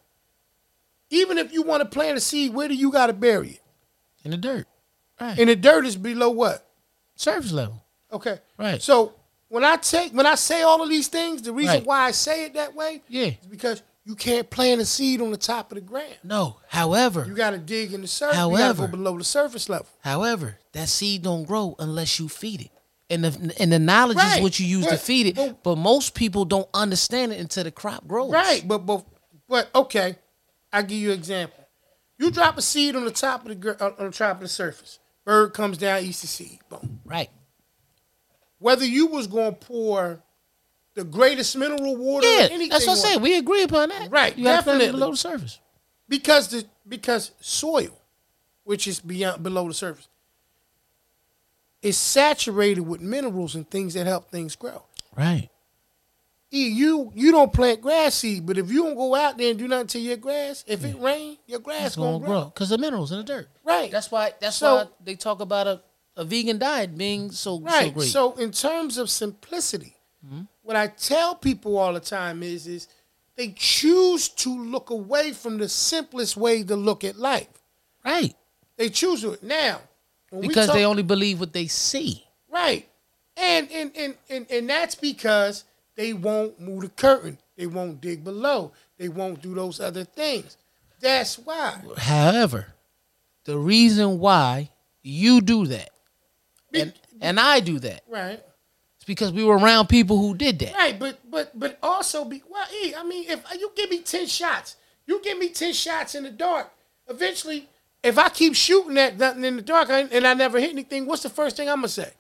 even 1.11 1.39
if 1.39 1.53
you 1.53 1.63
want 1.63 1.83
to 1.83 1.89
plant 1.89 2.17
a 2.17 2.21
seed, 2.21 2.55
where 2.55 2.67
do 2.69 2.75
you 2.75 2.91
got 2.91 3.07
to 3.09 3.13
bury 3.13 3.51
it? 3.51 3.63
In 4.25 4.31
the 4.31 4.37
dirt. 4.37 4.67
Right. 5.21 5.39
And 5.39 5.49
the 5.49 5.57
dirt 5.57 5.85
is 5.87 5.97
below 5.97 6.31
what? 6.31 6.67
Surface 7.15 7.53
level. 7.53 7.85
Okay, 8.13 8.39
Right. 8.59 8.81
So 8.81 9.15
when 9.49 9.65
I 9.65 9.77
take 9.77 10.13
when 10.13 10.27
I 10.27 10.35
say 10.37 10.63
all 10.63 10.83
of 10.83 10.89
these 10.89 11.09
things, 11.09 11.43
the 11.43 11.53
reason 11.53 11.75
Right. 11.77 11.87
why 11.87 12.01
I 12.05 12.11
say 12.13 12.45
it 12.47 12.55
that 12.55 12.75
way 12.75 13.03
Yeah. 13.09 13.27
is 13.41 13.47
because 13.49 13.83
you 14.05 14.15
can't 14.15 14.49
plant 14.51 14.81
a 14.81 14.85
seed 14.85 15.21
on 15.21 15.31
the 15.31 15.37
top 15.37 15.71
of 15.73 15.77
the 15.77 15.81
ground. 15.81 16.17
No. 16.23 16.57
However, 16.69 17.25
You 17.27 17.35
got 17.35 17.51
to 17.51 17.59
dig 17.59 17.93
in 17.93 18.03
the 18.03 18.07
surface. 18.09 18.37
you 18.37 18.43
got 18.43 18.49
to 18.51 18.57
However- 18.63 18.89
below 18.89 19.19
the 19.19 19.25
surface 19.25 19.69
level. 19.69 19.87
however, 20.01 20.59
that 20.73 20.89
seed 20.89 21.23
don't 21.23 21.45
grow 21.45 21.75
unless 21.79 22.19
you 22.19 22.29
feed 22.29 22.61
it. 22.63 22.71
And 23.15 23.25
the 23.25 23.55
and 23.61 23.73
the 23.73 23.79
knowledge 23.79 24.19
is 24.19 24.41
what 24.43 24.59
you 24.61 24.67
use 24.67 24.87
to 24.87 24.97
feed 24.97 25.27
it. 25.29 25.35
but- 25.37 25.63
But, 25.63 25.77
most 25.77 26.15
people 26.15 26.45
don't 26.45 26.69
understand 26.75 27.33
it 27.33 27.41
until 27.41 27.65
the 27.65 27.71
crop 27.71 28.07
grows. 28.07 28.31
Right, 28.33 28.67
but 28.67 28.79
but 28.79 29.05
but 29.49 29.71
okay, 29.75 30.17
I'll 30.73 30.83
give 30.83 30.99
you 30.99 31.13
an 31.13 31.19
example. 31.19 31.65
You 32.19 32.31
drop 32.31 32.57
a 32.59 32.63
seed 32.63 32.95
on 32.97 33.05
the 33.05 33.11
top 33.11 33.47
of 33.49 33.61
the 33.61 33.85
uh, 33.85 33.93
on 33.99 34.07
the 34.07 34.13
top 34.13 34.37
of 34.37 34.43
the 34.43 34.49
surface. 34.49 34.99
Bird 35.25 35.55
comes 35.55 35.79
down, 35.79 36.03
eats 36.05 36.21
the 36.21 36.27
seed. 36.27 36.59
Boom. 36.69 37.01
Right. 37.05 37.31
Whether 38.59 38.85
you 38.85 39.07
was 39.07 39.27
gonna 39.27 39.53
pour 39.53 40.23
the 40.95 41.05
greatest 41.05 41.57
mineral 41.57 41.97
water, 41.97 42.27
or 42.27 42.31
Yeah. 42.31 42.39
anything 42.51 42.69
That's 42.71 42.87
what 42.87 42.93
I'm 42.95 42.99
saying. 42.99 43.21
We 43.21 43.37
agree 43.37 43.63
upon 43.63 43.89
that. 43.89 44.11
Right, 44.11 44.37
You 44.39 44.47
have 44.47 44.65
to 44.65 44.71
put 44.71 44.79
definitely. 44.79 45.01
below 45.01 45.11
the 45.11 45.17
surface. 45.17 45.59
because 46.09 46.49
the 46.49 46.65
because 46.87 47.33
soil, 47.41 48.01
which 48.63 48.87
is 48.87 49.01
beyond 49.01 49.43
below 49.43 49.67
the 49.67 49.75
surface, 49.75 50.09
is 51.85 51.97
saturated 51.99 52.81
with 52.81 53.01
minerals 53.01 53.55
and 53.55 53.69
things 53.71 53.95
that 53.95 54.07
help 54.07 54.31
things 54.31 54.57
grow. 54.57 54.83
Right. 55.17 55.51
You 56.51 57.11
you 57.17 57.33
don't 57.33 57.53
plant 57.53 57.81
grass 57.83 58.15
seed, 58.15 58.47
but 58.47 58.57
if 58.59 58.71
you 58.71 58.85
don't 58.85 58.95
go 58.95 59.15
out 59.17 59.37
there 59.37 59.51
and 59.51 59.59
do 59.59 59.67
nothing 59.67 59.89
to 59.89 59.99
your 59.99 60.17
grass, 60.17 60.63
if 60.69 60.85
it 60.85 60.97
rain, 61.01 61.37
your 61.47 61.59
grass 61.59 61.89
It's 61.89 61.97
gonna, 61.97 62.13
gonna 62.21 62.25
grow. 62.27 62.45
because 62.47 62.69
the 62.69 62.79
minerals 62.79 63.11
in 63.11 63.19
the 63.19 63.25
dirt. 63.25 63.49
Right. 63.65 63.91
That's 63.91 64.11
why. 64.11 64.35
That's 64.41 64.57
So- 64.57 64.75
why 64.77 64.87
they 65.05 65.15
talk 65.17 65.41
about 65.41 65.67
a, 65.67 65.83
a 66.17 66.25
vegan 66.25 66.59
diet 66.59 66.97
being 66.97 67.33
so 67.33 67.59
so 67.59 67.61
Right. 67.65 67.93
great. 67.93 68.09
So, 68.09 68.35
in 68.35 68.53
terms 68.53 68.99
of 68.99 69.11
simplicity, 69.11 69.97
Mm-hmm. 70.25 70.43
what 70.63 70.75
I 70.77 70.87
tell 70.87 71.35
people 71.35 71.77
all 71.77 71.93
the 71.93 72.01
time 72.01 72.43
is 72.43 72.67
is 72.67 72.87
they 73.37 73.53
choose 73.57 74.29
to 74.29 74.49
look 74.57 74.89
away 74.91 75.33
from 75.33 75.59
the 75.59 75.69
simplest 75.69 76.37
way 76.37 76.63
to 76.63 76.77
look 76.77 77.03
at 77.05 77.17
life. 77.19 77.49
right. 78.05 78.35
They 78.77 78.89
choose 78.91 79.21
to 79.23 79.39
now 79.43 79.81
when 80.35 80.49
Because 80.49 80.67
talk- 80.67 80.75
they 80.77 80.85
only 80.85 81.03
believe 81.03 81.41
what 81.41 81.53
they 81.53 81.67
see. 81.67 82.25
right, 82.51 82.89
and 83.37 83.71
and, 83.71 83.93
and 83.97 84.15
and 84.31 84.47
and 84.51 84.69
that's 84.71 84.95
because 84.95 85.65
they 85.97 86.13
won't 86.13 86.61
move 86.61 86.83
the 86.83 86.89
curtain. 86.89 87.39
They 87.57 87.67
won't 87.67 88.01
dig 88.01 88.25
below. 88.25 88.73
They 88.99 89.09
won't 89.09 89.41
do 89.43 89.55
those 89.55 89.81
other 89.81 90.05
things. 90.05 90.57
That's 91.01 91.39
why. 91.39 91.81
However, 91.99 92.75
the 93.45 93.59
reason 93.59 94.19
why 94.19 94.71
you 95.03 95.41
do 95.41 95.67
that 95.67 95.91
and 96.73 96.93
and 97.21 97.39
I 97.39 97.61
do 97.61 97.79
that 97.81 98.03
Right. 98.09 98.43
It's 98.97 99.05
because 99.05 99.33
we 99.33 99.45
were 99.45 99.59
around 99.59 99.89
people 99.89 100.19
who 100.19 100.35
did 100.35 100.59
that. 100.61 100.75
Right, 100.75 100.99
but 100.99 101.19
but 101.31 101.57
but 101.59 101.79
also 101.83 102.25
be 102.25 102.43
well. 102.51 102.67
E, 102.83 102.95
I 102.97 103.05
mean, 103.05 103.29
if 103.29 103.45
you 103.61 103.71
give 103.77 103.91
me 103.91 104.01
ten 104.01 104.27
shots, 104.27 104.77
you 105.07 105.21
give 105.23 105.39
me 105.39 105.51
ten 105.51 105.75
shots 105.75 106.15
in 106.15 106.25
the 106.25 106.31
dark. 106.31 106.73
Eventually, 107.09 107.69
if 108.05 108.19
I 108.19 108.29
keep 108.29 108.55
shooting 108.55 108.99
at 108.99 109.19
nothing 109.19 109.45
in 109.45 109.57
the 109.57 109.63
dark 109.63 109.89
and 109.91 110.27
I 110.27 110.35
never 110.35 110.61
hit 110.61 110.71
anything, 110.71 111.07
what's 111.07 111.23
the 111.23 111.31
first 111.31 111.57
thing 111.57 111.69
I'm 111.69 111.79
gonna 111.79 111.89
say? 111.89 112.13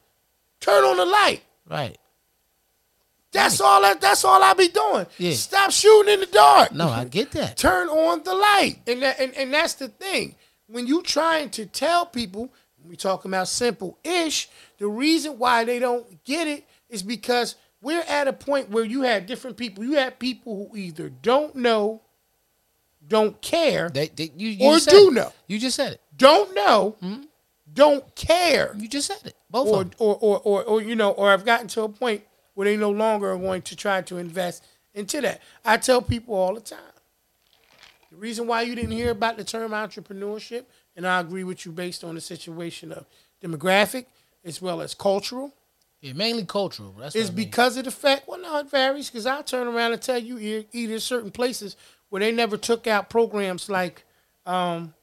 Turn 0.60 0.82
on 0.82 0.96
the 0.96 1.04
light. 1.04 1.42
Right. 1.68 1.98
That's 3.32 3.60
all. 3.60 3.82
That, 3.82 4.00
that's 4.00 4.24
all 4.24 4.42
I 4.42 4.54
be 4.54 4.68
doing. 4.68 5.06
Yeah. 5.18 5.32
Stop 5.32 5.72
shooting 5.72 6.14
in 6.14 6.20
the 6.20 6.26
dark. 6.26 6.72
No, 6.72 6.88
I 6.88 7.04
get 7.04 7.32
that. 7.32 7.56
Turn 7.56 7.88
on 7.88 8.22
the 8.22 8.32
light, 8.32 8.76
and 8.86 9.02
that, 9.02 9.20
and 9.20 9.34
and 9.34 9.52
that's 9.52 9.74
the 9.74 9.88
thing. 9.88 10.36
When 10.68 10.86
you 10.86 11.02
trying 11.02 11.50
to 11.50 11.66
tell 11.66 12.06
people, 12.06 12.52
we 12.88 12.96
talking 12.96 13.30
about 13.30 13.48
simple 13.48 13.98
ish. 14.04 14.48
The 14.78 14.86
reason 14.86 15.38
why 15.38 15.64
they 15.64 15.80
don't 15.80 16.24
get 16.24 16.46
it 16.46 16.66
is 16.88 17.02
because 17.02 17.56
we're 17.82 18.02
at 18.02 18.28
a 18.28 18.32
point 18.32 18.70
where 18.70 18.84
you 18.84 19.02
have 19.02 19.26
different 19.26 19.56
people. 19.56 19.84
You 19.84 19.94
have 19.94 20.18
people 20.18 20.68
who 20.70 20.76
either 20.76 21.10
don't 21.10 21.56
know, 21.56 22.02
don't 23.08 23.40
care, 23.42 23.90
They, 23.90 24.08
they, 24.08 24.30
you, 24.36 24.48
you 24.48 24.66
Or 24.66 24.78
do 24.78 25.08
it. 25.08 25.14
know. 25.14 25.32
You 25.46 25.58
just 25.58 25.76
said 25.76 25.92
it. 25.94 26.00
don't 26.16 26.54
know, 26.54 26.96
hmm? 27.00 27.22
don't 27.72 28.14
care 28.14 28.74
You 28.78 28.88
just 28.88 29.08
said 29.08 29.18
it. 29.24 29.34
Both 29.50 29.68
or, 29.68 29.80
of 29.82 29.90
them. 29.90 29.96
or, 29.98 30.16
or, 30.20 30.40
or, 30.40 30.64
or, 30.64 30.82
you 30.82 30.94
know, 30.96 31.10
or 31.10 31.30
I've 31.30 31.44
gotten 31.44 31.68
to 31.68 31.82
a 31.82 31.88
point 31.88 32.22
where 32.54 32.66
they 32.66 32.76
no 32.76 32.90
longer 32.90 33.32
are 33.32 33.38
going 33.38 33.62
to 33.62 33.76
try 33.76 34.00
to 34.02 34.16
invest 34.18 34.64
into 34.94 35.20
that. 35.22 35.40
I 35.64 35.76
tell 35.76 36.00
people 36.00 36.34
all 36.34 36.54
the 36.54 36.60
time. 36.60 36.78
The 38.10 38.16
reason 38.16 38.46
why 38.46 38.62
you 38.62 38.74
didn't 38.74 38.92
hear 38.92 39.10
about 39.10 39.36
the 39.36 39.44
term 39.44 39.72
entrepreneurship, 39.72 40.64
and 40.96 41.06
I 41.06 41.20
agree 41.20 41.42
with 41.44 41.66
you 41.66 41.72
based 41.72 42.04
on 42.04 42.14
the 42.14 42.20
situation 42.20 42.92
of 42.92 43.06
demographic 43.42 44.06
as 44.44 44.62
well 44.62 44.80
as 44.80 44.94
cultural, 44.94 45.52
Yeah, 46.00 46.12
mainly 46.12 46.44
cultural. 46.44 46.94
That's 46.98 47.14
what 47.14 47.20
I 47.24 47.26
mean. 47.26 47.34
because 47.34 47.76
of 47.76 47.84
the 47.86 47.90
fact, 47.90 48.28
well, 48.28 48.40
no, 48.40 48.58
it 48.58 48.70
varies 48.70 49.10
because 49.10 49.26
I'll 49.26 49.42
turn 49.42 49.66
around 49.66 49.92
and 49.94 50.00
tell 50.02 50.18
you 50.18 50.64
either 50.72 51.00
certain 51.00 51.30
places 51.32 51.76
where 52.14 52.20
they 52.20 52.30
never 52.30 52.56
took 52.56 52.86
out 52.86 53.10
programs 53.10 53.68
like, 53.68 54.04
um, 54.46 54.94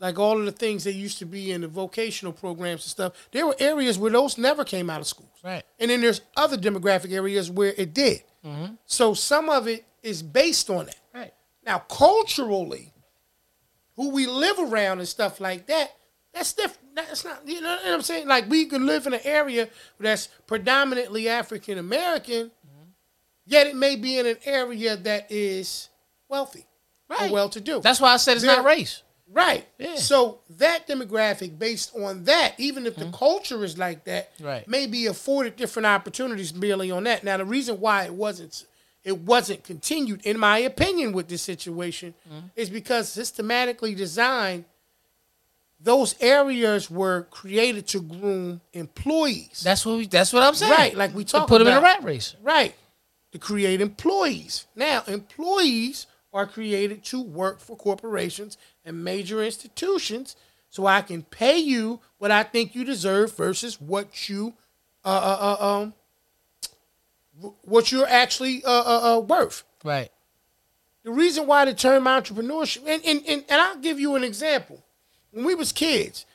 like 0.00 0.18
all 0.18 0.36
of 0.40 0.44
the 0.44 0.50
things 0.50 0.82
that 0.82 0.94
used 0.94 1.18
to 1.18 1.24
be 1.24 1.52
in 1.52 1.60
the 1.60 1.68
vocational 1.68 2.32
programs 2.32 2.82
and 2.82 2.90
stuff. 2.90 3.28
There 3.30 3.46
were 3.46 3.54
areas 3.60 3.96
where 3.96 4.10
those 4.10 4.36
never 4.36 4.64
came 4.64 4.90
out 4.90 5.00
of 5.00 5.06
schools. 5.06 5.30
Right. 5.44 5.62
And 5.78 5.88
then 5.88 6.00
there's 6.00 6.22
other 6.36 6.56
demographic 6.56 7.12
areas 7.12 7.48
where 7.48 7.74
it 7.78 7.94
did. 7.94 8.24
So 8.86 9.14
some 9.14 9.48
of 9.48 9.68
it 9.68 9.84
is 10.02 10.20
based 10.20 10.68
on 10.68 10.86
that. 10.86 11.00
Right. 11.14 11.34
Now, 11.64 11.78
culturally, 11.78 12.92
who 13.94 14.10
we 14.10 14.26
live 14.26 14.58
around 14.58 14.98
and 14.98 15.06
stuff 15.06 15.40
like 15.40 15.68
that, 15.68 15.94
that's 16.34 16.52
different. 16.54 16.96
That's 16.96 17.24
not, 17.24 17.46
you 17.46 17.60
know 17.60 17.76
what 17.76 17.86
I'm 17.86 18.02
saying? 18.02 18.26
Like, 18.26 18.50
we 18.50 18.64
can 18.64 18.84
live 18.84 19.06
in 19.06 19.14
an 19.14 19.20
area 19.22 19.68
that's 20.00 20.28
predominantly 20.48 21.28
African 21.28 21.78
American, 21.78 22.50
yet 23.44 23.68
it 23.68 23.76
may 23.76 23.94
be 23.94 24.18
in 24.18 24.26
an 24.26 24.38
area 24.44 24.96
that 24.96 25.30
is 25.30 25.88
wealthy 26.28 26.66
Right. 27.08 27.30
or 27.30 27.32
well 27.34 27.48
to 27.50 27.60
do. 27.60 27.80
That's 27.80 28.00
why 28.00 28.12
I 28.12 28.16
said 28.16 28.36
it's 28.36 28.44
not 28.44 28.64
race. 28.64 29.02
Right. 29.28 29.66
Yeah. 29.78 29.96
So 29.96 30.38
that 30.58 30.86
demographic, 30.86 31.58
based 31.58 31.92
on 31.96 32.24
that, 32.24 32.54
even 32.58 32.86
if 32.86 32.94
the 32.96 33.10
culture 33.10 33.64
is 33.64 33.76
like 33.76 34.04
that, 34.04 34.34
Mm-hmm. 34.36 34.46
Right. 34.46 34.68
may 34.68 34.86
be 34.86 35.06
afforded 35.06 35.56
different 35.56 35.86
opportunities 35.86 36.54
merely 36.54 36.90
on 36.90 37.04
that. 37.04 37.24
Now, 37.24 37.36
the 37.36 37.44
reason 37.44 37.80
why 37.80 38.04
it 38.04 38.14
wasn't 38.14 38.64
it 39.04 39.18
wasn't 39.18 39.62
continued, 39.62 40.26
in 40.26 40.36
my 40.36 40.58
opinion, 40.58 41.12
with 41.12 41.28
this 41.28 41.42
situation, 41.42 42.14
Mm-hmm. 42.28 42.46
is 42.56 42.70
because 42.70 43.08
systematically 43.08 43.94
designed, 43.94 44.64
those 45.78 46.14
areas 46.20 46.90
were 46.90 47.26
created 47.30 47.86
to 47.88 48.00
groom 48.00 48.60
employees. 48.72 49.60
That's 49.62 49.84
what 49.84 49.98
we. 49.98 50.06
That's 50.06 50.32
what 50.32 50.42
I'm 50.42 50.54
saying. 50.54 50.72
Right, 50.72 50.96
like 50.96 51.14
we 51.14 51.24
talked 51.24 51.48
put 51.48 51.58
them 51.58 51.68
in 51.68 51.74
a 51.74 51.80
rat 51.80 52.02
race. 52.02 52.34
Right. 52.42 52.74
To 53.32 53.38
create 53.38 53.80
employees. 53.80 54.66
Now, 54.74 55.02
employees 55.06 56.06
are 56.36 56.46
created 56.46 57.02
to 57.02 57.22
work 57.22 57.60
for 57.60 57.76
corporations 57.76 58.58
and 58.84 59.02
major 59.02 59.42
institutions 59.42 60.36
so 60.68 60.86
I 60.86 61.00
can 61.00 61.22
pay 61.22 61.56
you 61.56 62.00
what 62.18 62.30
I 62.30 62.42
think 62.42 62.74
you 62.74 62.84
deserve 62.84 63.34
versus 63.34 63.80
what 63.80 64.28
you 64.28 64.52
uh, 65.02 65.08
uh, 65.08 65.56
uh 65.60 65.66
um 65.66 65.94
what 67.62 67.90
you're 67.90 68.06
actually 68.06 68.62
uh, 68.64 68.70
uh, 68.70 69.16
uh 69.16 69.20
worth. 69.20 69.64
Right. 69.82 70.10
The 71.04 71.12
reason 71.12 71.46
why 71.46 71.64
the 71.64 71.72
term 71.72 72.04
entrepreneurship, 72.04 72.82
and, 72.86 73.02
and, 73.04 73.22
and, 73.26 73.44
and 73.48 73.60
I'll 73.60 73.78
give 73.78 73.98
you 73.98 74.16
an 74.16 74.24
example. 74.24 74.82
When 75.30 75.44
we 75.44 75.54
was 75.54 75.72
kids, 75.72 76.26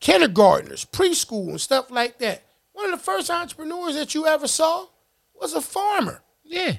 kindergartners, 0.00 0.84
preschool, 0.84 1.50
and 1.50 1.60
stuff 1.60 1.90
like 1.90 2.18
that, 2.18 2.42
one 2.72 2.86
of 2.86 2.92
the 2.92 3.04
first 3.04 3.30
entrepreneurs 3.30 3.94
that 3.94 4.14
you 4.14 4.26
ever 4.26 4.48
saw 4.48 4.86
was 5.34 5.52
a 5.54 5.60
farmer. 5.60 6.22
Yeah. 6.42 6.76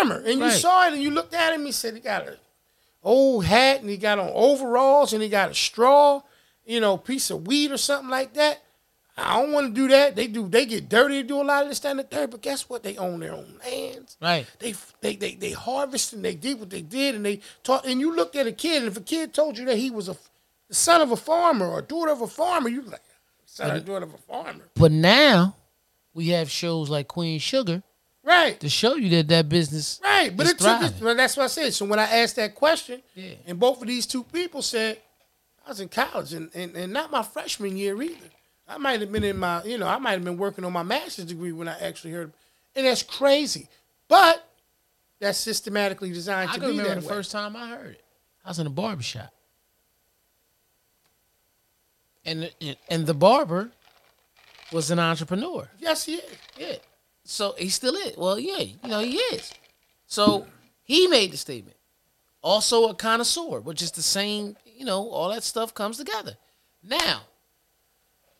A 0.00 0.06
farmer, 0.06 0.16
and 0.26 0.38
you 0.38 0.44
Right. 0.46 0.60
saw 0.60 0.86
it, 0.86 0.92
and 0.94 1.02
you 1.02 1.10
looked 1.10 1.34
at 1.34 1.52
him. 1.54 1.66
He 1.66 1.72
said 1.72 1.94
he 1.94 2.00
got 2.00 2.26
a 2.26 2.38
old 3.02 3.44
hat, 3.44 3.80
and 3.80 3.90
he 3.90 3.96
got 3.96 4.18
on 4.18 4.30
overalls, 4.34 5.12
and 5.12 5.22
he 5.22 5.28
got 5.28 5.50
a 5.50 5.54
straw, 5.54 6.22
you 6.64 6.80
know, 6.80 6.96
piece 6.96 7.30
of 7.30 7.46
weed 7.46 7.70
or 7.72 7.78
something 7.78 8.10
like 8.10 8.34
that. 8.34 8.62
I 9.16 9.40
don't 9.40 9.52
want 9.52 9.66
to 9.68 9.72
do 9.74 9.88
that. 9.88 10.16
They 10.16 10.28
do. 10.28 10.48
They 10.48 10.64
get 10.64 10.88
dirty. 10.88 11.16
They 11.16 11.22
do 11.28 11.40
a 11.40 11.44
lot 11.44 11.62
of 11.64 11.68
this, 11.68 11.80
that, 11.80 11.90
and 11.90 11.98
the 12.00 12.04
third. 12.04 12.30
But 12.30 12.40
guess 12.40 12.68
what? 12.70 12.82
They 12.82 12.96
own 12.96 13.20
their 13.20 13.32
own 13.34 13.60
lands. 13.62 14.16
Right. 14.20 14.46
They 14.58 14.74
they 15.02 15.16
they 15.16 15.34
they 15.34 15.50
harvested 15.52 16.16
and 16.18 16.24
they 16.24 16.34
did 16.34 16.58
what 16.58 16.70
they 16.70 16.80
did 16.82 17.14
and 17.14 17.24
they 17.26 17.40
taught. 17.62 17.84
And 17.86 18.00
you 18.00 18.14
looked 18.16 18.36
at 18.36 18.46
a 18.46 18.52
kid, 18.52 18.78
and 18.82 18.86
if 18.90 18.96
a 18.96 19.02
kid 19.02 19.34
told 19.34 19.58
you 19.58 19.66
that 19.66 19.76
he 19.76 19.90
was 19.90 20.08
a 20.08 20.16
the 20.68 20.74
son 20.74 21.00
of 21.00 21.10
a 21.10 21.16
farmer 21.16 21.66
or 21.66 21.82
daughter 21.82 22.12
of 22.12 22.22
a 22.22 22.28
farmer, 22.28 22.68
you 22.68 22.82
like 22.82 23.02
son 23.44 23.72
or 23.72 23.80
daughter 23.80 24.06
of 24.06 24.14
a 24.14 24.18
farmer, 24.18 24.64
But 24.74 24.92
now 24.92 25.56
we 26.14 26.28
have 26.28 26.48
shows 26.50 26.88
like 26.88 27.08
Queen 27.08 27.40
Sugar 27.40 27.82
right? 28.24 28.58
to 28.60 28.68
show 28.68 28.96
you 28.96 29.08
that 29.10 29.28
that 29.28 29.48
business. 29.48 30.00
Right, 30.02 30.34
but 30.36 30.46
it 30.46 30.58
took. 30.58 30.60
Thriving. 30.80 31.04
well, 31.04 31.14
that's 31.14 31.36
what 31.36 31.44
I 31.44 31.48
said. 31.48 31.74
So 31.74 31.84
when 31.84 31.98
I 31.98 32.04
asked 32.04 32.36
that 32.36 32.54
question, 32.54 33.02
Yeah. 33.14 33.34
and 33.46 33.58
both 33.58 33.80
of 33.80 33.88
these 33.88 34.06
two 34.06 34.24
people 34.24 34.62
said, 34.62 34.98
I 35.66 35.70
was 35.70 35.80
in 35.80 35.88
college 35.88 36.32
and, 36.32 36.50
and, 36.54 36.74
and 36.76 36.92
not 36.92 37.10
my 37.10 37.22
freshman 37.22 37.76
year 37.76 38.00
either. 38.02 38.26
I 38.68 38.78
might 38.78 39.00
have 39.00 39.10
been 39.12 39.24
in 39.24 39.36
my, 39.38 39.62
you 39.64 39.78
know, 39.78 39.86
I 39.86 39.98
might 39.98 40.12
have 40.12 40.24
been 40.24 40.36
working 40.38 40.64
on 40.64 40.72
my 40.72 40.82
master's 40.82 41.26
degree 41.26 41.52
when 41.52 41.68
I 41.68 41.78
actually 41.80 42.12
heard, 42.12 42.32
and 42.74 42.86
that's 42.86 43.02
crazy. 43.02 43.68
But 44.08 44.46
that's 45.18 45.38
systematically 45.38 46.12
designed 46.12 46.50
I 46.50 46.54
to 46.54 46.60
be 46.60 46.66
remember 46.68 46.94
that 46.94 47.00
the 47.02 47.06
way. 47.08 47.14
first 47.14 47.30
time 47.32 47.54
I 47.56 47.68
heard 47.68 47.90
it. 47.92 48.04
I 48.44 48.48
was 48.48 48.58
in 48.58 48.66
a 48.66 48.70
barber 48.70 49.02
shop. 49.02 49.32
And, 52.24 52.50
and 52.88 53.06
the 53.06 53.14
barber 53.14 53.70
was 54.72 54.90
an 54.90 54.98
entrepreneur. 54.98 55.68
Yes, 55.78 56.04
he 56.04 56.14
is. 56.16 56.36
Yeah. 56.58 56.76
So 57.30 57.54
he 57.56 57.68
still 57.68 57.94
is. 57.94 58.16
Well, 58.16 58.40
yeah, 58.40 58.58
you 58.58 58.88
know, 58.88 58.98
he 58.98 59.16
is. 59.16 59.52
So 60.08 60.46
he 60.82 61.06
made 61.06 61.30
the 61.30 61.36
statement. 61.36 61.76
Also 62.42 62.88
a 62.88 62.94
connoisseur, 62.94 63.60
which 63.60 63.82
is 63.82 63.92
the 63.92 64.02
same, 64.02 64.56
you 64.64 64.84
know, 64.84 65.08
all 65.08 65.30
that 65.30 65.44
stuff 65.44 65.72
comes 65.72 65.98
together. 65.98 66.36
Now, 66.82 67.22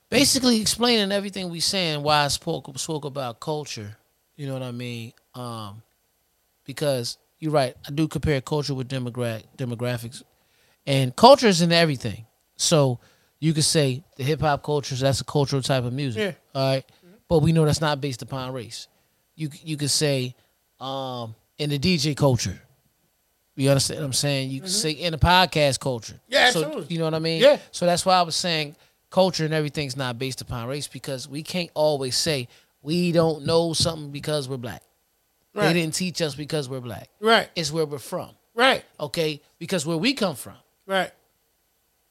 basically 0.08 0.60
explaining 0.60 1.12
everything 1.12 1.50
we 1.50 1.60
saying 1.60 2.02
why 2.02 2.24
I 2.24 2.28
spoke 2.28 2.76
spoke 2.78 3.04
about 3.04 3.38
culture, 3.38 3.96
you 4.36 4.48
know 4.48 4.54
what 4.54 4.62
I 4.62 4.72
mean? 4.72 5.12
Um, 5.36 5.82
because 6.64 7.16
you're 7.38 7.52
right, 7.52 7.76
I 7.86 7.92
do 7.92 8.08
compare 8.08 8.40
culture 8.40 8.74
with 8.74 8.88
demogra- 8.88 9.44
demographics. 9.56 10.24
And 10.84 11.14
culture 11.14 11.46
is 11.46 11.62
in 11.62 11.70
everything. 11.70 12.26
So 12.56 12.98
you 13.38 13.54
could 13.54 13.64
say 13.64 14.02
the 14.16 14.24
hip 14.24 14.40
hop 14.40 14.64
culture, 14.64 14.96
that's 14.96 15.20
a 15.20 15.24
cultural 15.24 15.62
type 15.62 15.84
of 15.84 15.92
music. 15.92 16.20
Yeah. 16.20 16.60
All 16.60 16.72
right. 16.74 16.84
But 17.30 17.38
we 17.38 17.52
know 17.52 17.64
that's 17.64 17.80
not 17.80 18.00
based 18.00 18.22
upon 18.22 18.52
race. 18.52 18.88
You 19.36 19.48
you 19.62 19.76
could 19.78 19.90
say 19.90 20.34
um, 20.80 21.34
in 21.58 21.70
the 21.70 21.78
DJ 21.78 22.16
culture. 22.16 22.60
You 23.54 23.70
understand 23.70 24.00
what 24.00 24.06
I'm 24.06 24.12
saying? 24.12 24.50
You 24.50 24.62
could 24.62 24.70
say 24.70 24.90
in 24.90 25.12
the 25.12 25.18
podcast 25.18 25.78
culture. 25.80 26.14
Mm-hmm. 26.14 26.32
Yeah, 26.32 26.50
so, 26.50 26.64
absolutely. 26.64 26.92
You 26.94 26.98
know 26.98 27.04
what 27.04 27.14
I 27.14 27.18
mean? 27.20 27.40
Yeah. 27.40 27.58
So 27.70 27.86
that's 27.86 28.04
why 28.04 28.16
I 28.16 28.22
was 28.22 28.34
saying 28.34 28.74
culture 29.10 29.44
and 29.44 29.54
everything's 29.54 29.96
not 29.96 30.18
based 30.18 30.40
upon 30.40 30.66
race 30.66 30.88
because 30.88 31.28
we 31.28 31.42
can't 31.42 31.70
always 31.74 32.16
say 32.16 32.48
we 32.82 33.12
don't 33.12 33.44
know 33.44 33.74
something 33.74 34.10
because 34.10 34.48
we're 34.48 34.56
black. 34.56 34.82
Right. 35.54 35.68
They 35.68 35.74
didn't 35.74 35.94
teach 35.94 36.20
us 36.22 36.34
because 36.34 36.68
we're 36.68 36.80
black. 36.80 37.10
Right, 37.20 37.48
It's 37.54 37.70
where 37.70 37.84
we're 37.84 37.98
from. 37.98 38.30
right, 38.54 38.84
Okay? 38.98 39.40
Because 39.58 39.84
where 39.84 39.96
we 39.96 40.14
come 40.14 40.36
from, 40.36 40.54
right, 40.86 41.10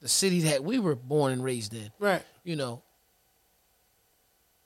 the 0.01 0.09
city 0.09 0.41
that 0.41 0.63
we 0.63 0.78
were 0.78 0.95
born 0.95 1.32
and 1.34 1.43
raised 1.43 1.74
in, 1.74 1.89
right. 1.99 2.22
you 2.43 2.57
know, 2.57 2.84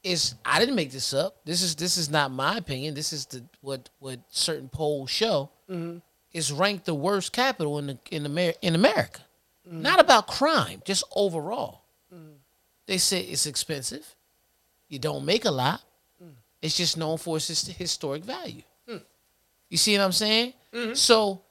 is 0.03 0.35
I 0.45 0.59
didn't 0.59 0.75
make 0.75 0.91
this 0.91 1.13
up. 1.13 1.37
This 1.45 1.61
is 1.61 1.75
this 1.75 1.97
is 1.97 2.09
not 2.09 2.31
my 2.31 2.57
opinion. 2.57 2.93
This 2.93 3.13
is 3.13 3.25
the 3.27 3.43
what 3.61 3.89
what 3.99 4.19
certain 4.29 4.69
polls 4.69 5.09
show. 5.09 5.49
Mm-hmm. 5.69 5.99
Is 6.33 6.51
ranked 6.51 6.85
the 6.85 6.95
worst 6.95 7.31
capital 7.31 7.77
in 7.79 7.87
the 7.87 7.97
in 8.11 8.25
Amer- 8.25 8.55
in 8.61 8.75
America. 8.75 9.21
Mm-hmm. 9.67 9.81
Not 9.81 9.99
about 9.99 10.27
crime, 10.27 10.81
just 10.83 11.03
overall. 11.15 11.83
Mm-hmm. 12.13 12.33
They 12.87 12.97
say 12.97 13.21
it's 13.21 13.45
expensive. 13.45 14.15
You 14.89 14.99
don't 14.99 15.23
make 15.25 15.45
a 15.45 15.51
lot. 15.51 15.81
Mm. 16.21 16.31
It's 16.61 16.75
just 16.75 16.97
known 16.97 17.17
for 17.17 17.37
its 17.37 17.65
historic 17.67 18.23
value. 18.23 18.61
Hmm. 18.87 18.97
You 19.69 19.77
see 19.77 19.97
what 19.97 20.03
I'm 20.03 20.11
saying? 20.11 20.53
So 20.93 21.41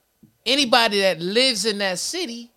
anybody 0.45 0.99
that 1.01 1.19
lives 1.19 1.65
in 1.65 1.77
that 1.79 1.97
city 1.99 2.51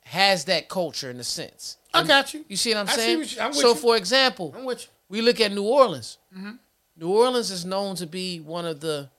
has 0.00 0.44
that 0.46 0.68
culture 0.68 1.10
in 1.10 1.18
a 1.20 1.24
sense. 1.24 1.76
I 1.92 2.04
got 2.04 2.32
you. 2.32 2.44
You 2.48 2.56
see 2.56 2.70
what 2.70 2.78
I'm 2.80 2.88
I 2.88 2.92
saying? 2.92 3.18
what 3.18 3.34
you- 3.36 3.40
I'm 3.42 3.52
so, 3.52 3.68
you. 3.70 3.74
for 3.74 3.96
example, 3.96 4.54
I'm 4.56 4.64
with 4.64 4.82
you. 4.82 4.88
We 5.08 5.20
look 5.20 5.40
at 5.40 5.52
New 5.52 5.64
Orleans. 5.64 6.18
Mm-hmm. 6.36 6.52
New 6.98 7.08
Orleans 7.10 7.50
is 7.50 7.64
known 7.64 7.96
to 7.96 8.06
be 8.06 8.40
one 8.40 8.64
of 8.64 8.80
the 8.80 9.10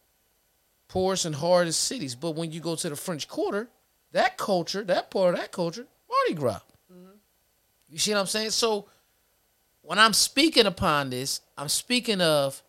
poorest 0.88 1.26
and 1.26 1.36
hardest 1.36 1.84
cities. 1.84 2.16
But 2.16 2.32
when 2.32 2.52
you 2.52 2.60
go 2.60 2.76
to 2.76 2.90
the 2.90 2.96
French 2.96 3.28
Quarter, 3.28 3.70
that 4.12 4.38
culture, 4.38 4.84
that 4.84 5.10
part 5.12 5.34
of 5.36 5.40
that 5.40 5.52
culture, 5.52 5.86
Mardi 6.10 6.34
Gras. 6.40 6.62
Mm-hmm. 6.92 7.12
You 7.90 7.98
see 8.00 8.12
what 8.14 8.20
I'm 8.22 8.26
saying? 8.28 8.52
So 8.52 8.88
when 9.82 10.00
I'm 10.00 10.14
speaking 10.14 10.66
upon 10.66 11.10
this, 11.10 11.42
I'm 11.58 11.70
speaking 11.70 12.22
of 12.22 12.62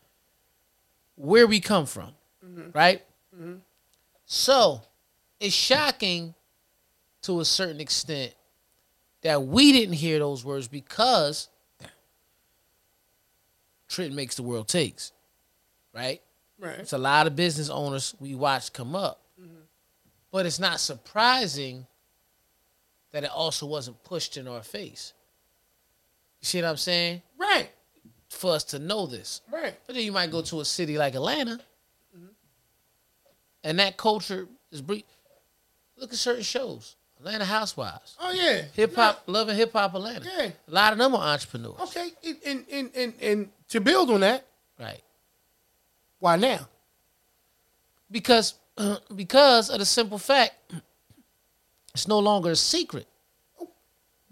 where 1.16 1.46
we 1.46 1.60
come 1.60 1.86
from, 1.86 2.10
Mm-hmm. 2.44 2.70
right? 2.76 3.02
So 4.26 4.82
it's 5.40 5.54
shocking 5.54 6.34
to 7.22 7.40
a 7.40 7.44
certain 7.44 7.80
extent 7.80 8.34
that 9.22 9.42
we 9.42 9.72
didn't 9.72 9.94
hear 9.94 10.18
those 10.18 10.44
words 10.44 10.68
because 10.68 11.48
Trent 13.89 14.14
makes 14.14 14.36
the 14.36 14.43
world 14.43 14.68
takes, 14.68 15.12
right? 15.95 16.20
Right. 16.59 16.78
It's 16.78 16.93
a 16.93 16.99
lot 16.99 17.26
of 17.26 17.36
business 17.36 17.70
owners 17.70 18.14
we 18.20 18.34
watch 18.34 18.72
come 18.72 18.95
up. 18.95 19.22
Mm-hmm. 19.41 19.61
But 20.30 20.47
it's 20.47 20.59
not 20.59 20.80
surprising 20.80 21.86
that 23.12 23.24
it 23.24 23.30
also 23.30 23.66
wasn't 23.66 24.03
pushed 24.05 24.36
in 24.36 24.47
our 24.47 24.62
face. 24.62 25.14
You 26.41 26.47
see 26.47 26.61
what 26.61 26.68
I'm 26.68 26.76
saying? 26.76 27.22
Right. 27.39 27.70
For 28.28 28.53
us 28.53 28.64
to 28.64 28.78
know 28.78 29.07
this. 29.07 29.41
Right. 29.51 29.74
But 29.86 29.95
then 29.95 30.05
you 30.05 30.12
might 30.12 30.30
go 30.30 30.43
to 30.43 30.61
a 30.61 30.64
city 30.64 30.99
like 30.99 31.14
Atlanta, 31.14 31.61
mm-hmm. 32.16 32.26
and 33.64 33.78
that 33.78 33.97
culture 33.97 34.47
is 34.70 34.82
bre- 34.82 34.97
Look 35.97 36.12
at 36.12 36.18
certain 36.18 36.45
shows, 36.45 36.95
Atlanta 37.18 37.44
Housewives, 37.44 38.16
Oh 38.20 38.30
yeah. 38.32 38.62
hip 38.74 38.94
hop, 38.94 39.22
loving 39.26 39.56
hip 39.56 39.72
hop 39.72 39.94
Atlanta. 39.94 40.24
Yeah. 40.24 40.50
A 40.68 40.70
lot 40.70 40.92
of 40.92 40.98
them 40.98 41.14
are 41.14 41.32
entrepreneurs. 41.34 41.74
Okay. 41.80 42.10
And, 42.46 42.64
and 42.70 42.90
and 42.94 43.12
and 43.20 43.48
to 43.70 43.80
build 43.80 44.10
on 44.10 44.20
that, 44.20 44.46
Right. 44.78 45.02
why 46.20 46.36
now? 46.36 46.68
Because 48.10 48.54
because 49.16 49.70
of 49.70 49.78
the 49.80 49.84
simple 49.84 50.18
fact, 50.18 50.54
it's 51.92 52.06
no 52.08 52.18
longer 52.20 52.52
a 52.52 52.56
secret. 52.56 53.06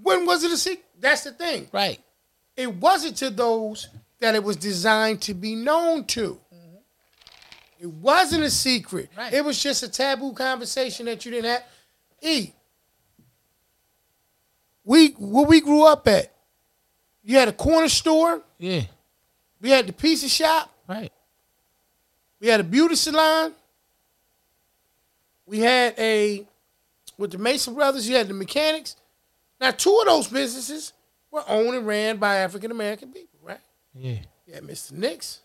When 0.01 0.25
was 0.27 0.45
it 0.45 0.53
a 0.53 0.57
secret? 0.57 0.85
That's 1.01 1.25
the 1.25 1.33
thing. 1.33 1.69
Right. 1.73 1.99
It 2.57 2.73
wasn't 2.75 3.17
to 3.19 3.31
those 3.31 3.89
that 4.21 4.35
it 4.35 4.43
was 4.45 4.57
designed 4.57 5.21
to 5.23 5.35
be 5.35 5.55
known 5.55 6.05
to. 6.05 6.39
Mm-hmm. 6.55 6.77
It 7.81 7.89
wasn't 7.91 8.45
a 8.45 8.51
secret. 8.51 9.11
Right. 9.17 9.33
It 9.33 9.45
was 9.45 9.63
just 9.63 9.83
a 9.83 9.89
taboo 9.91 10.33
conversation 10.33 11.07
that 11.07 11.25
you 11.25 11.33
didn't 11.33 11.51
have. 11.51 11.63
E. 12.23 12.53
We 14.87 15.09
where 15.19 15.45
we 15.45 15.61
grew 15.61 15.85
up 15.85 16.07
at, 16.09 16.33
you 17.25 17.37
had 17.37 17.49
a 17.49 17.53
corner 17.53 17.89
store, 17.89 18.41
Yeah. 18.59 18.85
we 19.61 19.71
had 19.71 19.87
the 19.89 19.93
pizza 19.93 20.29
shop, 20.29 20.73
Right. 20.89 21.13
we 22.41 22.47
had 22.47 22.61
a 22.61 22.65
beauty 22.65 22.95
salon, 22.95 23.53
we 25.45 25.59
had 25.59 25.95
a 25.99 26.47
with 27.19 27.33
the 27.33 27.39
Mason 27.39 27.75
brothers, 27.75 28.09
you 28.09 28.15
had 28.17 28.29
the 28.29 28.35
mechanics. 28.35 28.95
Now 29.61 29.73
two 29.73 29.97
of 30.01 30.07
those 30.07 30.29
businesses 30.29 30.93
were 31.33 31.43
owned 31.49 31.75
and 31.77 31.87
ran 31.87 32.19
by 32.19 32.37
African 32.37 32.71
American 32.71 33.13
people, 33.13 33.41
right? 33.43 33.61
Yeah. 33.93 34.21
You 34.47 34.55
had 34.55 34.63
Mr. 34.63 34.93
Nix, 34.93 35.41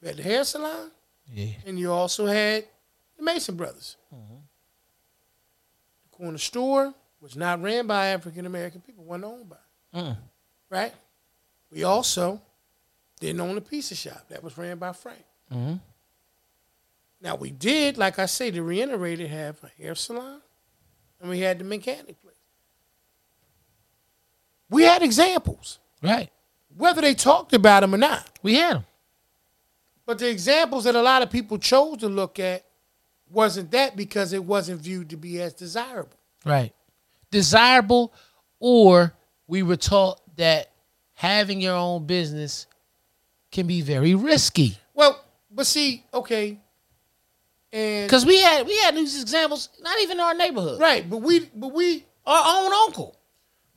you 0.00 0.08
had 0.08 0.16
the 0.16 0.22
hair 0.24 0.42
salon, 0.42 0.90
Yeah. 1.32 1.52
and 1.66 1.78
you 1.78 1.92
also 1.92 2.26
had 2.26 2.66
the 3.16 3.22
Mason 3.22 3.54
brothers. 3.54 3.96
Mm-hmm. 4.12 4.34
The 6.10 6.16
corner 6.16 6.38
store 6.38 6.94
was 7.22 7.36
not 7.36 7.62
ran 7.62 7.86
by 7.86 8.08
African 8.08 8.44
American 8.44 8.80
people, 8.82 9.04
wasn't 9.04 9.24
owned 9.24 9.48
by, 9.48 9.56
Mm. 9.98 10.16
right? 10.68 10.92
We 11.70 11.84
also 11.84 12.42
didn't 13.20 13.40
own 13.40 13.54
the 13.54 13.60
pizza 13.62 13.94
shop 13.94 14.28
that 14.28 14.42
was 14.42 14.58
ran 14.58 14.76
by 14.78 14.92
Frank. 14.92 15.24
Mm-hmm. 15.50 15.76
Now 17.20 17.36
we 17.36 17.50
did, 17.52 17.96
like 17.96 18.18
I 18.18 18.26
say, 18.26 18.50
to 18.50 18.62
reiterate 18.62 19.20
it, 19.20 19.28
have 19.28 19.62
a 19.62 19.68
hair 19.80 19.94
salon, 19.94 20.40
and 21.20 21.30
we 21.30 21.38
had 21.38 21.58
the 21.60 21.64
mechanic 21.64 22.20
place. 22.20 22.34
We 24.68 24.82
had 24.84 25.02
examples, 25.02 25.78
Right. 26.02 26.30
whether 26.76 27.00
they 27.00 27.14
talked 27.14 27.52
about 27.52 27.80
them 27.80 27.94
or 27.94 27.98
not. 27.98 28.28
We 28.42 28.54
had 28.54 28.76
them. 28.76 28.86
But 30.06 30.18
the 30.18 30.28
examples 30.28 30.84
that 30.84 30.96
a 30.96 31.02
lot 31.02 31.22
of 31.22 31.30
people 31.30 31.58
chose 31.58 31.98
to 31.98 32.08
look 32.08 32.38
at 32.40 32.64
wasn't 33.30 33.70
that 33.70 33.96
because 33.96 34.32
it 34.32 34.44
wasn't 34.44 34.80
viewed 34.80 35.10
to 35.10 35.16
be 35.16 35.40
as 35.40 35.52
desirable. 35.54 36.18
Right. 36.44 36.72
Desirable, 37.32 38.12
or 38.60 39.12
we 39.48 39.62
were 39.64 39.76
taught 39.76 40.20
that 40.36 40.70
having 41.14 41.60
your 41.60 41.74
own 41.74 42.06
business 42.06 42.66
can 43.50 43.66
be 43.66 43.80
very 43.80 44.14
risky. 44.14 44.78
Well, 44.94 45.22
but 45.50 45.66
see, 45.66 46.04
okay, 46.14 46.58
and 47.72 48.06
Because 48.06 48.24
we 48.26 48.38
had 48.40 48.66
we 48.66 48.76
had 48.78 48.94
these 48.94 49.20
examples, 49.20 49.70
not 49.80 49.98
even 50.00 50.18
in 50.18 50.20
our 50.20 50.34
neighborhood. 50.34 50.78
right, 50.80 51.08
but 51.08 51.18
we, 51.18 51.40
but 51.54 51.72
we, 51.72 52.04
Our 52.26 52.64
own 52.66 52.72
uncle. 52.86 53.16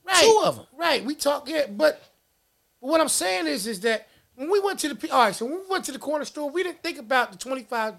right, 0.05 0.21
Two 0.23 0.41
of 0.45 0.59
'em. 0.59 0.65
right. 0.77 1.03
We 1.03 1.15
talk, 1.15 1.47
yeah, 1.49 1.65
but, 1.67 2.01
but 2.81 2.89
what 2.89 3.01
I'm 3.01 3.07
saying 3.09 3.47
is, 3.47 3.65
is 3.67 3.79
that 3.81 4.07
when 4.35 4.49
we 4.51 4.59
went 4.59 4.79
to 4.79 4.93
the, 4.93 5.11
all 5.11 5.23
right, 5.25 5.35
so 5.35 5.45
when 5.45 5.55
we 5.61 5.67
went 5.69 5.85
to 5.85 5.91
the 5.93 5.99
corner 5.99 6.25
store, 6.25 6.49
we 6.49 6.61
didn't 6.63 6.83
think 6.83 6.97
about 6.99 7.31
the 7.31 7.37
25 7.37 7.93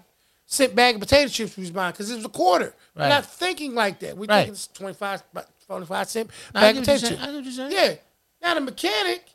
cent 0.47 0.73
bag 0.73 0.95
of 0.95 1.01
potato 1.01 1.27
chips 1.29 1.55
we 1.57 1.61
was 1.61 1.71
buying 1.71 1.91
because 1.91 2.09
it 2.09 2.15
was 2.15 2.25
a 2.25 2.29
quarter. 2.29 2.73
We're 2.95 3.09
not 3.09 3.25
thinking 3.25 3.75
like 3.75 3.99
that. 3.99 4.17
We're 4.17 4.25
Right. 4.25 4.37
thinking 4.45 4.53
it's 4.53 4.67
25, 4.67 5.21
about 5.33 5.47
25 5.67 6.09
cent 6.09 6.29
bag 6.53 6.77
of 6.77 6.83
potato 6.83 7.07
chips. 7.09 7.21
I 7.21 7.25
get 7.27 7.35
what 7.35 7.43
you're 7.43 7.53
saying. 7.53 7.71
Yeah. 7.73 7.95
Now 8.41 8.53
the 8.55 8.61
mechanic 8.61 9.25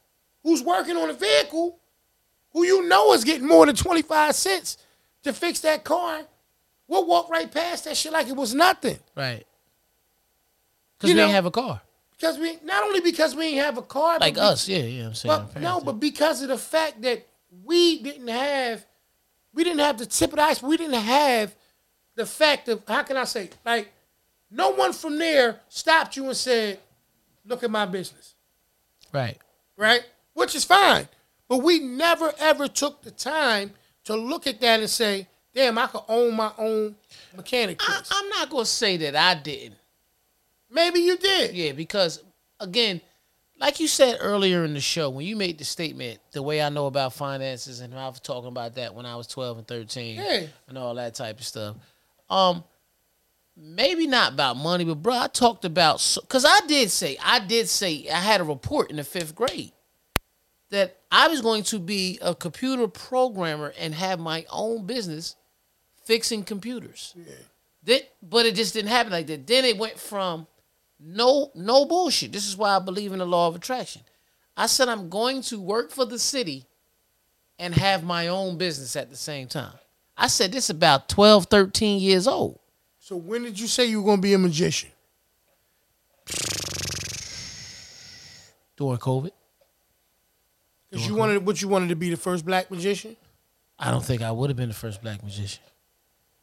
who's 0.43 0.63
working 0.63 0.97
on 0.97 1.11
a 1.11 1.13
vehicle, 1.13 1.79
who 2.53 2.65
you 2.65 2.89
know 2.89 3.13
is 3.13 3.23
getting 3.25 3.47
more 3.47 3.67
than 3.67 3.77
25 3.77 4.35
cents 4.35 4.79
to 5.23 5.33
fix 5.33 5.61
that 5.61 5.85
car, 5.85 6.23
will 6.89 7.07
walk 7.07 7.29
right 7.31 7.51
past 7.53 7.85
that 7.85 7.97
shit 7.97 8.13
like 8.13 8.27
it 8.29 8.37
was 8.37 8.55
nothing. 8.55 8.99
Right. 9.15 9.47
Because 10.99 11.11
we 11.11 11.15
know- 11.15 11.23
didn't 11.25 11.35
have 11.35 11.47
a 11.47 11.51
car. 11.51 11.83
Because 12.13 12.39
we 12.39 12.57
not 12.65 12.85
only 12.85 13.01
because 13.01 13.35
we 13.35 13.51
didn't 13.51 13.65
have 13.65 13.79
a 13.79 13.83
car, 13.83 14.19
Like 14.19 14.39
us. 14.39 14.69
Yeah, 14.69 14.79
yeah, 14.79 15.07
I'm 15.07 15.15
saying. 15.15 15.49
But 15.53 15.61
no, 15.61 15.81
but 15.81 15.95
because 15.95 16.41
of 16.43 16.49
the 16.49 16.59
fact 16.59 17.03
that 17.03 17.27
we 17.65 18.01
didn't 18.01 18.29
have, 18.29 18.87
we 19.55 19.65
didn't 19.65 19.81
have 19.81 19.99
the 19.99 20.07
tip 20.07 20.31
of 20.31 20.37
the 20.37 20.43
ice. 20.43 20.63
We 20.63 20.77
didn't 20.77 21.01
have 21.01 21.55
the 22.15 22.27
fact 22.27 22.69
of 22.69 22.83
how 22.87 23.03
can 23.03 23.17
I 23.17 23.25
say 23.25 23.51
like, 23.65 23.93
no 24.51 24.71
one 24.71 24.93
from 24.93 25.19
there 25.19 25.61
stopped 25.69 26.17
you 26.17 26.27
and 26.27 26.37
said, 26.37 26.79
"Look 27.47 27.63
at 27.63 27.71
my 27.71 27.87
business." 27.87 28.35
Right. 29.13 29.37
right? 29.77 30.05
Which 30.33 30.55
is 30.55 30.65
fine. 30.65 31.07
But 31.49 31.59
we 31.59 31.81
never 31.81 32.33
ever 32.39 32.67
took 32.67 33.03
the 33.03 33.11
time 33.11 33.73
to 34.05 34.17
look 34.17 34.47
at 34.47 34.61
that 34.61 34.81
and 34.81 34.89
say, 34.89 35.29
damn, 35.55 35.79
I 35.79 35.87
could 35.87 36.03
own 36.09 36.35
my 36.35 36.51
own 36.59 36.97
mechanic 37.37 37.79
I, 37.81 38.03
I'm 38.11 38.29
not 38.31 38.51
gonna 38.51 38.65
say 38.65 38.97
that 38.99 39.15
I 39.15 39.35
didn't. 39.35 39.79
Maybe 40.71 41.01
you 41.01 41.19
did. 41.19 41.55
Yeah, 41.55 41.73
because 41.73 42.23
again, 42.59 43.01
like 43.63 43.81
you 43.81 43.87
said 43.89 44.19
earlier 44.21 44.65
in 44.65 44.75
the 44.75 44.81
show, 44.81 45.09
when 45.09 45.25
you 45.25 45.37
made 45.37 45.57
the 45.57 45.65
statement, 45.65 46.19
the 46.33 46.43
way 46.43 46.61
I 46.61 46.69
know 46.69 46.87
about 46.87 47.13
finances 47.15 47.81
and 47.81 47.95
I 47.95 48.09
was 48.09 48.21
talking 48.21 48.49
about 48.49 48.75
that 48.75 48.93
when 48.95 49.07
I 49.07 49.17
was 49.17 49.27
12 49.29 49.59
and 49.59 49.67
13 49.69 50.17
Yeah. 50.17 50.47
and 50.69 50.77
all 50.77 50.95
that 50.97 51.15
type 51.15 51.39
of 51.39 51.45
stuff. 51.47 51.77
Um, 52.29 52.65
maybe 53.57 54.07
not 54.07 54.33
about 54.33 54.57
money, 54.57 54.85
but 54.85 54.97
bro, 55.03 55.15
I 55.15 55.29
talked 55.29 55.65
about 55.65 55.97
because 56.21 56.45
I 56.45 56.61
did 56.67 56.91
say 56.91 57.17
I 57.23 57.39
did 57.39 57.69
say 57.69 58.07
I 58.13 58.17
had 58.19 58.41
a 58.41 58.45
report 58.45 58.91
in 58.91 58.97
the 58.97 59.05
fifth 59.05 59.35
grade 59.35 59.73
that 60.71 60.97
I 61.11 61.29
was 61.29 61.41
going 61.41 61.63
to 61.65 61.79
be 61.79 62.19
a 62.23 62.35
computer 62.35 62.89
programmer 62.89 63.73
and 63.79 63.95
have 63.95 64.19
my 64.19 64.45
own 64.51 64.87
business 64.87 65.37
fixing 66.05 66.43
computers. 66.45 67.15
yeah. 67.17 67.35
That, 67.85 68.09
but 68.23 68.47
it 68.47 68.55
just 68.55 68.75
didn't 68.75 68.91
happen 68.91 69.13
like 69.13 69.27
that. 69.27 69.47
Then 69.47 69.65
it 69.65 69.77
went 69.77 69.99
from 69.99 70.47
no 71.05 71.51
no 71.55 71.85
bullshit. 71.85 72.33
This 72.33 72.47
is 72.47 72.57
why 72.57 72.77
I 72.77 72.79
believe 72.79 73.13
in 73.13 73.19
the 73.19 73.27
law 73.27 73.49
of 73.49 73.57
attraction. 73.57 74.03
I 74.57 74.67
said 74.67 74.89
I'm 74.89 75.09
going 75.09 75.43
to 75.43 75.61
work 75.61 75.91
for 75.91 76.05
the 76.05 76.19
city 76.19 76.67
and 77.59 77.75
have 77.75 78.05
my 78.05 78.29
own 78.29 78.59
business 78.59 78.97
at 78.97 79.11
the 79.11 79.17
same 79.17 79.49
time. 79.49 79.75
I 80.17 80.27
said 80.27 80.53
this 80.53 80.71
about 80.71 81.09
12, 81.09 81.47
13 81.47 82.01
years 82.01 82.29
old. 82.29 82.59
So 82.99 83.17
when 83.17 83.43
did 83.43 83.59
you 83.59 83.67
say 83.67 83.87
you 83.87 84.01
were 84.01 84.07
going 84.07 84.19
to 84.19 84.23
be 84.23 84.35
a 84.35 84.39
magician? 84.39 84.91
During 88.77 88.99
COVID. 88.99 89.31
Because 90.91 91.07
you 91.07 91.15
wanted 91.15 91.45
what 91.47 91.63
you 91.63 91.69
wanted 91.69 91.89
to 91.89 91.97
be 91.97 92.11
the 92.11 92.17
first 92.17 92.45
black 92.45 92.71
magician. 92.71 93.17
I 93.79 93.91
don't 93.91 94.05
think 94.05 94.23
I 94.23 94.31
would 94.31 94.51
have 94.51 94.57
been 94.57 94.69
the 94.69 94.75
first 94.75 95.03
black 95.03 95.23
magician. 95.23 95.63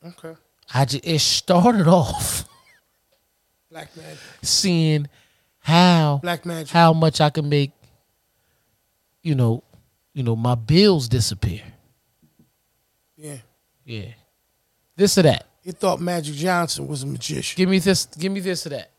Okay. 0.05 0.36
I 0.74 0.86
just 0.86 1.05
it 1.05 1.20
started 1.20 1.88
off 1.88 2.47
Black 3.72 3.96
magic. 3.96 4.20
seeing 4.42 5.08
how 5.60 6.20
Black 6.22 6.46
magic. 6.46 6.70
how 6.70 6.94
much 6.94 7.22
I 7.22 7.30
can 7.30 7.48
make, 7.48 7.72
you 9.22 9.36
know, 9.36 9.64
you 10.14 10.24
know, 10.24 10.36
my 10.36 10.56
bills 10.56 11.08
disappear. 11.08 11.62
Yeah. 13.16 13.38
Yeah. 13.86 14.14
This 14.96 15.18
or 15.18 15.24
that. 15.24 15.46
He 15.62 15.72
thought 15.72 16.00
Magic 16.00 16.36
Johnson 16.36 16.88
was 16.88 17.04
a 17.04 17.08
magician. 17.08 17.58
Give 17.58 17.70
me 17.70 17.80
this. 17.80 18.06
Give 18.06 18.32
me 18.32 18.40
this 18.40 18.66
or 18.66 18.70
that. 18.70 18.92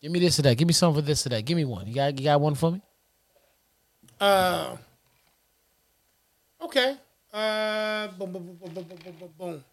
Give 0.00 0.12
me 0.12 0.20
this 0.20 0.38
or 0.38 0.42
that. 0.42 0.56
Give 0.56 0.66
me 0.66 0.72
some 0.72 0.94
for 0.94 1.00
this 1.00 1.26
or 1.26 1.30
that. 1.30 1.44
Give 1.44 1.56
me 1.56 1.64
one. 1.64 1.86
You 1.86 1.94
got 1.94 2.18
you 2.18 2.24
got 2.24 2.40
one 2.40 2.54
for 2.54 2.72
me? 2.72 2.82
Uh. 4.20 4.76
Okay. 6.62 6.96
Uh. 7.32 8.08
Boom. 8.08 8.32
Boom. 8.32 8.44
Boom. 8.44 8.56
Boom. 8.56 8.84
Boom. 8.84 8.84
Boom. 8.84 9.14
Boom. 9.18 9.30
boom. 9.38 9.64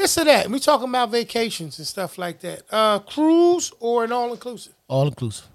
This 0.00 0.16
or 0.16 0.24
that. 0.24 0.48
We 0.48 0.58
talking 0.60 0.88
about 0.88 1.10
vacations 1.10 1.76
and 1.78 1.86
stuff 1.86 2.16
like 2.16 2.40
that. 2.40 2.62
Uh, 2.70 3.00
cruise 3.00 3.70
or 3.80 4.02
an 4.04 4.12
all 4.12 4.32
inclusive. 4.32 4.72
All 4.88 5.06
inclusive. 5.06 5.46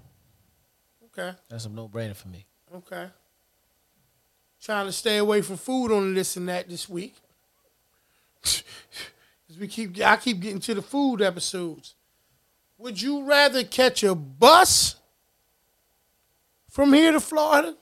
Okay. 1.06 1.36
That's 1.48 1.64
a 1.64 1.68
no 1.68 1.88
brainer 1.88 2.14
for 2.14 2.28
me. 2.28 2.46
Okay. 2.72 3.08
Trying 4.62 4.86
to 4.86 4.92
stay 4.92 5.16
away 5.16 5.42
from 5.42 5.56
food 5.56 5.90
on 5.90 6.14
this 6.14 6.36
and 6.36 6.48
that 6.48 6.68
this 6.68 6.88
week. 6.88 7.16
'Cause 8.44 8.62
we 9.58 9.66
keep, 9.66 10.00
I 10.00 10.14
keep 10.16 10.38
getting 10.38 10.60
to 10.60 10.74
the 10.74 10.82
food 10.82 11.22
episodes. 11.22 11.96
Would 12.78 13.02
you 13.02 13.24
rather 13.24 13.64
catch 13.64 14.04
a 14.04 14.14
bus 14.14 14.94
from 16.70 16.92
here 16.92 17.10
to 17.10 17.18
Florida, 17.20 17.76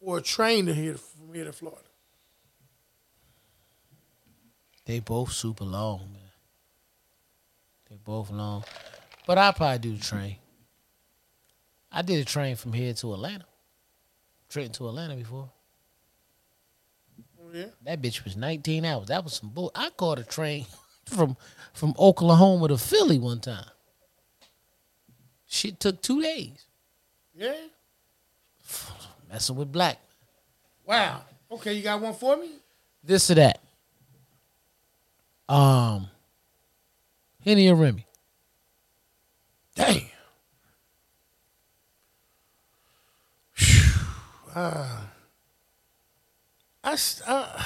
or 0.00 0.18
a 0.18 0.22
train 0.22 0.66
to 0.66 0.74
here 0.74 0.96
from 0.96 1.32
here 1.32 1.44
to 1.44 1.52
Florida? 1.52 1.86
They 4.84 5.00
both 5.00 5.32
super 5.32 5.64
long, 5.64 6.00
man. 6.12 6.22
They 7.88 7.96
both 8.04 8.30
long. 8.30 8.64
But 9.26 9.38
I 9.38 9.52
probably 9.52 9.78
do 9.78 9.96
the 9.96 10.02
train. 10.02 10.36
I 11.90 12.02
did 12.02 12.20
a 12.20 12.24
train 12.24 12.56
from 12.56 12.72
here 12.72 12.92
to 12.94 13.14
Atlanta. 13.14 13.44
Trenton 14.48 14.72
to 14.74 14.88
Atlanta 14.88 15.14
before. 15.14 15.48
Oh, 17.40 17.50
yeah. 17.52 17.66
That 17.84 18.02
bitch 18.02 18.24
was 18.24 18.36
19 18.36 18.84
hours. 18.84 19.08
That 19.08 19.22
was 19.22 19.34
some 19.34 19.50
bull. 19.50 19.70
I 19.74 19.90
caught 19.90 20.18
a 20.18 20.24
train 20.24 20.66
from 21.06 21.36
from 21.72 21.94
Oklahoma 21.98 22.68
to 22.68 22.78
Philly 22.78 23.18
one 23.18 23.40
time. 23.40 23.64
Shit 25.46 25.80
took 25.80 26.02
two 26.02 26.22
days. 26.22 26.64
Yeah. 27.34 27.54
Messing 29.30 29.56
with 29.56 29.70
black. 29.72 29.98
Wow. 30.84 31.22
Okay, 31.50 31.74
you 31.74 31.82
got 31.82 32.00
one 32.00 32.14
for 32.14 32.36
me? 32.36 32.50
This 33.04 33.30
or 33.30 33.34
that. 33.34 33.61
Um 35.52 36.08
Henny 37.44 37.68
or 37.68 37.74
Remy. 37.74 38.06
Damn. 39.74 40.00
uh, 44.54 45.00
I, 46.84 46.96
uh, 47.26 47.62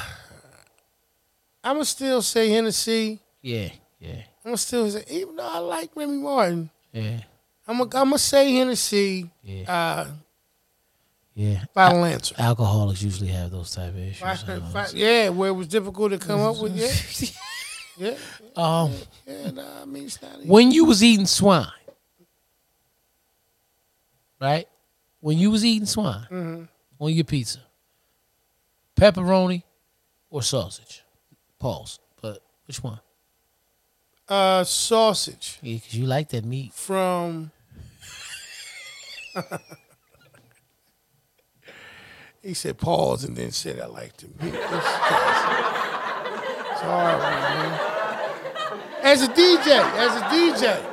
I'm 1.64 1.74
gonna 1.76 1.84
still 1.84 2.22
say 2.22 2.48
Hennessy. 2.50 3.20
Yeah, 3.42 3.68
yeah, 4.00 4.12
I'm 4.44 4.50
gonna 4.50 4.56
still 4.56 4.90
say, 4.90 5.04
even 5.10 5.36
though 5.36 5.48
I 5.48 5.58
like 5.58 5.90
Remy 5.94 6.16
Martin, 6.18 6.70
yeah, 6.92 7.20
I'm 7.68 7.78
gonna, 7.78 7.90
I'm 7.96 8.08
gonna 8.08 8.18
say 8.18 8.52
Hennessy. 8.52 9.30
yeah, 9.42 9.72
Uh, 9.72 10.10
yeah. 11.34 11.64
final 11.74 12.04
answer. 12.04 12.34
Alcoholics 12.38 13.02
usually 13.02 13.28
have 13.30 13.50
those 13.50 13.72
type 13.74 13.88
of 13.90 13.98
issues. 13.98 14.18
Fi- 14.42 14.52
uh, 14.52 14.60
fi- 14.70 14.90
yeah, 14.94 15.28
where 15.28 15.50
it 15.50 15.54
was 15.54 15.68
difficult 15.68 16.12
to 16.12 16.18
come 16.18 16.40
up 16.40 16.58
with. 16.60 16.76
Yeah, 16.76 16.88
yeah, 17.98 18.16
um, 18.56 18.92
yeah. 19.26 19.50
Nah, 19.50 19.82
I 19.82 19.84
mean, 19.84 20.04
it's 20.04 20.20
not. 20.22 20.38
Easy. 20.38 20.48
when 20.48 20.70
you 20.70 20.84
was 20.84 21.02
eating 21.02 21.26
swine, 21.26 21.66
right? 24.40 24.68
When 25.20 25.38
you 25.38 25.50
was 25.50 25.64
eating 25.64 25.86
swine 25.86 26.26
Mhm. 26.30 26.68
on 27.00 27.12
your 27.12 27.24
pizza, 27.24 27.60
pepperoni 28.96 29.62
or 30.30 30.42
sausage? 30.42 31.02
Pause. 31.58 31.98
But 32.20 32.42
which 32.66 32.82
one? 32.82 33.00
Uh, 34.28 34.64
sausage 34.64 35.58
Yeah, 35.62 35.76
because 35.76 35.94
you 35.94 36.06
like 36.06 36.28
that 36.30 36.44
meat. 36.44 36.72
from. 36.74 37.50
he 42.42 42.54
said 42.54 42.78
pause 42.78 43.24
and 43.24 43.36
then 43.36 43.50
said 43.52 43.80
I 43.80 43.86
liked 43.86 44.22
him. 44.22 44.34
He- 46.86 46.92
It's 46.92 46.92
hard, 46.92 47.20
man. 47.20 47.80
As 49.02 49.22
a 49.22 49.28
DJ, 49.28 49.78
as 49.96 50.16
a 50.16 50.24
DJ, 50.30 50.92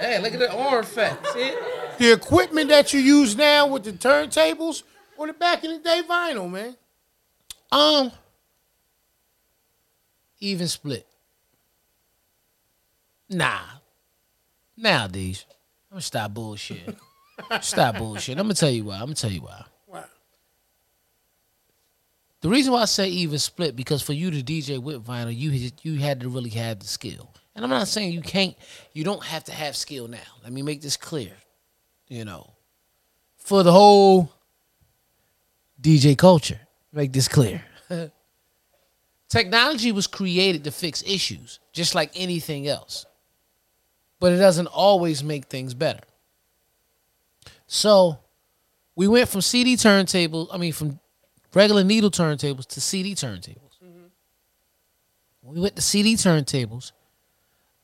Hey, 0.00 0.18
look 0.20 0.34
at 0.34 0.38
the 0.38 0.52
arm 0.54 0.84
fat. 0.84 1.18
See 1.28 1.40
it? 1.40 1.98
the 1.98 2.12
equipment 2.12 2.68
that 2.68 2.92
you 2.92 3.00
use 3.00 3.34
now 3.34 3.66
with 3.66 3.84
the 3.84 3.92
turntables 3.92 4.82
or 5.16 5.26
the 5.26 5.32
back 5.32 5.64
in 5.64 5.70
the 5.72 5.78
day 5.78 6.02
vinyl, 6.06 6.50
man. 6.50 6.76
Um, 7.72 8.12
even 10.40 10.68
split. 10.68 11.06
Nah. 13.30 13.60
Nowadays, 14.76 15.46
I'm 15.90 15.94
gonna 15.94 16.02
stop 16.02 16.34
bullshit. 16.34 16.96
stop 17.62 17.96
bullshit. 17.96 18.36
I'm 18.38 18.44
gonna 18.44 18.54
tell 18.54 18.68
you 18.70 18.84
why. 18.84 18.96
I'm 18.96 19.06
gonna 19.06 19.14
tell 19.14 19.32
you 19.32 19.40
why. 19.40 19.64
The 22.46 22.52
reason 22.52 22.72
why 22.72 22.82
I 22.82 22.84
say 22.84 23.08
even 23.08 23.40
split 23.40 23.74
because 23.74 24.02
for 24.02 24.12
you 24.12 24.30
to 24.30 24.40
DJ 24.40 24.78
with 24.78 25.04
vinyl, 25.04 25.36
you 25.36 25.72
you 25.82 25.98
had 25.98 26.20
to 26.20 26.28
really 26.28 26.50
have 26.50 26.78
the 26.78 26.86
skill. 26.86 27.34
And 27.56 27.64
I'm 27.64 27.70
not 27.72 27.88
saying 27.88 28.12
you 28.12 28.22
can't. 28.22 28.54
You 28.92 29.02
don't 29.02 29.24
have 29.24 29.42
to 29.46 29.52
have 29.52 29.74
skill 29.74 30.06
now. 30.06 30.20
Let 30.44 30.52
me 30.52 30.62
make 30.62 30.80
this 30.80 30.96
clear. 30.96 31.32
You 32.06 32.24
know, 32.24 32.52
for 33.36 33.64
the 33.64 33.72
whole 33.72 34.30
DJ 35.82 36.16
culture, 36.16 36.60
make 36.92 37.12
this 37.12 37.26
clear. 37.26 37.64
Technology 39.28 39.90
was 39.90 40.06
created 40.06 40.62
to 40.62 40.70
fix 40.70 41.02
issues, 41.02 41.58
just 41.72 41.96
like 41.96 42.12
anything 42.14 42.68
else. 42.68 43.06
But 44.20 44.30
it 44.30 44.36
doesn't 44.36 44.68
always 44.68 45.24
make 45.24 45.46
things 45.46 45.74
better. 45.74 46.04
So 47.66 48.20
we 48.94 49.08
went 49.08 49.28
from 49.28 49.40
CD 49.40 49.74
turntables, 49.74 50.46
I 50.52 50.58
mean, 50.58 50.72
from 50.72 51.00
regular 51.54 51.84
needle 51.84 52.10
turntables 52.10 52.66
to 52.66 52.80
CD 52.80 53.14
turntables. 53.14 53.66
When 55.46 55.54
we 55.54 55.60
went 55.60 55.76
to 55.76 55.82
CD 55.82 56.14
turntables, 56.14 56.90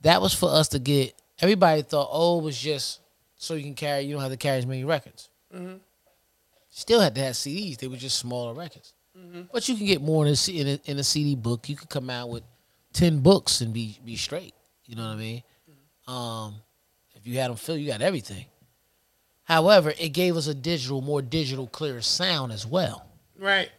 that 0.01 0.21
was 0.21 0.35
for 0.35 0.51
us 0.51 0.69
to 0.69 0.81
get, 0.81 1.15
everybody 1.41 1.83
thought, 1.83 2.09
oh, 2.11 2.41
it 2.41 2.43
was 2.43 2.61
just 2.61 3.01
so 3.37 3.55
you 3.55 3.63
can 3.63 3.75
carry, 3.75 4.03
you 4.03 4.15
don't 4.15 4.23
have 4.23 4.33
to 4.33 4.37
carry 4.37 4.59
as 4.59 4.67
many 4.67 4.85
records. 4.85 5.29
Mm-hmm. 5.55 5.77
Still 6.71 7.01
had 7.01 7.15
to 7.15 7.21
have 7.21 7.35
CDs, 7.35 7.79
they 7.79 7.87
were 7.87 7.97
just 7.97 8.19
smaller 8.19 8.53
records. 8.53 8.95
Mm-hmm. 9.17 9.43
But 9.53 9.69
you 9.69 9.77
can 9.77 9.87
get 9.87 10.03
more 10.03 10.27
in 10.27 10.35
a, 10.35 10.51
in 10.51 10.67
a 10.67 10.91
in 10.91 10.99
a 10.99 11.05
CD 11.05 11.37
book. 11.37 11.69
You 11.69 11.77
could 11.77 11.91
come 11.91 12.09
out 12.09 12.31
with 12.31 12.43
ten 12.93 13.21
books 13.21 13.61
and 13.61 13.73
be 13.73 13.99
be 14.05 14.17
straight. 14.17 14.55
You 14.87 14.97
know 14.97 15.03
what 15.03 15.13
I 15.13 15.17
mean? 15.17 15.43
Mm-hmm. 15.71 16.13
Um, 16.13 16.55
if 17.15 17.27
you 17.27 17.39
had 17.39 17.51
them 17.51 17.57
filled, 17.57 17.79
you 17.81 17.89
got 17.89 18.01
everything. 18.01 18.47
However, 19.45 19.93
it 19.99 20.11
gave 20.11 20.37
us 20.37 20.47
a 20.47 20.55
digital, 20.55 21.03
more 21.03 21.21
digital, 21.21 21.67
clearer 21.67 22.01
sound 22.01 22.53
as 22.53 22.67
well. 22.67 23.07
Right. 23.39 23.70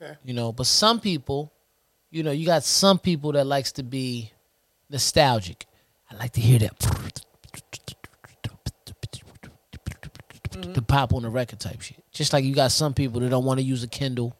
Okay. 0.00 0.14
You 0.24 0.34
know, 0.34 0.52
but 0.52 0.66
some 0.66 1.00
people, 1.00 1.52
you 2.10 2.22
know, 2.22 2.30
you 2.30 2.46
got 2.46 2.64
some 2.64 2.98
people 2.98 3.32
that 3.32 3.46
likes 3.46 3.72
to 3.72 3.82
be 3.82 4.32
nostalgic. 4.90 5.66
I 6.10 6.16
like 6.16 6.32
to 6.32 6.40
hear 6.40 6.58
that 6.60 6.78
the 10.62 10.68
mm-hmm. 10.68 10.80
pop 10.84 11.12
on 11.12 11.22
the 11.22 11.30
record 11.30 11.60
type 11.60 11.80
shit. 11.80 12.02
Just 12.12 12.32
like 12.32 12.44
you 12.44 12.54
got 12.54 12.72
some 12.72 12.94
people 12.94 13.20
that 13.20 13.28
don't 13.28 13.44
want 13.44 13.60
to 13.60 13.64
use 13.64 13.82
a 13.82 13.88
Kindle 13.88 14.36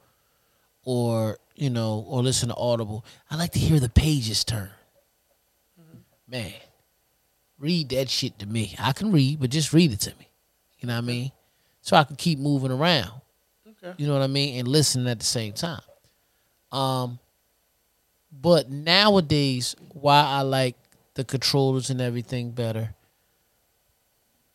or 0.84 1.38
you 1.54 1.70
know 1.70 2.04
or 2.08 2.22
listen 2.22 2.48
to 2.48 2.54
Audible. 2.56 3.04
I 3.30 3.36
like 3.36 3.52
to 3.52 3.58
hear 3.58 3.80
the 3.80 3.88
pages 3.88 4.44
turn. 4.44 4.70
Mm-hmm. 5.80 5.98
Man, 6.30 6.52
read 7.58 7.90
that 7.90 8.08
shit 8.08 8.38
to 8.40 8.46
me. 8.46 8.74
I 8.78 8.92
can 8.92 9.12
read, 9.12 9.40
but 9.40 9.50
just 9.50 9.72
read 9.72 9.92
it 9.92 10.00
to 10.00 10.10
me. 10.18 10.28
You 10.80 10.88
know 10.88 10.94
what 10.94 11.04
I 11.04 11.06
mean? 11.06 11.32
So 11.82 11.96
I 11.96 12.04
can 12.04 12.16
keep 12.16 12.38
moving 12.38 12.70
around. 12.70 13.12
You 13.96 14.06
know 14.06 14.12
what 14.14 14.22
I 14.22 14.26
mean? 14.26 14.58
And 14.58 14.68
listening 14.68 15.08
at 15.08 15.18
the 15.18 15.24
same 15.24 15.52
time. 15.52 15.80
Um 16.72 17.18
but 18.30 18.70
nowadays, 18.70 19.74
why 19.92 20.22
I 20.22 20.42
like 20.42 20.76
the 21.14 21.24
controllers 21.24 21.90
and 21.90 22.00
everything 22.00 22.50
better, 22.50 22.94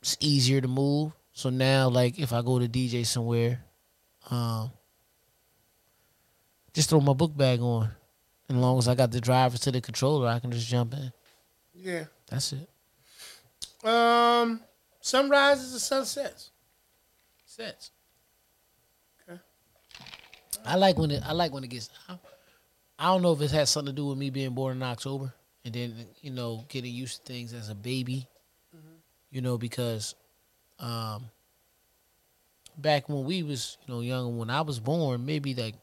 it's 0.01 0.15
easier 0.19 0.61
to 0.61 0.67
move. 0.67 1.11
So 1.33 1.49
now 1.49 1.89
like 1.89 2.19
if 2.19 2.33
I 2.33 2.41
go 2.41 2.59
to 2.59 2.67
DJ 2.67 3.05
somewhere, 3.05 3.63
um 4.29 4.71
just 6.73 6.89
throw 6.89 6.99
my 6.99 7.13
book 7.13 7.35
bag 7.35 7.61
on. 7.61 7.89
And 8.49 8.57
as 8.57 8.61
long 8.61 8.77
as 8.77 8.87
I 8.87 8.95
got 8.95 9.11
the 9.11 9.21
driver 9.21 9.57
to 9.57 9.71
the 9.71 9.81
controller, 9.81 10.27
I 10.27 10.39
can 10.39 10.51
just 10.51 10.67
jump 10.67 10.93
in. 10.93 11.11
Yeah. 11.73 12.05
That's 12.29 12.53
it. 12.53 12.69
Um, 13.87 14.61
sunrises 15.01 15.71
and 15.73 15.81
sunsets. 15.81 16.51
Sets. 17.45 17.91
I 20.65 20.75
like 20.75 20.97
when 20.97 21.11
it. 21.11 21.23
I 21.25 21.33
like 21.33 21.51
when 21.53 21.63
it 21.63 21.69
gets. 21.69 21.89
I, 22.07 22.17
I 22.97 23.05
don't 23.05 23.21
know 23.21 23.33
if 23.33 23.41
it 23.41 23.51
has 23.51 23.69
something 23.69 23.93
to 23.93 23.95
do 23.95 24.07
with 24.07 24.17
me 24.17 24.29
being 24.29 24.53
born 24.53 24.77
in 24.77 24.83
October 24.83 25.33
and 25.65 25.73
then 25.73 26.05
you 26.21 26.31
know 26.31 26.65
getting 26.69 26.93
used 26.93 27.25
to 27.25 27.33
things 27.33 27.53
as 27.53 27.69
a 27.69 27.75
baby. 27.75 28.27
You 29.31 29.41
know 29.41 29.57
because, 29.57 30.13
um, 30.79 31.25
back 32.77 33.09
when 33.09 33.23
we 33.23 33.41
was 33.41 33.77
you 33.87 33.93
know 33.93 34.01
young, 34.01 34.37
when 34.37 34.49
I 34.49 34.61
was 34.61 34.79
born, 34.79 35.25
maybe 35.25 35.55
like 35.55 35.75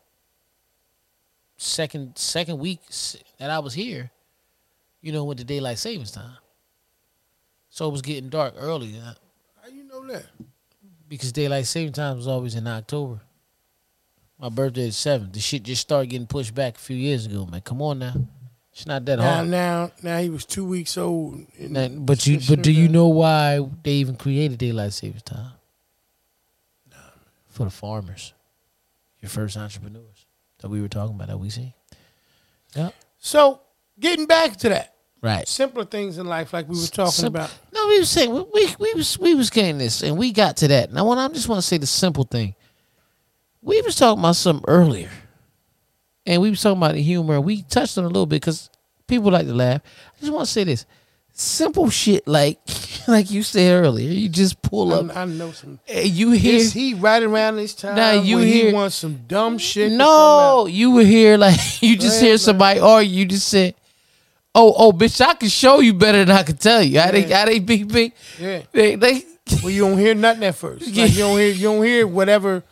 second 1.57 2.17
second 2.17 2.59
week 2.59 2.81
that 3.39 3.51
I 3.51 3.59
was 3.59 3.75
here, 3.75 4.11
you 5.03 5.13
know, 5.13 5.25
with 5.25 5.39
the 5.39 5.45
daylight 5.45 5.79
savings 5.79 6.13
time. 6.13 6.37
So 7.71 7.89
it 7.89 7.93
was 7.93 8.03
getting 8.03 8.31
dark 8.31 8.55
early. 8.57 8.93
How 8.93 9.69
you 9.69 9.85
know 9.85 10.07
that? 10.09 10.27
because 11.09 11.33
daylight 11.33 11.67
saving 11.67 11.93
time 11.93 12.17
was 12.17 12.29
always 12.29 12.55
in 12.55 12.67
October. 12.67 13.21
My 14.41 14.49
birthday 14.49 14.89
is 14.89 14.97
seventh. 14.97 15.33
The 15.35 15.41
shit 15.41 15.63
just 15.65 15.83
started 15.83 16.09
getting 16.11 16.27
pushed 16.27 16.55
back 16.55 16.77
a 16.77 16.79
few 16.79 16.97
years 16.97 17.27
ago, 17.27 17.45
man. 17.47 17.61
Come 17.61 17.83
on 17.83 17.99
now, 17.99 18.15
it's 18.73 18.87
not 18.87 19.05
that 19.05 19.19
Now, 19.19 19.35
hard. 19.35 19.49
now, 19.49 19.91
now 20.03 20.19
he 20.21 20.31
was 20.31 20.45
two 20.47 20.65
weeks 20.65 20.97
old. 20.97 21.47
and- 21.59 21.71
Now, 21.73 21.89
but 21.89 22.27
you, 22.27 22.41
but 22.49 22.63
do 22.63 22.73
you 22.73 22.89
know 22.89 23.09
why 23.09 23.61
they 23.83 23.93
even 23.93 24.17
created 24.17 24.59
daylight 24.59 24.95
savings 24.95 25.23
time? 25.25 25.53
No. 26.91 26.97
For 27.49 27.65
the 27.65 27.71
farmers, 27.71 28.33
your 29.21 29.29
first 29.29 29.57
entrepreneurs 29.59 30.25
that 30.61 30.69
we 30.71 30.81
were 30.81 30.89
talking 30.89 31.17
about 31.17 31.29
that 31.29 31.39
we 31.39 31.51
see. 31.51 31.75
Yeah. 32.75 32.91
So, 33.19 33.61
getting 33.99 34.25
back 34.27 34.57
to 34.59 34.71
that, 34.71 34.95
Right. 35.21 35.47
simpler 35.47 35.85
things 35.85 36.17
in 36.17 36.25
life, 36.27 36.55
like 36.55 36.67
we 36.67 36.81
were 36.81 36.87
talking 36.87 37.13
Sim- 37.13 37.27
about. 37.27 37.51
No, 37.75 37.89
we 37.89 37.99
were 37.99 38.07
saying 38.07 38.33
we, 38.33 38.43
we 38.55 38.75
we 38.79 38.95
was 38.95 39.19
we 39.19 39.35
was 39.35 39.51
getting 39.51 39.77
this, 39.77 40.03
and 40.03 40.17
we 40.17 40.33
got 40.33 40.57
to 40.59 40.69
that. 40.69 40.91
Now, 40.95 41.07
when 41.07 41.19
I 41.19 41.29
just 41.29 41.47
want 41.47 41.59
to 41.61 41.67
say 41.67 41.77
the 41.77 41.87
simple 41.87 42.25
thing, 42.25 42.55
we 43.63 43.81
was 43.83 43.95
talking 43.97 44.21
about 44.21 44.37
something 44.37 44.65
earlier, 44.69 45.11
and 46.27 46.41
we 46.43 46.51
was 46.51 46.63
talking 46.63 46.79
about 46.79 46.95
the 46.95 47.03
humor. 47.03 47.41
We 47.41 47.63
touched 47.63 47.99
on 47.99 48.05
it 48.05 48.07
a 48.07 48.11
little 48.11 48.27
bit 48.27 48.37
because 48.43 48.71
People 49.07 49.33
like 49.33 49.47
to 49.49 49.55
laugh. 49.55 49.81
I 50.17 50.21
just 50.21 50.33
want 50.33 50.47
to 50.47 50.53
say 50.53 50.63
this: 50.63 50.87
simple 51.33 51.91
shit 51.91 52.29
like 52.29 52.61
like 53.09 53.29
you 53.33 53.43
said 53.43 53.83
earlier. 53.83 54.09
You 54.09 54.29
just 54.29 54.63
pull 54.63 54.95
up. 54.95 55.17
I, 55.17 55.23
I 55.23 55.25
know 55.25 55.51
some. 55.51 55.81
you 55.89 56.31
hear 56.31 56.55
Is 56.55 56.73
he 56.73 56.95
right 56.95 57.21
around 57.21 57.57
this 57.57 57.75
time? 57.75 57.97
Nah, 57.97 58.13
you 58.13 58.37
when 58.37 58.47
hear- 58.47 58.67
he 58.69 58.73
wants 58.73 58.95
some 58.95 59.17
dumb 59.27 59.59
shit. 59.59 59.91
no, 59.91 60.67
you 60.71 60.93
would 60.93 61.07
hear 61.07 61.37
like 61.37 61.59
you 61.83 61.97
just 61.97 62.21
Right, 62.21 62.29
hear 62.29 62.39
somebody 62.39 62.79
or 62.79 63.03
you 63.03 63.27
just 63.27 63.49
said, 63.49 63.75
"Oh, 64.55 64.73
oh, 64.79 64.93
bitch, 64.93 65.21
I 65.21 65.35
can 65.35 65.49
show 65.49 65.81
you 65.81 65.93
better 65.93 66.25
than 66.25 66.37
I 66.37 66.45
can 66.45 66.57
tell 66.57 66.81
you." 66.81 67.01
How 67.01 67.11
they 67.11 67.27
Yeah. 67.27 67.37
how 67.39 67.45
they 67.47 67.59
big 67.59 67.93
big. 67.93 68.13
Yeah. 68.39 68.63
They 68.71 68.95
they 68.95 69.25
Well, 69.61 69.71
you 69.71 69.89
don't 69.89 69.99
hear 69.99 70.15
nothing 70.15 70.45
at 70.45 70.55
first. 70.55 70.87
Like 70.97 71.11
you 71.11 71.19
don't 71.19 71.37
hear 71.37 71.49
you 71.51 71.63
don't 71.65 71.83
hear 71.85 72.07
whatever 72.07 72.63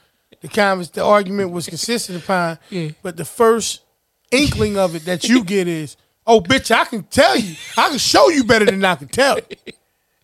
the 0.41 0.49
convers 0.49 0.91
the 0.91 1.05
argument 1.05 1.51
was 1.51 1.68
consistent 1.68 2.22
upon. 2.22 2.59
Yeah. 2.70 2.91
But 3.03 3.16
the 3.16 3.24
first 3.24 3.82
inkling 4.30 4.76
of 4.78 4.95
it 4.95 5.05
that 5.07 5.24
you 5.28 5.45
get 5.45 5.66
is, 5.68 5.97
oh 6.26 6.41
bitch, 6.41 6.70
I 6.70 6.84
can 6.84 7.03
tell 7.05 7.36
you. 7.36 7.55
I 7.76 7.89
can 7.89 7.99
show 7.99 8.28
you 8.28 8.45
better 8.45 8.64
than 8.66 8.84
I 8.84 8.95
can 8.97 9.09
tell 9.09 9.36
you. 9.39 9.72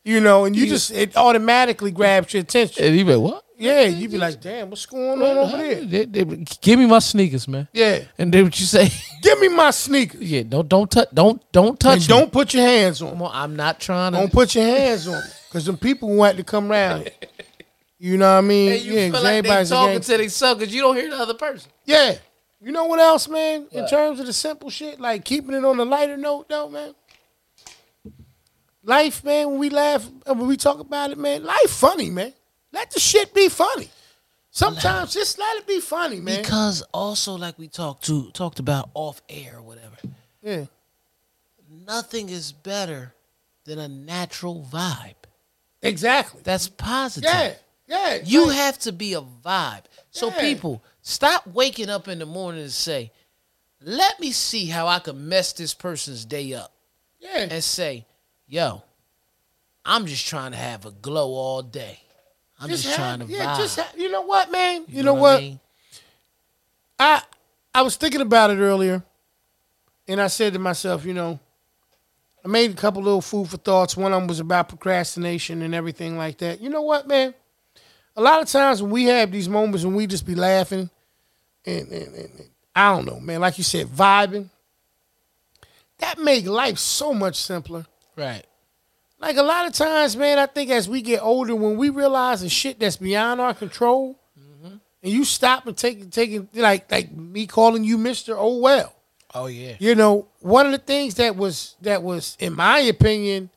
You 0.07 0.21
know, 0.21 0.45
and 0.45 0.55
you 0.55 0.67
just 0.67 0.91
it 0.91 1.17
automatically 1.17 1.91
grabs 1.91 2.35
your 2.35 2.43
attention. 2.43 2.85
and 2.85 2.97
you 2.97 3.05
be 3.05 3.17
what? 3.17 3.43
Yeah, 3.57 3.83
you 3.85 4.09
be 4.09 4.19
like, 4.19 4.41
damn, 4.41 4.69
what's 4.69 4.85
going 4.85 5.23
on 5.23 5.39
over 5.39 5.57
there? 5.57 5.85
They- 5.85 6.05
they- 6.05 6.45
give 6.61 6.79
me 6.79 6.87
my 6.87 6.99
sneakers, 6.99 7.47
man. 7.47 7.69
Yeah. 7.73 8.01
And 8.19 8.35
then 8.35 8.45
what 8.45 8.59
you 8.61 8.67
say? 8.67 8.91
Give 9.23 9.39
me 9.39 9.49
my 9.49 9.71
sneakers. 9.71 10.21
yeah, 10.21 10.43
don't 10.43 10.69
don't 10.69 10.91
touch 10.91 11.09
don't 11.15 11.41
don't 11.53 11.79
touch. 11.81 11.93
And 11.93 12.03
me. 12.03 12.07
don't 12.09 12.33
put 12.33 12.53
your 12.53 12.65
hands 12.67 13.01
on 13.01 13.11
Come 13.11 13.23
on, 13.23 13.31
I'm 13.33 13.57
not 13.57 13.81
trying 13.81 14.13
to. 14.13 14.19
Don't 14.19 14.33
put 14.33 14.55
your 14.57 14.65
hands 14.65 15.09
on. 15.09 15.23
Because 15.49 15.65
them 15.65 15.79
people 15.79 16.11
want 16.15 16.37
to 16.37 16.45
come 16.45 16.71
around. 16.71 17.11
You 17.99 18.17
know 18.17 18.33
what 18.33 18.39
I 18.39 18.41
mean? 18.43 18.73
And 18.73 18.83
you 18.83 18.93
yeah, 18.93 19.05
feel 19.07 19.13
'cause 19.13 19.25
like 19.25 19.33
they 19.33 19.39
everybody's 19.39 19.69
talking 19.71 19.91
against- 19.91 20.11
to 20.11 20.17
themselves 20.19 20.61
because 20.61 20.75
you 20.75 20.83
don't 20.83 20.97
hear 20.97 21.11
the 21.11 21.17
other 21.17 21.35
person. 21.35 21.71
Yeah. 21.85 22.19
You 22.61 22.73
know 22.73 22.85
what 22.85 22.99
else, 22.99 23.29
man? 23.29 23.67
In 23.73 23.87
terms 23.87 24.21
of 24.21 24.27
the 24.27 24.33
simple 24.33 24.71
shit, 24.71 24.99
like 24.99 25.25
keeping 25.25 25.55
it 25.55 25.65
on 25.65 25.77
the 25.77 25.85
lighter 25.85 26.17
note, 26.17 26.49
though, 26.49 26.69
man. 26.69 26.95
Life, 28.83 29.25
man. 29.25 29.51
When 29.51 29.59
we 29.59 29.71
laugh, 29.71 30.09
when 30.27 30.47
we 30.47 30.57
talk 30.57 30.79
about 30.79 31.11
it, 31.11 31.19
man. 31.19 31.45
Life 31.45 31.71
funny, 31.71 32.11
man. 32.11 32.33
Let 32.73 32.91
the 32.91 33.01
shit 33.01 33.33
be 33.35 33.49
funny. 33.49 33.91
Sometimes 34.51 35.13
just 35.13 35.39
let 35.39 35.57
it 35.59 35.67
be 35.67 35.81
funny, 35.81 36.21
man. 36.21 36.41
Because 36.43 36.83
also, 36.93 37.35
like 37.35 37.59
we 37.59 37.69
talked 37.69 38.05
to 38.05 38.31
talked 38.33 38.59
about 38.61 38.89
off 38.95 39.21
air 39.29 39.57
or 39.57 39.63
whatever, 39.63 39.97
yeah. 40.43 40.67
nothing 41.69 42.29
is 42.29 42.53
better 42.53 43.15
than 43.65 43.79
a 43.79 43.89
natural 43.89 44.67
vibe. 44.71 45.15
Exactly. 45.83 46.41
That's 46.45 46.69
positive. 46.69 47.29
Yeah. 47.31 47.55
Yeah. 47.87 48.21
You 48.25 48.47
like- 48.47 48.57
have 48.57 48.79
to 48.81 48.93
be 48.93 49.15
a 49.15 49.21
vibe. 49.21 49.85
So 50.11 50.29
Yeah. 50.29 50.41
people, 50.41 50.83
stop 51.03 51.47
waking 51.47 51.91
up 51.91 52.09
in 52.09 52.19
the 52.19 52.27
morning 52.27 52.63
and 52.63 52.73
say, 52.73 53.11
"Let 53.81 54.19
me 54.21 54.33
see 54.33 54.67
how 54.67 54.87
I 54.87 54.99
can 55.01 55.29
mess 55.29 55.53
this 55.53 55.75
person's 55.75 56.25
day 56.25 56.55
up," 56.55 56.73
yeah. 57.21 57.47
and 57.51 57.63
say, 57.65 58.07
"Yo, 58.47 58.83
I'm 59.85 60.07
just 60.07 60.27
trying 60.27 60.53
to 60.53 60.57
have 60.57 60.87
a 60.87 60.91
glow 60.93 61.35
all 61.35 61.63
day. 61.63 62.01
I'm 62.61 62.71
just, 62.71 62.85
have- 62.87 62.95
trying 62.97 63.19
to 63.21 63.27
yeah, 63.27 63.55
vibe." 63.55 63.59
just 63.59 63.79
ha- 63.79 63.93
you 63.97 64.11
know 64.11 64.23
what, 64.23 64.51
man? 64.51 64.85
You, 64.89 64.99
You 64.99 65.03
know, 65.03 65.17
I 65.17 65.21
what? 65.21 65.41
mean? 65.41 65.61
I 66.99 67.23
I 67.75 67.83
was 67.83 67.97
thinking 67.97 68.21
about 68.21 68.51
it 68.51 68.59
earlier, 68.59 69.03
and 70.07 70.21
I 70.21 70.29
said 70.29 70.53
to 70.53 70.59
myself, 70.61 71.05
you 71.05 71.13
know, 71.13 71.41
I 72.45 72.49
made 72.49 72.71
a 72.71 72.75
couple 72.75 73.03
little 73.03 73.21
food 73.21 73.49
for 73.51 73.57
thoughts. 73.57 73.97
One 73.97 74.13
of 74.13 74.21
them 74.21 74.29
was 74.29 74.39
about 74.39 74.69
procrastination 74.69 75.61
and 75.63 75.75
everything 75.75 76.17
like 76.17 76.39
that. 76.39 76.61
You 76.61 76.69
know 76.71 76.83
what, 76.83 77.09
man? 77.09 77.35
A 78.17 78.23
lot 78.23 78.41
of 78.43 78.49
times 78.49 78.81
when 78.83 78.93
we 78.93 79.05
have 79.05 79.31
these 79.33 79.49
moments 79.49 79.85
when 79.85 79.95
we 79.95 80.07
just 80.07 80.25
be 80.27 80.35
laughing, 80.35 80.89
and, 81.67 81.89
and, 81.89 82.15
and, 82.15 82.31
and 82.39 82.49
I 82.75 82.95
don't 82.95 83.07
know, 83.07 83.19
man, 83.21 83.41
like 83.41 83.59
you 83.59 83.65
said, 83.65 83.87
vibing. 83.89 84.51
That 85.99 86.19
make 86.19 86.47
life 86.47 86.79
so 86.79 87.15
much 87.15 87.37
simpler. 87.37 87.87
Right. 88.17 88.45
Like 89.19 89.37
a 89.37 89.43
lot 89.43 89.67
of 89.67 89.73
times, 89.73 90.17
man, 90.17 90.39
I 90.39 90.47
think 90.47 90.71
as 90.71 90.89
we 90.89 91.01
get 91.03 91.23
older, 91.23 91.55
when 91.57 91.77
we 91.77 91.89
realize 91.89 92.43
the 92.43 92.49
shit 92.49 92.79
that's 92.79 92.97
beyond 92.97 93.41
our 93.41 93.55
control, 93.55 94.19
Mm-hmm. 94.39 94.77
and 95.05 95.13
you 95.13 95.25
stop 95.25 95.67
and 95.67 95.77
take 95.77 96.11
taking 96.11 96.49
like 96.55 96.91
like 96.91 97.13
me 97.13 97.47
calling 97.47 97.85
you 97.85 97.97
Mister 97.99 98.37
Oh 98.37 98.57
well, 98.59 98.93
Oh 99.33 99.47
yeah. 99.47 99.77
you 99.79 99.95
know, 99.95 100.27
one 100.41 100.67
of 100.67 100.73
the 100.73 100.79
things 100.79 101.15
that 101.17 101.37
was 101.37 101.77
that 101.83 102.03
was, 102.03 102.37
in 102.41 102.55
my 102.55 102.81
opinion, 102.81 103.51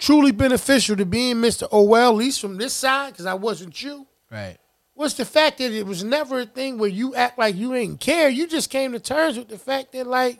truly 0.00 0.32
beneficial 0.32 0.96
to 0.96 1.04
being 1.06 1.40
Mister 1.40 1.66
Oh 1.70 1.84
well, 1.84 2.10
at 2.10 2.16
least 2.16 2.40
from 2.40 2.56
this 2.56 2.72
side, 2.72 3.12
because 3.12 3.26
I 3.26 3.34
wasn't 3.34 3.80
you, 3.80 4.06
Right. 4.30 4.56
was 4.96 5.14
the 5.14 5.24
fact 5.24 5.58
that 5.58 5.70
it 5.72 5.86
was 5.86 6.02
never 6.02 6.40
a 6.40 6.46
thing 6.46 6.78
where 6.78 6.88
you 6.88 7.14
act 7.14 7.38
like 7.38 7.54
you 7.54 7.72
didn't 7.72 8.00
care. 8.00 8.28
You 8.28 8.48
just 8.48 8.70
came 8.70 8.92
to 8.92 8.98
terms 9.00 9.38
with 9.38 9.48
the 9.48 9.58
fact 9.58 9.92
that 9.92 10.06
like 10.06 10.38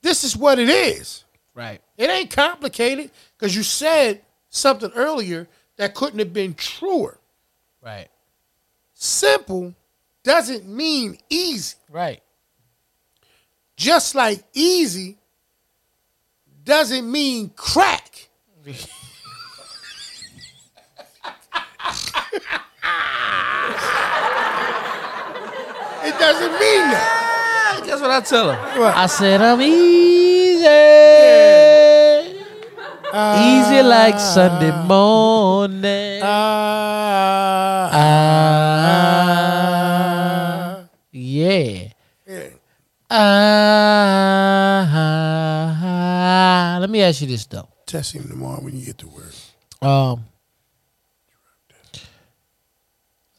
this 0.00 0.24
is 0.24 0.34
what 0.36 0.58
it 0.58 0.70
is. 0.70 1.24
Right. 1.54 1.82
It 1.98 2.08
ain't 2.08 2.30
complicated 2.30 3.10
because 3.36 3.54
you 3.54 3.62
said 3.62 4.22
something 4.48 4.90
earlier 4.94 5.46
that 5.76 5.94
couldn't 5.94 6.20
have 6.20 6.32
been 6.32 6.54
truer. 6.54 7.18
Right. 7.82 8.08
Simple 8.94 9.74
doesn't 10.22 10.66
mean 10.66 11.18
easy. 11.28 11.76
Right. 11.90 12.22
Just 13.76 14.14
like 14.14 14.44
easy 14.54 15.18
doesn't 16.64 17.10
mean 17.10 17.50
crack. 17.56 18.28
It 26.02 26.18
doesn't 26.18 26.52
mean 26.52 26.84
that. 26.90 27.82
Guess 27.84 28.00
what 28.00 28.10
I 28.10 28.20
tell 28.20 28.50
him? 28.52 28.58
What? 28.80 28.96
I 28.96 29.06
said 29.06 29.40
I'm 29.42 29.60
easy. 29.60 30.66
easy 33.36 33.82
like 33.82 34.18
Sunday 34.18 34.72
morning. 34.86 36.20
Ah, 36.24 37.90
Ah, 40.72 40.84
yeah. 41.12 41.92
yeah. 42.26 42.48
Ah, 45.90 46.78
let 46.80 46.88
me 46.90 47.02
ask 47.02 47.20
you 47.20 47.26
this 47.28 47.44
though. 47.46 47.68
Test 47.90 48.14
him 48.14 48.28
tomorrow 48.28 48.60
when 48.60 48.78
you 48.78 48.86
get 48.86 48.98
to 48.98 49.08
work. 49.08 49.34
Um, 49.82 50.24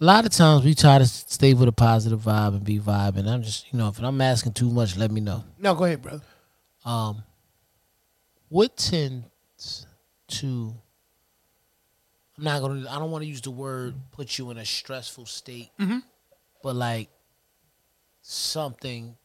a 0.01 0.03
lot 0.03 0.25
of 0.25 0.33
times 0.33 0.65
we 0.65 0.75
try 0.75 0.97
to 0.97 1.05
stay 1.05 1.53
with 1.53 1.69
a 1.69 1.71
positive 1.71 2.19
vibe 2.19 2.55
and 2.55 2.63
be 2.65 2.77
vibing. 2.77 3.29
I'm 3.29 3.43
just, 3.43 3.71
you 3.71 3.79
know, 3.79 3.87
if 3.87 4.03
I'm 4.03 4.19
asking 4.19 4.51
too 4.51 4.69
much, 4.69 4.97
let 4.97 5.09
me 5.09 5.21
know. 5.21 5.45
No, 5.57 5.73
go 5.73 5.85
ahead, 5.85 6.01
brother. 6.01 6.23
Um, 6.83 7.23
what 8.49 8.75
tends 8.75 9.85
to? 10.27 10.73
I'm 12.37 12.43
not 12.43 12.59
gonna. 12.59 12.89
I 12.89 12.99
don't 12.99 13.09
want 13.09 13.21
to 13.21 13.29
use 13.29 13.39
the 13.39 13.51
word 13.51 13.95
put 14.11 14.37
you 14.37 14.51
in 14.51 14.57
a 14.57 14.65
stressful 14.65 15.27
state, 15.27 15.69
but 16.61 16.75
like 16.75 17.07
something, 18.21 19.15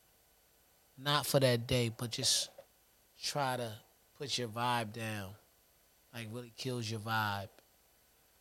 not 0.97 1.27
for 1.27 1.41
that 1.41 1.67
day, 1.67 1.91
but 1.97 2.13
just 2.13 2.49
try 3.21 3.57
to 3.57 3.73
put 4.19 4.39
your 4.39 4.49
vibe 4.49 4.93
down, 4.93 5.31
like 6.15 6.29
really 6.33 6.53
kills 6.57 6.91
your 6.91 7.01
vibe 7.01 7.49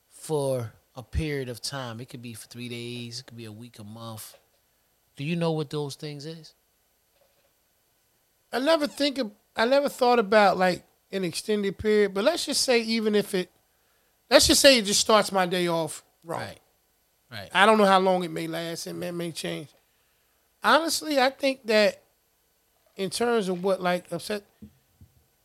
for 0.10 0.72
a 0.96 1.04
period 1.04 1.50
of 1.50 1.62
time. 1.62 2.00
It 2.00 2.10
could 2.10 2.22
be 2.22 2.34
for 2.34 2.48
three 2.48 2.70
days. 2.70 3.20
It 3.20 3.28
could 3.28 3.38
be 3.38 3.46
a 3.46 3.52
week, 3.52 3.80
a 3.80 3.84
month. 3.84 4.36
Do 5.16 5.24
you 5.24 5.36
know 5.36 5.52
what 5.52 5.70
those 5.70 5.96
things 5.96 6.26
is? 6.26 6.54
I 8.52 8.60
never 8.60 8.88
think 8.88 9.18
of 9.18 9.32
I 9.56 9.66
never 9.66 9.90
thought 9.90 10.20
about 10.20 10.58
like 10.58 10.84
an 11.12 11.24
extended 11.24 11.78
period, 11.78 12.14
but 12.14 12.24
let's 12.24 12.46
just 12.46 12.62
say 12.62 12.82
even 12.82 13.16
if 13.16 13.34
it 13.34 13.50
let's 14.30 14.48
just 14.48 14.62
say 14.62 14.78
it 14.78 14.86
just 14.86 15.02
starts 15.02 15.32
my 15.32 15.46
day 15.46 15.68
off 15.68 16.04
wrong. 16.24 16.42
Right. 16.42 16.60
Right. 17.32 17.50
I 17.54 17.66
don't 17.66 17.78
know 17.78 17.86
how 17.86 18.00
long 18.00 18.24
it 18.24 18.32
may 18.32 18.48
last 18.48 18.88
and 18.88 19.04
it 19.04 19.12
may 19.12 19.32
change. 19.32 19.70
Honestly, 20.64 21.20
I 21.20 21.30
think 21.30 21.66
that 21.66 22.02
in 22.96 23.10
terms 23.10 23.50
of 23.50 23.64
what 23.64 23.82
like 23.82 24.12
upset 24.12 24.44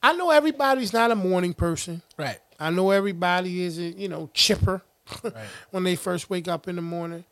I 0.02 0.12
know 0.14 0.30
everybody's 0.30 0.92
not 0.92 1.10
a 1.10 1.14
morning 1.14 1.52
person. 1.52 2.02
Right. 2.16 2.38
I 2.58 2.70
know 2.70 2.90
everybody 2.90 3.62
isn't, 3.64 3.98
you 3.98 4.08
know, 4.08 4.30
chipper 4.34 4.82
Right. 5.24 5.34
when 5.70 5.84
they 5.84 5.96
first 5.96 6.30
wake 6.30 6.48
up 6.48 6.68
in 6.68 6.76
the 6.76 6.82
morning. 6.82 7.24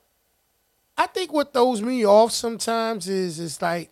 I 0.97 1.07
think 1.07 1.33
what 1.33 1.53
throws 1.53 1.81
me 1.81 2.05
off 2.05 2.33
sometimes 2.33 3.09
is 3.09 3.39
is 3.39 3.63
like 3.63 3.91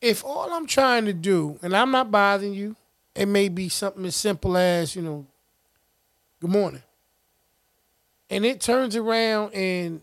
if 0.00 0.22
all 0.22 0.52
I'm 0.52 0.66
trying 0.66 1.06
to 1.06 1.14
do, 1.14 1.58
and 1.62 1.74
I'm 1.74 1.90
not 1.90 2.10
bothering 2.10 2.52
you, 2.52 2.76
it 3.14 3.26
may 3.26 3.48
be 3.48 3.70
something 3.70 4.04
as 4.04 4.14
simple 4.14 4.54
as, 4.56 4.94
you 4.94 5.00
know, 5.00 5.26
good 6.40 6.50
morning. 6.50 6.82
And 8.28 8.44
it 8.44 8.60
turns 8.60 8.96
around 8.96 9.54
and 9.54 10.02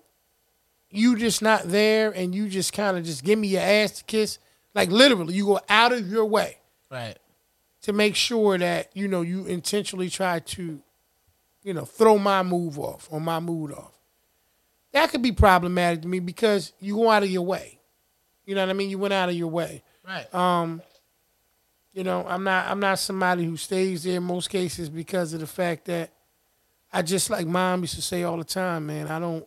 you 0.90 1.16
just 1.18 1.42
not 1.44 1.64
there 1.66 2.10
and 2.12 2.34
you 2.34 2.50
just 2.50 2.74
kind 2.74 2.98
of 2.98 3.06
just 3.06 3.24
give 3.24 3.38
me 3.38 3.50
your 3.50 3.62
ass 3.62 3.92
to 4.00 4.04
kiss. 4.06 4.40
Like 4.74 4.90
literally, 4.90 5.34
you 5.34 5.46
go 5.46 5.60
out 5.70 5.92
of 5.92 6.08
your 6.10 6.26
way 6.26 6.58
Right. 6.90 7.18
to 7.84 7.94
make 7.94 8.16
sure 8.16 8.58
that 8.58 8.90
you 8.94 9.08
know 9.08 9.22
you 9.22 9.46
intentionally 9.46 10.10
try 10.10 10.40
to, 10.40 10.82
you 11.64 11.74
know, 11.74 11.86
throw 11.86 12.18
my 12.18 12.42
move 12.44 12.80
off 12.80 13.08
or 13.12 13.20
my 13.20 13.40
mood 13.40 13.72
off. 13.74 13.92
That 14.94 15.10
could 15.10 15.22
be 15.22 15.32
problematic 15.32 16.02
to 16.02 16.08
me 16.08 16.20
because 16.20 16.74
you 16.80 16.96
go 16.96 17.10
out 17.10 17.24
of 17.24 17.30
your 17.30 17.46
way. 17.46 17.80
You 18.46 18.56
know 18.56 18.62
what 18.62 18.70
I 18.70 18.74
mean? 18.74 18.90
You 18.90 18.98
went 18.98 19.14
out 19.14 19.30
of 19.30 19.36
your 19.36 19.48
way. 19.48 19.84
Right. 20.06 20.34
Um, 20.34 20.82
you 21.94 22.04
know, 22.04 22.26
I'm 22.28 22.44
not 22.44 22.68
I'm 22.68 22.80
not 22.80 23.00
somebody 23.00 23.44
who 23.46 23.58
stays 23.58 24.04
there 24.04 24.18
in 24.18 24.24
most 24.24 24.50
cases 24.50 24.90
because 24.90 25.34
of 25.34 25.40
the 25.42 25.48
fact 25.48 25.86
that 25.86 26.12
I 26.94 27.02
just 27.02 27.30
like 27.30 27.46
mom 27.48 27.82
used 27.82 27.96
to 27.96 28.02
say 28.02 28.24
all 28.24 28.38
the 28.38 28.44
time, 28.44 28.88
man, 28.88 29.08
I 29.08 29.20
don't 29.20 29.46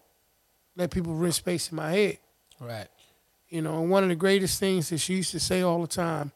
let 0.76 0.90
people 0.90 1.14
rent 1.14 1.34
space 1.34 1.70
in 1.70 1.76
my 1.76 1.90
head. 1.90 2.18
right. 2.60 2.88
You 3.54 3.62
know, 3.62 3.82
and 3.82 3.88
one 3.88 4.02
of 4.02 4.08
the 4.08 4.16
greatest 4.16 4.58
things 4.58 4.88
that 4.88 4.98
she 4.98 5.14
used 5.14 5.30
to 5.30 5.38
say 5.38 5.62
all 5.62 5.80
the 5.80 5.86
time 5.86 6.32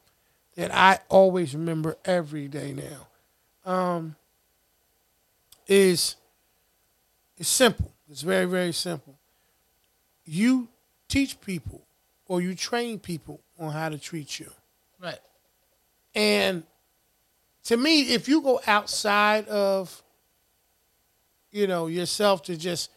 that 0.55 0.73
I 0.73 1.01
always 1.09 1.53
remember 1.53 1.97
every 2.05 2.47
day 2.47 2.73
now 2.73 3.09
um, 3.69 4.15
is 5.67 6.15
it's 7.37 7.49
simple. 7.49 7.91
It's 8.09 8.23
very, 8.23 8.45
very 8.45 8.71
simple. 8.71 9.19
You 10.27 10.69
teach 11.09 11.41
people 11.41 11.83
or 12.29 12.41
you 12.41 12.55
train 12.55 13.01
people 13.01 13.41
on 13.59 13.73
how 13.73 13.89
to 13.89 13.99
treat 13.99 14.39
you. 14.39 14.53
Right. 15.03 15.19
And 16.15 16.63
to 17.65 17.77
me, 17.77 18.15
if 18.15 18.29
you 18.29 18.43
go 18.43 18.61
outside 18.65 19.49
of, 19.49 20.05
you 21.51 21.67
know, 21.67 21.89
yourself 21.89 22.45
to 22.45 22.57
just 22.57 22.91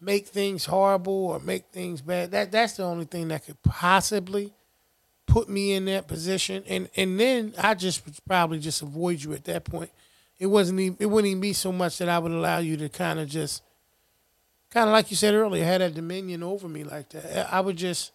make 0.00 0.26
things 0.28 0.64
horrible 0.66 1.26
or 1.26 1.40
make 1.40 1.66
things 1.66 2.00
bad, 2.00 2.30
that 2.30 2.52
that's 2.52 2.74
the 2.74 2.84
only 2.84 3.04
thing 3.04 3.28
that 3.28 3.44
could 3.44 3.62
possibly 3.62 4.52
put 5.26 5.48
me 5.48 5.72
in 5.72 5.84
that 5.86 6.08
position. 6.08 6.64
And 6.68 6.88
and 6.96 7.18
then 7.18 7.54
I 7.58 7.74
just 7.74 8.02
probably 8.26 8.58
just 8.58 8.82
avoid 8.82 9.22
you 9.22 9.32
at 9.34 9.44
that 9.44 9.64
point. 9.64 9.90
It 10.38 10.46
wasn't 10.46 10.80
even 10.80 10.96
it 11.00 11.06
wouldn't 11.06 11.30
even 11.30 11.40
be 11.40 11.52
so 11.52 11.72
much 11.72 11.98
that 11.98 12.08
I 12.08 12.18
would 12.18 12.32
allow 12.32 12.58
you 12.58 12.76
to 12.78 12.88
kind 12.88 13.18
of 13.18 13.28
just 13.28 13.62
kind 14.70 14.88
of 14.88 14.92
like 14.92 15.10
you 15.10 15.16
said 15.16 15.34
earlier, 15.34 15.64
had 15.64 15.80
that 15.80 15.94
dominion 15.94 16.42
over 16.42 16.68
me 16.68 16.84
like 16.84 17.08
that. 17.10 17.52
I 17.52 17.60
would 17.60 17.76
just 17.76 18.12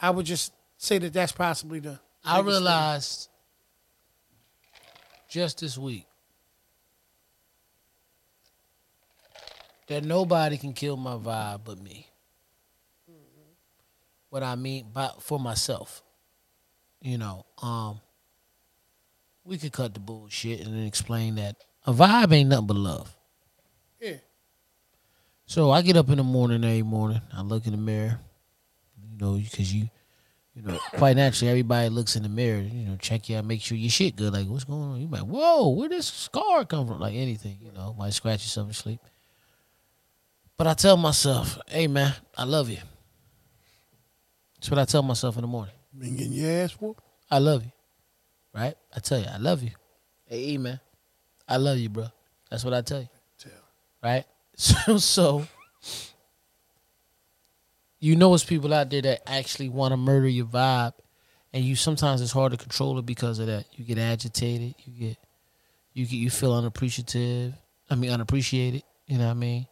I 0.00 0.10
would 0.10 0.26
just 0.26 0.52
say 0.78 0.98
that 0.98 1.12
that's 1.12 1.32
possibly 1.32 1.80
the 1.80 1.98
I 2.24 2.42
biggest 2.42 2.64
thing. 2.64 2.76
realized 2.76 3.28
just 5.28 5.60
this 5.60 5.76
week 5.76 6.05
that 9.88 10.04
nobody 10.04 10.58
can 10.58 10.72
kill 10.72 10.96
my 10.96 11.14
vibe 11.14 11.60
but 11.64 11.80
me. 11.80 12.08
What 14.28 14.42
I 14.42 14.54
mean 14.56 14.86
by 14.92 15.10
for 15.20 15.38
myself, 15.38 16.02
you 17.00 17.16
know, 17.16 17.46
um, 17.62 18.00
we 19.44 19.56
could 19.56 19.72
cut 19.72 19.94
the 19.94 20.00
bullshit 20.00 20.60
and 20.60 20.74
then 20.74 20.84
explain 20.84 21.36
that 21.36 21.56
a 21.86 21.92
vibe 21.92 22.32
ain't 22.32 22.50
nothing 22.50 22.66
but 22.66 22.76
love. 22.76 23.16
Yeah. 24.00 24.16
So 25.46 25.70
I 25.70 25.82
get 25.82 25.96
up 25.96 26.10
in 26.10 26.16
the 26.16 26.24
morning 26.24 26.64
every 26.64 26.82
morning. 26.82 27.20
I 27.32 27.42
look 27.42 27.66
in 27.66 27.72
the 27.72 27.78
mirror, 27.78 28.18
you 29.00 29.18
know, 29.18 29.34
because 29.36 29.72
you, 29.72 29.88
you 30.54 30.62
know, 30.62 30.76
quite 30.94 31.16
naturally, 31.16 31.50
everybody 31.50 31.88
looks 31.88 32.16
in 32.16 32.24
the 32.24 32.28
mirror. 32.28 32.60
You 32.60 32.88
know, 32.88 32.96
check 32.96 33.28
you 33.28 33.36
out, 33.36 33.44
make 33.44 33.62
sure 33.62 33.78
your 33.78 33.90
shit 33.90 34.16
good. 34.16 34.32
Like, 34.32 34.48
what's 34.48 34.64
going 34.64 34.82
on? 34.82 35.00
You 35.00 35.06
might, 35.06 35.22
whoa, 35.22 35.68
where 35.68 35.88
this 35.88 36.08
scar 36.08 36.64
come 36.64 36.88
from? 36.88 36.98
Like 36.98 37.14
anything, 37.14 37.58
you 37.60 37.70
know, 37.70 37.94
might 37.96 38.12
scratch 38.12 38.42
yourself 38.42 38.66
in 38.66 38.74
sleep. 38.74 39.00
But 40.56 40.66
I 40.66 40.74
tell 40.74 40.96
myself, 40.96 41.58
hey 41.68 41.86
man, 41.86 42.14
I 42.36 42.44
love 42.44 42.70
you. 42.70 42.78
That's 44.54 44.70
what 44.70 44.78
I 44.78 44.84
tell 44.84 45.02
myself 45.02 45.36
in 45.36 45.42
the 45.42 45.48
morning. 45.48 45.74
Been 45.96 46.16
getting 46.16 46.32
your 46.32 46.50
ass 46.50 46.72
whooped. 46.72 47.02
I 47.30 47.38
love 47.38 47.64
you. 47.64 47.72
Right? 48.54 48.74
I 48.94 49.00
tell 49.00 49.18
you, 49.18 49.26
I 49.30 49.36
love 49.36 49.62
you. 49.62 49.70
Hey, 50.24 50.50
E, 50.50 50.58
man, 50.58 50.80
I 51.46 51.58
love 51.58 51.78
you, 51.78 51.90
bro. 51.90 52.06
That's 52.50 52.64
what 52.64 52.72
I 52.72 52.80
tell 52.80 53.00
you. 53.00 53.08
Tell. 53.38 53.52
Right? 54.02 54.24
So, 54.58 54.96
so 54.96 55.46
you 57.98 58.16
know, 58.16 58.32
it's 58.34 58.44
people 58.44 58.72
out 58.72 58.88
there 58.88 59.02
that 59.02 59.28
actually 59.28 59.68
want 59.68 59.92
to 59.92 59.96
murder 59.96 60.28
your 60.28 60.46
vibe, 60.46 60.94
and 61.52 61.64
you 61.64 61.76
sometimes 61.76 62.20
it's 62.20 62.32
hard 62.32 62.52
to 62.52 62.58
control 62.58 62.98
it 62.98 63.04
because 63.04 63.38
of 63.38 63.46
that. 63.48 63.66
You 63.72 63.84
get 63.84 63.98
agitated. 63.98 64.74
You 64.84 65.08
get, 65.08 65.18
you 65.92 66.06
get, 66.06 66.16
you 66.16 66.30
feel 66.30 66.54
unappreciative. 66.54 67.54
I 67.90 67.94
mean, 67.94 68.10
unappreciated. 68.10 68.82
You 69.06 69.18
know 69.18 69.24
what 69.26 69.30
I 69.32 69.34
mean? 69.34 69.66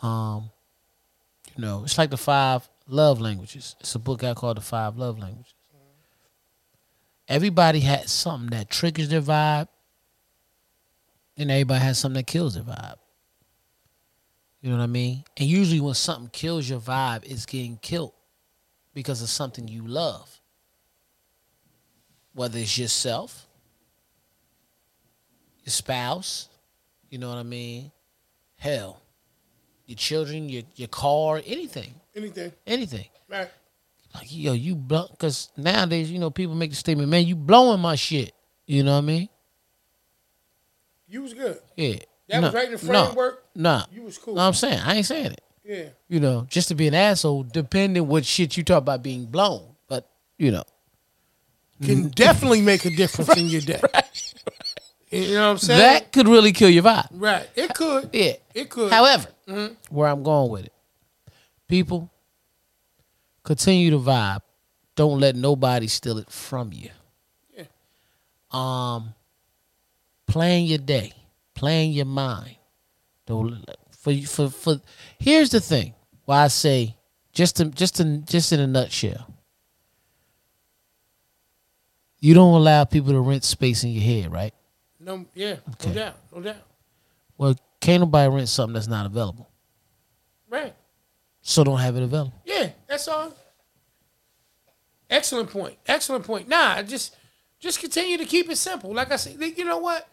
Um, 0.00 0.50
you 1.56 1.62
know, 1.62 1.82
it's 1.84 1.98
like 1.98 2.10
the 2.10 2.16
five 2.16 2.68
love 2.86 3.20
languages. 3.20 3.76
It's 3.80 3.94
a 3.94 3.98
book 3.98 4.22
out 4.24 4.36
called 4.36 4.56
The 4.56 4.62
Five 4.62 4.96
Love 4.96 5.18
Languages. 5.18 5.54
Everybody 7.26 7.80
has 7.80 8.10
something 8.10 8.50
that 8.50 8.70
triggers 8.70 9.10
their 9.10 9.20
vibe, 9.20 9.68
and 11.36 11.50
everybody 11.50 11.80
has 11.80 11.98
something 11.98 12.16
that 12.16 12.26
kills 12.26 12.54
their 12.54 12.62
vibe. 12.62 12.96
You 14.62 14.70
know 14.70 14.78
what 14.78 14.84
I 14.84 14.86
mean? 14.86 15.24
And 15.36 15.48
usually, 15.48 15.80
when 15.80 15.94
something 15.94 16.30
kills 16.30 16.68
your 16.68 16.80
vibe, 16.80 17.24
it's 17.24 17.46
getting 17.46 17.76
killed 17.76 18.12
because 18.94 19.22
of 19.22 19.28
something 19.28 19.68
you 19.68 19.86
love. 19.86 20.40
Whether 22.32 22.58
it's 22.58 22.78
yourself, 22.78 23.46
your 25.64 25.72
spouse, 25.72 26.48
you 27.10 27.18
know 27.18 27.28
what 27.28 27.38
I 27.38 27.42
mean? 27.42 27.92
Hell, 28.56 29.00
your 29.88 29.96
children, 29.96 30.48
your 30.48 30.62
your 30.76 30.86
car, 30.88 31.42
anything, 31.44 31.92
Anything. 32.14 32.52
anything. 32.66 33.06
Right. 33.28 33.48
Like 34.14 34.26
yo, 34.30 34.52
you 34.52 34.76
blow 34.76 35.06
because 35.10 35.50
nowadays, 35.56 36.10
you 36.10 36.18
know, 36.20 36.30
people 36.30 36.54
make 36.54 36.70
the 36.70 36.76
statement, 36.76 37.08
"Man, 37.08 37.26
you 37.26 37.34
blowing 37.34 37.80
my 37.80 37.96
shit." 37.96 38.32
You 38.66 38.84
know 38.84 38.92
what 38.92 38.98
I 38.98 39.00
mean? 39.00 39.28
You 41.08 41.22
was 41.22 41.32
good. 41.34 41.58
Yeah. 41.76 41.96
That 42.28 42.42
was 42.42 42.52
right 42.54 42.66
in 42.66 42.72
the 42.72 42.78
framework. 42.78 43.44
Nah, 43.54 43.84
You 43.90 44.02
was 44.02 44.18
cool. 44.18 44.34
no, 44.34 44.42
I'm 44.46 44.52
saying 44.52 44.78
I 44.84 44.96
ain't 44.96 45.06
saying 45.06 45.32
it. 45.32 45.40
yeah. 45.64 45.84
you 46.08 46.20
know, 46.20 46.46
just 46.50 46.68
to 46.68 46.74
be 46.74 46.86
an 46.86 46.94
asshole, 46.94 47.44
depending 47.44 48.06
what 48.06 48.26
shit 48.26 48.56
you 48.58 48.62
talk 48.62 48.78
about 48.78 49.02
being 49.02 49.24
blown. 49.24 49.74
But 49.88 50.06
you 50.36 50.50
know, 50.50 50.64
Can 51.82 52.08
definitely 52.14 52.60
make 52.60 52.84
a 52.84 52.90
difference 52.90 53.34
in 53.38 53.46
your 53.48 53.62
day. 53.62 53.80
You 55.10 55.34
know 55.34 55.46
what 55.46 55.50
I'm 55.52 55.58
saying? 55.58 55.78
that 55.78 56.12
could 56.12 56.28
really 56.28 56.52
kill 56.52 56.68
your 56.68 56.82
vibe. 56.82 57.08
right. 57.12 57.48
It 57.56 57.74
could. 57.74 58.10
Yeah. 58.12 58.34
It 58.54 58.68
could. 58.68 58.92
However, 58.92 59.28
where 59.88 60.08
I'm 60.08 60.22
going 60.22 60.50
with 60.50 60.66
it, 60.66 60.72
people 61.66 62.10
continue 63.42 63.90
to 63.90 63.98
vibe. 63.98 64.40
Don't 64.94 65.20
let 65.20 65.36
nobody 65.36 65.86
steal 65.86 66.18
it 66.18 66.30
from 66.30 66.72
you. 66.72 66.90
Yeah. 67.56 67.64
Um, 68.50 69.14
plan 70.26 70.64
your 70.64 70.78
day, 70.78 71.12
plan 71.54 71.90
your 71.92 72.06
mind. 72.06 72.56
Don't 73.26 73.64
for 73.90 74.14
for 74.22 74.50
for. 74.50 74.80
Here's 75.18 75.50
the 75.50 75.60
thing. 75.60 75.94
Why 76.24 76.44
I 76.44 76.48
say 76.48 76.98
just 77.38 77.56
to, 77.56 77.66
just 77.66 77.96
to, 77.96 78.18
just 78.18 78.52
in 78.52 78.58
a 78.58 78.66
nutshell. 78.66 79.32
You 82.18 82.34
don't 82.34 82.54
allow 82.54 82.82
people 82.84 83.12
to 83.12 83.20
rent 83.20 83.44
space 83.44 83.84
in 83.84 83.90
your 83.90 84.02
head, 84.02 84.32
right? 84.32 84.52
No, 85.08 85.24
yeah. 85.34 85.56
Okay. 85.70 85.88
No 85.88 85.94
doubt. 85.94 86.16
No 86.34 86.40
doubt. 86.42 86.56
Well, 87.36 87.54
can't 87.80 88.00
nobody 88.00 88.28
rent 88.34 88.48
something 88.48 88.74
that's 88.74 88.86
not 88.86 89.06
available. 89.06 89.48
Right. 90.50 90.74
So 91.40 91.64
don't 91.64 91.78
have 91.78 91.96
it 91.96 92.02
available. 92.02 92.34
Yeah. 92.44 92.70
That's 92.86 93.08
all. 93.08 93.32
Excellent 95.08 95.50
point. 95.50 95.76
Excellent 95.86 96.24
point. 96.24 96.48
Nah, 96.48 96.82
just 96.82 97.16
just 97.58 97.80
continue 97.80 98.18
to 98.18 98.26
keep 98.26 98.50
it 98.50 98.56
simple. 98.56 98.92
Like 98.92 99.10
I 99.10 99.16
said, 99.16 99.40
you 99.40 99.64
know 99.64 99.78
what? 99.78 100.06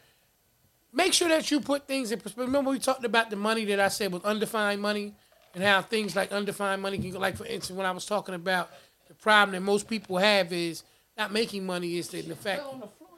Make 0.94 1.12
sure 1.12 1.28
that 1.28 1.52
you 1.52 1.60
put 1.60 1.88
things 1.88 2.12
in 2.12 2.20
perspective. 2.20 2.48
Remember 2.48 2.72
we 2.72 2.80
talked 2.80 3.04
about 3.04 3.30
the 3.30 3.36
money 3.36 3.66
that 3.66 3.82
I 3.82 3.90
said 3.90 4.14
was 4.14 4.24
undefined 4.24 4.82
money 4.82 5.14
and 5.54 5.62
how 5.62 5.82
things 5.82 6.16
like 6.16 6.32
undefined 6.32 6.82
money 6.82 6.98
can 6.98 7.12
go. 7.12 7.20
Like 7.20 7.36
for 7.36 7.46
instance, 7.46 7.76
when 7.76 7.86
I 7.86 7.92
was 7.92 8.06
talking 8.06 8.36
about 8.36 8.70
the 9.10 9.14
problem 9.14 9.52
that 9.52 9.62
most 9.62 9.90
people 9.90 10.18
have 10.18 10.54
is 10.54 10.84
not 11.18 11.34
making 11.34 11.66
money 11.66 11.98
is 11.98 12.08
the, 12.08 12.22
the 12.22 12.36
fact. 12.36 12.62
on 12.62 12.80
the 12.80 12.88
floor. 12.88 13.10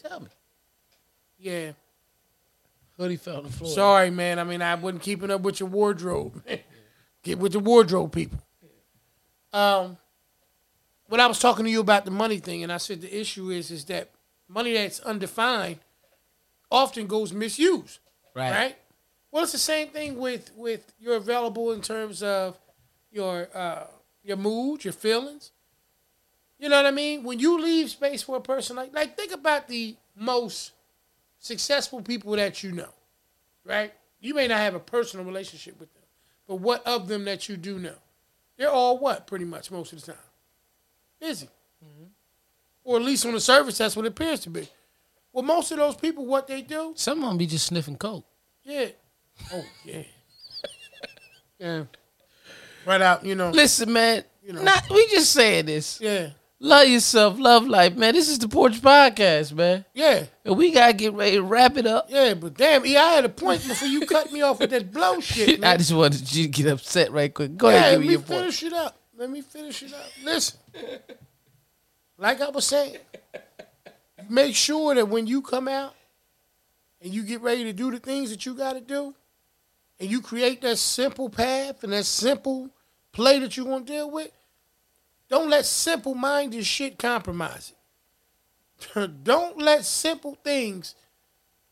Tell 0.00 0.20
me. 0.20 0.28
Yeah. 1.38 1.72
Hoodie 2.96 3.16
fell 3.16 3.38
on 3.38 3.44
the 3.44 3.50
floor. 3.50 3.70
Sorry, 3.70 4.10
man. 4.10 4.38
I 4.38 4.44
mean, 4.44 4.62
I 4.62 4.74
wasn't 4.76 5.02
keeping 5.02 5.30
up 5.30 5.40
with 5.40 5.60
your 5.60 5.68
wardrobe. 5.68 6.42
Get 7.22 7.38
with 7.38 7.52
the 7.52 7.58
wardrobe 7.58 8.12
people. 8.12 8.38
Um, 9.52 9.96
when 11.06 11.20
I 11.20 11.26
was 11.26 11.38
talking 11.38 11.64
to 11.64 11.70
you 11.70 11.80
about 11.80 12.04
the 12.04 12.10
money 12.10 12.38
thing, 12.38 12.62
and 12.62 12.72
I 12.72 12.76
said 12.76 13.00
the 13.00 13.20
issue 13.20 13.50
is 13.50 13.70
is 13.70 13.84
that 13.86 14.10
money 14.48 14.74
that's 14.74 15.00
undefined 15.00 15.78
often 16.70 17.06
goes 17.06 17.32
misused. 17.32 17.98
right. 18.34 18.50
Right. 18.50 18.76
Well, 19.30 19.42
it's 19.42 19.52
the 19.52 19.58
same 19.58 19.88
thing 19.88 20.18
with 20.18 20.52
with 20.56 20.92
you're 21.00 21.16
available 21.16 21.72
in 21.72 21.80
terms 21.82 22.22
of 22.22 22.56
your 23.10 23.48
uh, 23.54 23.86
your 24.22 24.36
mood, 24.36 24.84
your 24.84 24.92
feelings. 24.92 25.50
You 26.58 26.68
know 26.68 26.76
what 26.76 26.86
I 26.86 26.92
mean? 26.92 27.24
When 27.24 27.38
you 27.40 27.60
leave 27.60 27.90
space 27.90 28.22
for 28.22 28.36
a 28.36 28.40
person 28.40 28.76
like 28.76 28.94
like 28.94 29.16
think 29.16 29.32
about 29.32 29.66
the 29.68 29.96
most 30.16 30.72
successful 31.44 32.00
people 32.00 32.32
that 32.32 32.62
you 32.62 32.72
know, 32.72 32.88
right? 33.64 33.92
You 34.18 34.32
may 34.34 34.48
not 34.48 34.60
have 34.60 34.74
a 34.74 34.80
personal 34.80 35.26
relationship 35.26 35.78
with 35.78 35.92
them, 35.92 36.02
but 36.48 36.56
what 36.56 36.84
of 36.86 37.06
them 37.06 37.26
that 37.26 37.48
you 37.50 37.58
do 37.58 37.78
know? 37.78 37.96
They're 38.56 38.70
all 38.70 38.98
what 38.98 39.26
pretty 39.26 39.44
much 39.44 39.70
most 39.70 39.92
of 39.92 40.00
the 40.00 40.12
time 40.12 40.20
busy, 41.20 41.48
mm-hmm. 41.84 42.04
or 42.84 42.96
at 42.96 43.02
least 43.02 43.26
on 43.26 43.32
the 43.32 43.40
surface, 43.40 43.78
that's 43.78 43.94
what 43.94 44.06
it 44.06 44.08
appears 44.08 44.40
to 44.40 44.50
be. 44.50 44.66
Well, 45.32 45.44
most 45.44 45.70
of 45.70 45.78
those 45.78 45.96
people, 45.96 46.24
what 46.24 46.46
they 46.46 46.62
do, 46.62 46.92
Some 46.96 47.22
of 47.22 47.28
them 47.28 47.36
be 47.36 47.46
just 47.46 47.66
sniffing 47.66 47.96
coke. 47.96 48.24
yeah. 48.62 48.86
Oh 49.52 49.64
yeah. 49.84 50.02
yeah. 51.58 51.84
Right 52.86 53.02
out, 53.02 53.24
you 53.24 53.34
know. 53.34 53.50
Listen, 53.50 53.92
man. 53.92 54.24
You 54.42 54.52
know. 54.54 54.62
Not 54.62 54.88
we 54.88 55.06
just 55.08 55.32
saying 55.32 55.66
this. 55.66 56.00
Yeah. 56.00 56.30
Love 56.60 56.88
yourself, 56.88 57.38
love 57.38 57.66
life, 57.66 57.94
man. 57.96 58.14
This 58.14 58.28
is 58.28 58.38
the 58.38 58.48
Porch 58.48 58.80
Podcast, 58.80 59.52
man. 59.52 59.84
Yeah, 59.92 60.24
And 60.44 60.56
we 60.56 60.70
gotta 60.70 60.92
get 60.94 61.12
ready 61.12 61.36
to 61.36 61.42
wrap 61.42 61.76
it 61.76 61.86
up. 61.86 62.06
yeah, 62.08 62.32
but 62.34 62.54
damn, 62.54 62.86
E, 62.86 62.96
I 62.96 63.10
had 63.10 63.24
a 63.24 63.28
point 63.28 63.66
before 63.66 63.88
you 63.88 64.06
cut 64.06 64.32
me 64.32 64.40
off 64.40 64.60
with 64.60 64.70
that 64.70 64.92
blow 64.92 65.20
shit, 65.20 65.60
man. 65.60 65.74
I 65.74 65.76
just 65.76 65.92
wanted 65.92 66.32
you 66.32 66.44
to 66.44 66.48
get 66.48 66.66
upset 66.72 67.12
right 67.12 67.32
quick. 67.32 67.56
Go 67.56 67.68
yeah, 67.68 67.76
ahead, 67.76 67.92
give 67.94 68.00
me 68.02 68.08
your 68.12 68.20
point. 68.20 68.30
Let 68.30 68.36
me 68.38 68.50
finish 68.52 68.62
it 68.62 68.72
up. 68.72 69.00
Let 69.16 69.30
me 69.30 69.40
finish 69.42 69.82
it 69.82 69.92
up. 69.92 70.06
Listen, 70.24 70.58
like 72.16 72.40
I 72.40 72.48
was 72.48 72.66
saying, 72.66 72.96
make 74.30 74.54
sure 74.54 74.94
that 74.94 75.08
when 75.08 75.26
you 75.26 75.42
come 75.42 75.68
out 75.68 75.94
and 77.02 77.12
you 77.12 77.24
get 77.24 77.42
ready 77.42 77.64
to 77.64 77.72
do 77.72 77.90
the 77.90 77.98
things 77.98 78.30
that 78.30 78.46
you 78.46 78.54
got 78.54 78.72
to 78.74 78.80
do, 78.80 79.14
and 80.00 80.10
you 80.10 80.20
create 80.20 80.60
that 80.62 80.78
simple 80.78 81.28
path 81.28 81.84
and 81.84 81.92
that 81.92 82.04
simple 82.04 82.70
play 83.12 83.38
that 83.40 83.56
you 83.56 83.64
want 83.64 83.86
to 83.86 83.92
deal 83.92 84.10
with, 84.10 84.30
don't 85.34 85.50
let 85.50 85.66
simple 85.66 86.14
minded 86.14 86.64
shit 86.64 86.98
compromise 86.98 87.72
it. 88.94 89.24
don't 89.24 89.58
let 89.58 89.84
simple 89.84 90.36
things, 90.44 90.94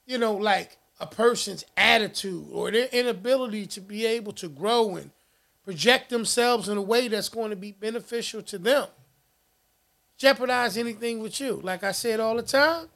you 0.06 0.18
know, 0.18 0.34
like 0.34 0.78
a 1.00 1.06
person's 1.06 1.64
attitude 1.76 2.46
or 2.52 2.70
their 2.70 2.88
inability 2.92 3.66
to 3.66 3.80
be 3.80 4.06
able 4.06 4.32
to 4.32 4.48
grow 4.48 4.96
and 4.96 5.10
project 5.64 6.10
themselves 6.10 6.68
in 6.68 6.76
a 6.76 6.82
way 6.82 7.08
that's 7.08 7.28
going 7.28 7.50
to 7.50 7.56
be 7.56 7.72
beneficial 7.72 8.42
to 8.42 8.58
them 8.58 8.86
jeopardize 10.22 10.76
anything 10.76 11.18
with 11.18 11.40
you. 11.40 11.60
Like 11.64 11.82
I 11.82 11.90
said 11.90 12.20
all 12.20 12.36
the 12.36 12.42
time, 12.42 12.86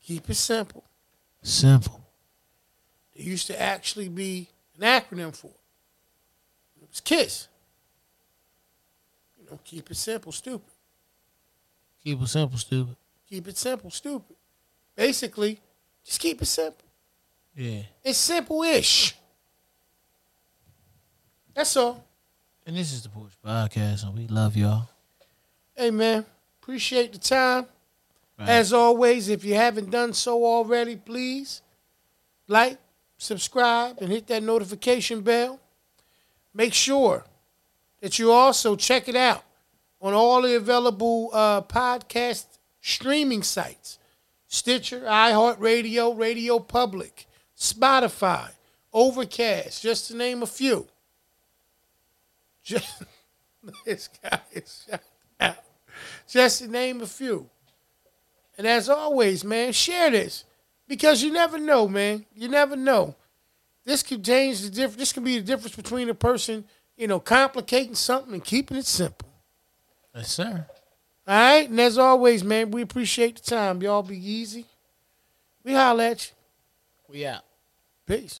keep 0.00 0.30
it 0.30 0.34
simple. 0.34 0.84
Simple. 1.42 2.00
There 3.16 3.24
used 3.24 3.48
to 3.48 3.60
actually 3.60 4.08
be 4.08 4.50
an 4.78 4.82
acronym 4.82 5.34
for 5.34 5.48
it. 5.48 6.80
It 6.80 6.88
was 6.88 7.00
KISS. 7.00 7.48
Keep 9.64 9.90
it 9.90 9.96
simple, 9.96 10.32
stupid. 10.32 10.72
Keep 12.02 12.22
it 12.22 12.26
simple, 12.28 12.58
stupid. 12.58 12.96
Keep 13.28 13.48
it 13.48 13.56
simple, 13.56 13.90
stupid. 13.90 14.36
Basically, 14.96 15.60
just 16.04 16.20
keep 16.20 16.40
it 16.42 16.46
simple. 16.46 16.84
Yeah. 17.54 17.82
It's 18.02 18.18
simple-ish. 18.18 19.16
That's 21.54 21.76
all. 21.76 22.04
And 22.66 22.76
this 22.76 22.92
is 22.92 23.02
the 23.02 23.08
Porch 23.08 23.32
Podcast, 23.44 24.04
and 24.04 24.16
we 24.16 24.26
love 24.28 24.56
y'all. 24.56 24.88
Hey 25.74 25.90
man, 25.90 26.24
appreciate 26.62 27.12
the 27.12 27.18
time. 27.18 27.66
Right. 28.38 28.48
As 28.48 28.72
always, 28.72 29.28
if 29.28 29.44
you 29.44 29.54
haven't 29.54 29.90
done 29.90 30.12
so 30.12 30.44
already, 30.44 30.96
please 30.96 31.62
like, 32.48 32.78
subscribe, 33.18 33.98
and 34.00 34.10
hit 34.10 34.26
that 34.28 34.42
notification 34.42 35.20
bell. 35.20 35.60
Make 36.52 36.74
sure 36.74 37.24
that 38.00 38.18
you 38.18 38.32
also 38.32 38.76
check 38.76 39.08
it 39.08 39.16
out 39.16 39.44
on 40.00 40.14
all 40.14 40.42
the 40.42 40.56
available 40.56 41.30
uh, 41.32 41.62
podcast 41.62 42.46
streaming 42.80 43.42
sites 43.42 43.98
Stitcher, 44.52 45.02
iHeartRadio, 45.02 46.18
Radio 46.18 46.58
Public, 46.58 47.26
Spotify, 47.56 48.50
Overcast, 48.92 49.80
just 49.80 50.08
to 50.08 50.16
name 50.16 50.42
a 50.42 50.46
few. 50.46 50.88
Just, 52.64 53.04
this 53.84 54.08
guy 54.08 54.40
is 54.52 54.86
shut 54.90 55.02
out. 55.40 55.56
Just 56.28 56.62
to 56.62 56.68
name 56.68 57.00
a 57.00 57.06
few. 57.06 57.48
And 58.58 58.66
as 58.66 58.88
always, 58.88 59.44
man, 59.44 59.72
share 59.72 60.10
this 60.10 60.44
because 60.88 61.22
you 61.22 61.30
never 61.30 61.56
know, 61.56 61.86
man. 61.86 62.26
You 62.34 62.48
never 62.48 62.74
know. 62.74 63.14
This 63.84 64.02
could 64.02 64.24
change 64.24 64.62
the 64.62 64.70
difference. 64.70 64.96
This 64.96 65.12
could 65.12 65.24
be 65.24 65.38
the 65.38 65.44
difference 65.44 65.76
between 65.76 66.10
a 66.10 66.14
person, 66.14 66.64
you 67.00 67.06
know, 67.06 67.18
complicating 67.18 67.94
something 67.94 68.34
and 68.34 68.44
keeping 68.44 68.76
it 68.76 68.84
simple. 68.84 69.26
Yes, 70.14 70.32
sir. 70.32 70.66
All 71.26 71.34
right. 71.34 71.66
And 71.66 71.80
as 71.80 71.96
always, 71.96 72.44
man, 72.44 72.70
we 72.72 72.82
appreciate 72.82 73.36
the 73.36 73.50
time. 73.50 73.80
Y'all 73.80 74.02
be 74.02 74.18
easy. 74.18 74.66
We 75.64 75.72
holler 75.72 76.04
at 76.04 76.26
you. 76.28 76.34
We 77.08 77.26
out. 77.26 77.42
Peace. 78.06 78.28